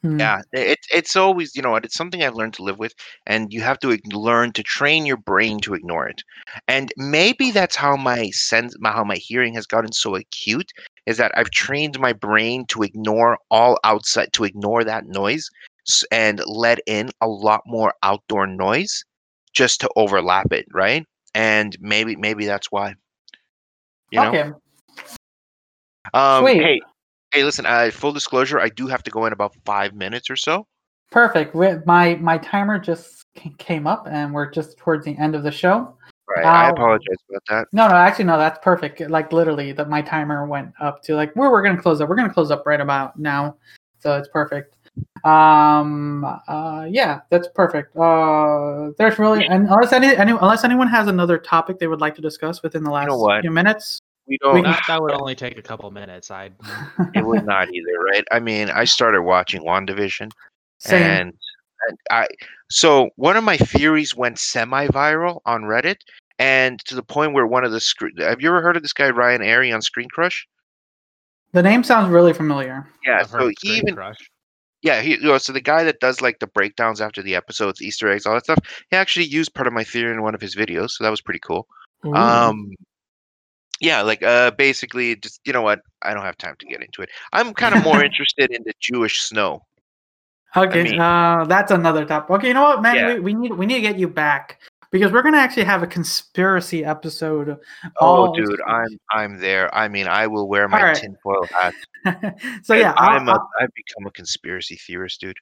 Hmm. 0.04 0.20
Yeah, 0.20 0.42
it's 0.54 0.88
it's 0.94 1.16
always 1.16 1.56
you 1.56 1.64
know 1.64 1.72
what 1.72 1.84
it's 1.84 1.96
something 1.96 2.22
I've 2.22 2.36
learned 2.36 2.54
to 2.56 2.64
live 2.64 2.78
with, 2.78 2.94
and 3.26 3.52
you 3.52 3.62
have 3.62 3.80
to 3.80 3.98
learn 4.14 4.52
to 4.54 4.62
train 4.62 5.08
your 5.08 5.18
brain 5.18 5.60
to 5.62 5.74
ignore 5.74 6.08
it. 6.08 6.22
And 6.68 6.92
maybe 6.98 7.50
that's 7.50 7.76
how 7.76 7.96
my 7.96 8.30
sense, 8.30 8.76
my, 8.80 8.92
how 8.92 9.04
my 9.04 9.16
hearing 9.16 9.56
has 9.56 9.66
gotten 9.66 9.92
so 9.92 10.16
acute, 10.16 10.72
is 11.08 11.18
that 11.18 11.32
I've 11.36 11.50
trained 11.50 12.00
my 12.00 12.14
brain 12.14 12.66
to 12.68 12.84
ignore 12.84 13.40
all 13.50 13.80
outside, 13.84 14.34
to 14.34 14.44
ignore 14.44 14.84
that 14.84 15.06
noise, 15.08 15.50
and 16.12 16.42
let 16.46 16.80
in 16.86 17.10
a 17.20 17.28
lot 17.28 17.62
more 17.66 17.94
outdoor 18.04 18.46
noise, 18.46 19.04
just 19.54 19.82
to 19.82 19.90
overlap 19.96 20.54
it, 20.54 20.68
right? 20.72 21.06
And 21.34 21.76
maybe 21.82 22.16
maybe 22.16 22.46
that's 22.46 22.72
why. 22.72 22.94
You 24.12 24.20
know. 24.20 24.30
okay. 24.30 24.52
Um, 26.14 26.44
Sweet. 26.44 26.62
Hey, 26.62 26.82
hey, 27.34 27.44
listen. 27.44 27.66
Uh, 27.66 27.90
full 27.92 28.12
disclosure, 28.12 28.60
I 28.60 28.70
do 28.70 28.88
have 28.88 29.04
to 29.04 29.12
go 29.12 29.26
in 29.26 29.34
about 29.34 29.56
five 29.66 29.94
minutes 29.94 30.30
or 30.30 30.36
so. 30.36 30.66
Perfect. 31.12 31.56
My 31.56 32.16
my 32.16 32.38
timer 32.38 32.80
just 32.80 33.26
came 33.58 33.88
up, 33.88 34.08
and 34.10 34.34
we're 34.34 34.50
just 34.52 34.78
towards 34.78 35.06
the 35.06 35.18
end 35.18 35.36
of 35.36 35.44
the 35.44 35.52
show. 35.52 35.96
Right. 36.28 36.46
I 36.46 36.68
Uh, 36.68 36.72
apologize 36.74 37.16
about 37.30 37.44
that. 37.50 37.68
No, 37.72 37.88
no, 37.88 37.96
actually, 37.96 38.26
no. 38.26 38.38
That's 38.38 38.60
perfect. 38.62 39.00
Like 39.10 39.32
literally, 39.32 39.72
that 39.72 39.90
my 39.90 40.02
timer 40.02 40.46
went 40.46 40.74
up 40.82 41.02
to 41.04 41.16
like 41.16 41.34
where 41.36 41.50
we're 41.50 41.62
gonna 41.64 41.82
close 41.82 42.02
up. 42.02 42.10
We're 42.10 42.18
gonna 42.18 42.34
close 42.34 42.52
up 42.52 42.64
right 42.66 42.82
about 42.82 43.18
now, 43.18 43.56
so 44.00 44.18
it's 44.18 44.28
perfect. 44.28 44.76
Um, 45.24 46.26
uh, 46.48 46.86
yeah, 46.90 47.22
that's 47.30 47.48
perfect. 47.50 47.96
Uh, 47.96 48.90
there's 48.98 49.20
really 49.20 49.46
and 49.46 49.68
unless 49.68 49.94
any, 49.94 50.08
any 50.08 50.32
unless 50.32 50.64
anyone 50.64 50.88
has 50.88 51.08
another 51.08 51.38
topic 51.38 51.80
they 51.80 51.88
would 51.88 52.02
like 52.02 52.16
to 52.16 52.22
discuss 52.22 52.64
within 52.64 52.84
the 52.84 52.92
last 52.92 53.08
know 53.08 53.40
few 53.42 53.52
minutes. 53.52 54.02
We 54.28 54.38
don't. 54.42 54.56
We- 54.56 54.62
That, 54.62 54.84
that 54.88 55.02
would 55.02 55.14
only 55.14 55.36
take 55.36 55.58
a 55.58 55.62
couple 55.62 55.90
minutes. 55.92 56.32
I 56.32 56.52
it 57.16 57.26
would 57.26 57.46
not 57.54 57.74
either, 57.74 58.00
right? 58.12 58.24
I 58.32 58.40
mean, 58.40 58.70
I 58.70 58.84
started 58.86 59.22
watching 59.24 59.62
WandaVision, 59.64 60.32
Same. 60.80 61.02
and, 61.02 61.34
and 61.88 61.98
I. 62.12 62.28
So 62.70 63.10
one 63.16 63.38
of 63.38 63.44
my 63.44 63.58
theories 63.58 64.16
went 64.16 64.38
semi-viral 64.40 65.40
on 65.46 65.64
Reddit, 65.64 65.98
and 66.40 66.80
to 66.86 66.96
the 66.96 67.04
point 67.04 67.34
where 67.34 67.48
one 67.48 67.64
of 67.64 67.72
the 67.72 67.80
screen. 67.80 68.14
Have 68.18 68.42
you 68.42 68.50
ever 68.50 68.62
heard 68.62 68.76
of 68.76 68.82
this 68.84 68.94
guy 68.94 69.10
Ryan 69.10 69.42
Arey 69.42 69.74
on 69.74 69.82
Screen 69.82 70.10
Crush? 70.10 70.48
the 71.54 71.64
name 71.64 71.82
sounds 71.84 72.10
really 72.10 72.34
familiar. 72.34 72.86
Yeah. 73.06 73.20
I've 73.22 73.32
heard 73.32 73.40
So 73.42 73.48
of 73.48 73.54
he 73.62 73.68
Screen 73.70 73.84
even 73.84 73.96
Crush. 73.96 74.18
Yeah, 74.84 75.02
he 75.02 75.12
you 75.12 75.22
know, 75.22 75.38
so 75.40 75.54
the 75.54 75.62
guy 75.62 75.84
that 75.86 76.00
does 76.02 76.22
like 76.22 76.38
the 76.40 76.46
breakdowns 76.48 77.02
after 77.02 77.24
the 77.24 77.36
episodes, 77.36 77.82
Easter 77.82 78.12
eggs, 78.12 78.26
all 78.26 78.34
that 78.36 78.44
stuff, 78.44 78.60
he 78.92 78.98
actually 78.98 79.26
used 79.26 79.56
part 79.56 79.66
of 79.66 79.74
my 79.74 79.84
theory 79.84 80.14
in 80.14 80.22
one 80.22 80.36
of 80.36 80.42
his 80.42 80.56
videos, 80.56 80.92
so 80.92 81.04
that 81.04 81.10
was 81.10 81.22
pretty 81.22 81.40
cool. 81.40 81.66
Ooh. 82.06 82.14
Um 82.14 82.72
yeah, 83.82 84.02
like 84.02 84.24
uh 84.24 84.52
basically 84.52 85.16
just 85.16 85.40
you 85.46 85.54
know 85.54 85.62
what, 85.62 85.82
I 86.02 86.14
don't 86.14 86.24
have 86.24 86.38
time 86.38 86.56
to 86.60 86.66
get 86.66 86.82
into 86.82 87.02
it. 87.02 87.10
I'm 87.34 87.54
kind 87.54 87.76
of 87.76 87.84
more 87.84 88.04
interested 88.10 88.52
in 88.52 88.64
the 88.64 88.74
Jewish 88.80 89.22
snow. 89.22 89.64
okay, 90.56 90.84
mean- 90.84 91.00
uh, 91.00 91.46
that's 91.48 91.72
another 91.72 92.06
topic. 92.06 92.30
Okay, 92.32 92.48
you 92.50 92.54
know 92.54 92.64
what, 92.64 92.82
man? 92.82 92.96
Yeah. 92.96 93.14
We, 93.16 93.20
we 93.20 93.34
need 93.34 93.54
we 93.54 93.66
need 93.66 93.76
to 93.76 93.82
get 93.82 94.00
you 94.00 94.08
back 94.08 94.60
because 94.92 95.12
we're 95.12 95.22
gonna 95.22 95.38
actually 95.38 95.66
have 95.66 95.84
a 95.84 95.88
conspiracy 95.88 96.86
episode. 96.86 97.58
Oh 98.00 98.34
dude, 98.34 98.62
I'm 98.66 98.98
I'm 99.12 99.40
there. 99.40 99.74
I 99.76 99.88
mean, 99.90 100.08
I 100.08 100.28
will 100.28 100.48
wear 100.48 100.68
my 100.68 100.80
Alright. 100.80 100.98
tinfoil 100.98 101.46
hat. 101.52 101.74
so 102.64 102.74
yeah, 102.74 102.94
I'll- 102.98 103.18
I'm 103.20 103.28
a 103.28 103.34
I'll- 103.34 103.50
I've 103.60 103.74
become 103.74 104.08
a 104.08 104.12
conspiracy 104.12 104.76
theorist, 104.76 105.20
dude. 105.22 105.38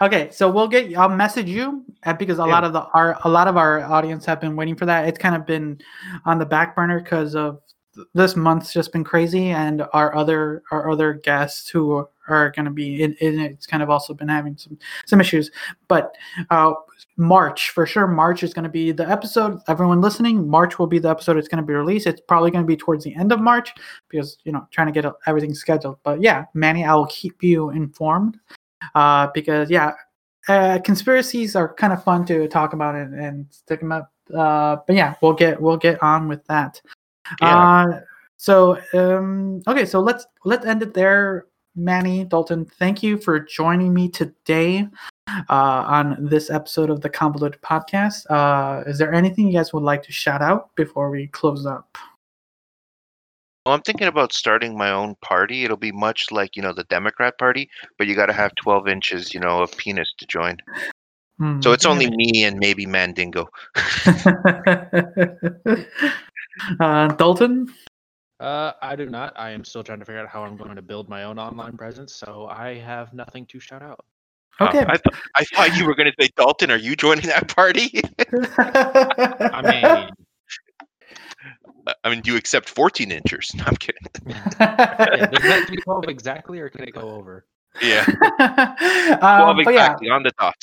Okay, 0.00 0.30
so 0.30 0.48
we'll 0.50 0.68
get. 0.68 0.96
I'll 0.96 1.08
message 1.08 1.48
you 1.48 1.84
uh, 2.04 2.12
because 2.12 2.38
a 2.38 2.42
Yeah. 2.42 2.46
lot 2.46 2.64
of 2.64 2.72
the 2.72 2.82
our 2.94 3.18
a 3.24 3.28
lot 3.28 3.48
of 3.48 3.56
our 3.56 3.80
audience 3.80 4.24
have 4.26 4.40
been 4.40 4.54
waiting 4.54 4.76
for 4.76 4.86
that. 4.86 5.08
It's 5.08 5.18
kind 5.18 5.34
of 5.34 5.44
been 5.44 5.80
on 6.24 6.38
the 6.38 6.46
back 6.46 6.76
burner 6.76 7.00
because 7.00 7.34
of 7.34 7.60
this 8.14 8.36
month's 8.36 8.72
just 8.72 8.92
been 8.92 9.02
crazy, 9.02 9.48
and 9.50 9.84
our 9.92 10.14
other 10.14 10.62
our 10.70 10.88
other 10.90 11.14
guests 11.14 11.68
who 11.68 12.06
are 12.28 12.50
going 12.50 12.66
to 12.66 12.70
be 12.70 13.02
in, 13.02 13.14
in 13.14 13.40
it's 13.40 13.66
kind 13.66 13.82
of 13.82 13.90
also 13.90 14.14
been 14.14 14.28
having 14.28 14.56
some 14.56 14.78
some 15.06 15.20
issues. 15.20 15.50
But 15.88 16.14
uh, 16.50 16.74
March 17.16 17.70
for 17.70 17.84
sure, 17.84 18.06
March 18.06 18.44
is 18.44 18.54
going 18.54 18.62
to 18.64 18.68
be 18.68 18.92
the 18.92 19.08
episode. 19.08 19.58
Everyone 19.66 20.00
listening, 20.00 20.48
March 20.48 20.78
will 20.78 20.86
be 20.86 21.00
the 21.00 21.08
episode. 21.10 21.38
It's 21.38 21.48
going 21.48 21.62
to 21.62 21.66
be 21.66 21.74
released. 21.74 22.06
It's 22.06 22.20
probably 22.20 22.52
going 22.52 22.62
to 22.62 22.68
be 22.68 22.76
towards 22.76 23.02
the 23.02 23.16
end 23.16 23.32
of 23.32 23.40
March 23.40 23.74
because 24.08 24.38
you 24.44 24.52
know 24.52 24.64
trying 24.70 24.92
to 24.92 24.92
get 24.92 25.12
everything 25.26 25.54
scheduled. 25.54 25.98
But 26.04 26.20
yeah, 26.22 26.44
Manny, 26.54 26.84
I 26.84 26.94
will 26.94 27.06
keep 27.06 27.42
you 27.42 27.70
informed 27.70 28.38
uh, 28.94 29.28
because 29.34 29.70
yeah, 29.70 29.92
uh, 30.48 30.78
conspiracies 30.84 31.54
are 31.56 31.74
kind 31.74 31.92
of 31.92 32.02
fun 32.02 32.24
to 32.26 32.48
talk 32.48 32.72
about 32.72 32.94
and, 32.94 33.14
and 33.14 33.46
stick 33.50 33.80
them 33.80 33.92
up. 33.92 34.12
Uh, 34.34 34.76
but 34.86 34.96
yeah, 34.96 35.14
we'll 35.22 35.32
get 35.34 35.60
we'll 35.60 35.76
get 35.76 36.02
on 36.02 36.28
with 36.28 36.44
that. 36.46 36.80
Yeah. 37.40 37.58
Uh, 37.58 38.00
So 38.38 38.78
um, 38.94 39.62
okay, 39.66 39.84
so 39.84 39.98
let's 40.00 40.24
let's 40.44 40.64
end 40.64 40.82
it 40.82 40.94
there. 40.94 41.46
Manny 41.74 42.24
Dalton, 42.24 42.64
thank 42.78 43.02
you 43.02 43.18
for 43.18 43.40
joining 43.40 43.92
me 43.92 44.08
today 44.08 44.88
uh, 45.28 45.84
on 45.86 46.16
this 46.20 46.48
episode 46.50 46.88
of 46.88 47.00
the 47.00 47.10
Convoluted 47.10 47.60
Podcast. 47.62 48.30
Uh, 48.30 48.84
is 48.86 48.98
there 48.98 49.12
anything 49.12 49.46
you 49.46 49.52
guys 49.52 49.72
would 49.72 49.82
like 49.82 50.02
to 50.04 50.12
shout 50.12 50.40
out 50.40 50.74
before 50.76 51.10
we 51.10 51.26
close 51.28 51.66
up? 51.66 51.98
Well, 53.68 53.74
I'm 53.74 53.82
thinking 53.82 54.06
about 54.06 54.32
starting 54.32 54.78
my 54.78 54.90
own 54.90 55.14
party. 55.16 55.62
It'll 55.62 55.76
be 55.76 55.92
much 55.92 56.32
like 56.32 56.56
you 56.56 56.62
know 56.62 56.72
the 56.72 56.84
Democrat 56.84 57.36
Party, 57.36 57.68
but 57.98 58.06
you 58.06 58.14
got 58.14 58.24
to 58.26 58.32
have 58.32 58.54
12 58.54 58.88
inches, 58.88 59.34
you 59.34 59.40
know, 59.40 59.60
of 59.60 59.76
penis 59.76 60.10
to 60.16 60.26
join. 60.26 60.56
Hmm, 61.36 61.60
So 61.60 61.72
it's 61.72 61.84
only 61.84 62.06
yeah. 62.06 62.16
me 62.16 62.44
and 62.44 62.58
maybe 62.58 62.86
Mandingo. 62.86 63.46
uh, 66.80 67.08
Dalton. 67.08 67.74
Uh, 68.40 68.72
I 68.80 68.96
do 68.96 69.04
not. 69.04 69.34
I 69.38 69.50
am 69.50 69.66
still 69.66 69.84
trying 69.84 69.98
to 69.98 70.06
figure 70.06 70.22
out 70.22 70.28
how 70.30 70.44
I'm 70.44 70.56
going 70.56 70.76
to 70.76 70.80
build 70.80 71.10
my 71.10 71.24
own 71.24 71.38
online 71.38 71.76
presence, 71.76 72.14
so 72.14 72.46
I 72.50 72.76
have 72.76 73.12
nothing 73.12 73.44
to 73.48 73.60
shout 73.60 73.82
out. 73.82 74.02
Oh, 74.60 74.68
Okay. 74.68 74.86
I, 74.88 74.96
th- 74.96 75.22
I 75.36 75.44
thought 75.44 75.76
you 75.76 75.84
were 75.84 75.94
going 75.94 76.10
to 76.10 76.14
say 76.18 76.30
Dalton. 76.38 76.70
Are 76.70 76.78
you 76.78 76.96
joining 76.96 77.26
that 77.26 77.54
party? 77.54 78.00
I 78.58 79.60
mean, 79.62 80.08
I 82.04 82.10
mean, 82.10 82.20
do 82.20 82.32
you 82.32 82.36
accept 82.36 82.68
14 82.68 83.10
inches? 83.10 83.52
No, 83.56 83.64
I'm 83.66 83.76
kidding. 83.76 84.02
yeah, 84.26 85.26
does 85.26 85.42
that 85.42 85.68
be 85.70 85.76
12 85.78 86.04
exactly, 86.08 86.60
or 86.60 86.68
can 86.68 86.84
it 86.84 86.92
go 86.94 87.10
over? 87.10 87.46
Yeah, 87.82 88.04
12 89.18 89.22
um, 89.22 89.56
but 89.64 89.74
yeah, 89.74 89.84
exactly 89.84 90.10
on 90.10 90.22
the 90.22 90.32
dot. 90.38 90.54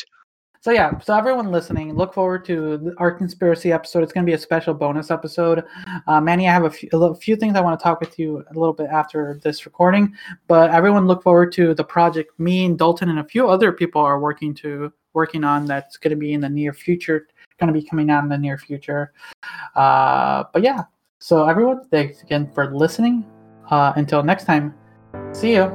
so 0.62 0.72
yeah, 0.72 0.98
so 1.00 1.16
everyone 1.16 1.52
listening, 1.52 1.94
look 1.96 2.14
forward 2.14 2.44
to 2.46 2.94
our 2.98 3.12
conspiracy 3.12 3.72
episode. 3.72 4.04
It's 4.04 4.12
going 4.12 4.26
to 4.26 4.30
be 4.30 4.34
a 4.34 4.38
special 4.38 4.74
bonus 4.74 5.12
episode. 5.12 5.64
Uh, 6.08 6.20
Manny, 6.20 6.48
I 6.48 6.54
have 6.54 6.66
a 6.66 6.70
few, 6.70 6.90
a 6.94 6.98
little- 6.98 7.16
few 7.16 7.36
things 7.36 7.56
I 7.56 7.62
want 7.62 7.80
to 7.80 7.84
talk 7.84 8.00
with 8.00 8.18
you 8.20 8.44
a 8.50 8.54
little 8.60 8.74
bit 8.74 8.88
after 8.88 9.40
this 9.44 9.66
recording, 9.66 10.14
but 10.48 10.72
everyone 10.72 11.08
look 11.08 11.24
forward 11.24 11.52
to 11.54 11.74
the 11.74 11.84
project 11.84 12.38
me 12.40 12.66
and 12.66 12.78
Dalton 12.78 13.10
and 13.10 13.20
a 13.20 13.24
few 13.24 13.48
other 13.50 13.72
people 13.72 14.02
are 14.02 14.20
working 14.20 14.54
to 14.56 14.92
working 15.14 15.44
on 15.44 15.66
that's 15.66 15.98
going 15.98 16.12
to 16.12 16.18
be 16.18 16.34
in 16.34 16.42
the 16.42 16.50
near 16.50 16.74
future, 16.74 17.28
going 17.60 17.74
to 17.74 17.80
be 17.80 17.88
coming 17.88 18.10
out 18.10 18.24
in 18.24 18.30
the 18.30 18.38
near 18.38 18.58
future. 18.58 19.14
Uh, 19.76 20.44
but 20.54 20.62
yeah, 20.62 20.82
so 21.26 21.48
everyone, 21.50 21.82
thanks 21.90 22.22
again 22.22 22.52
for 22.54 22.70
listening. 22.70 23.26
Uh, 23.72 23.94
until 23.96 24.22
next 24.22 24.46
time, 24.46 24.76
see 25.34 25.56
you. 25.56 25.66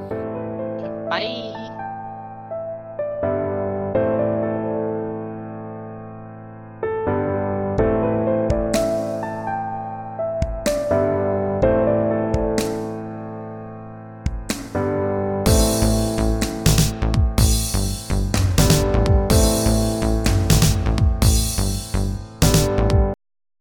Bye. 1.10 1.49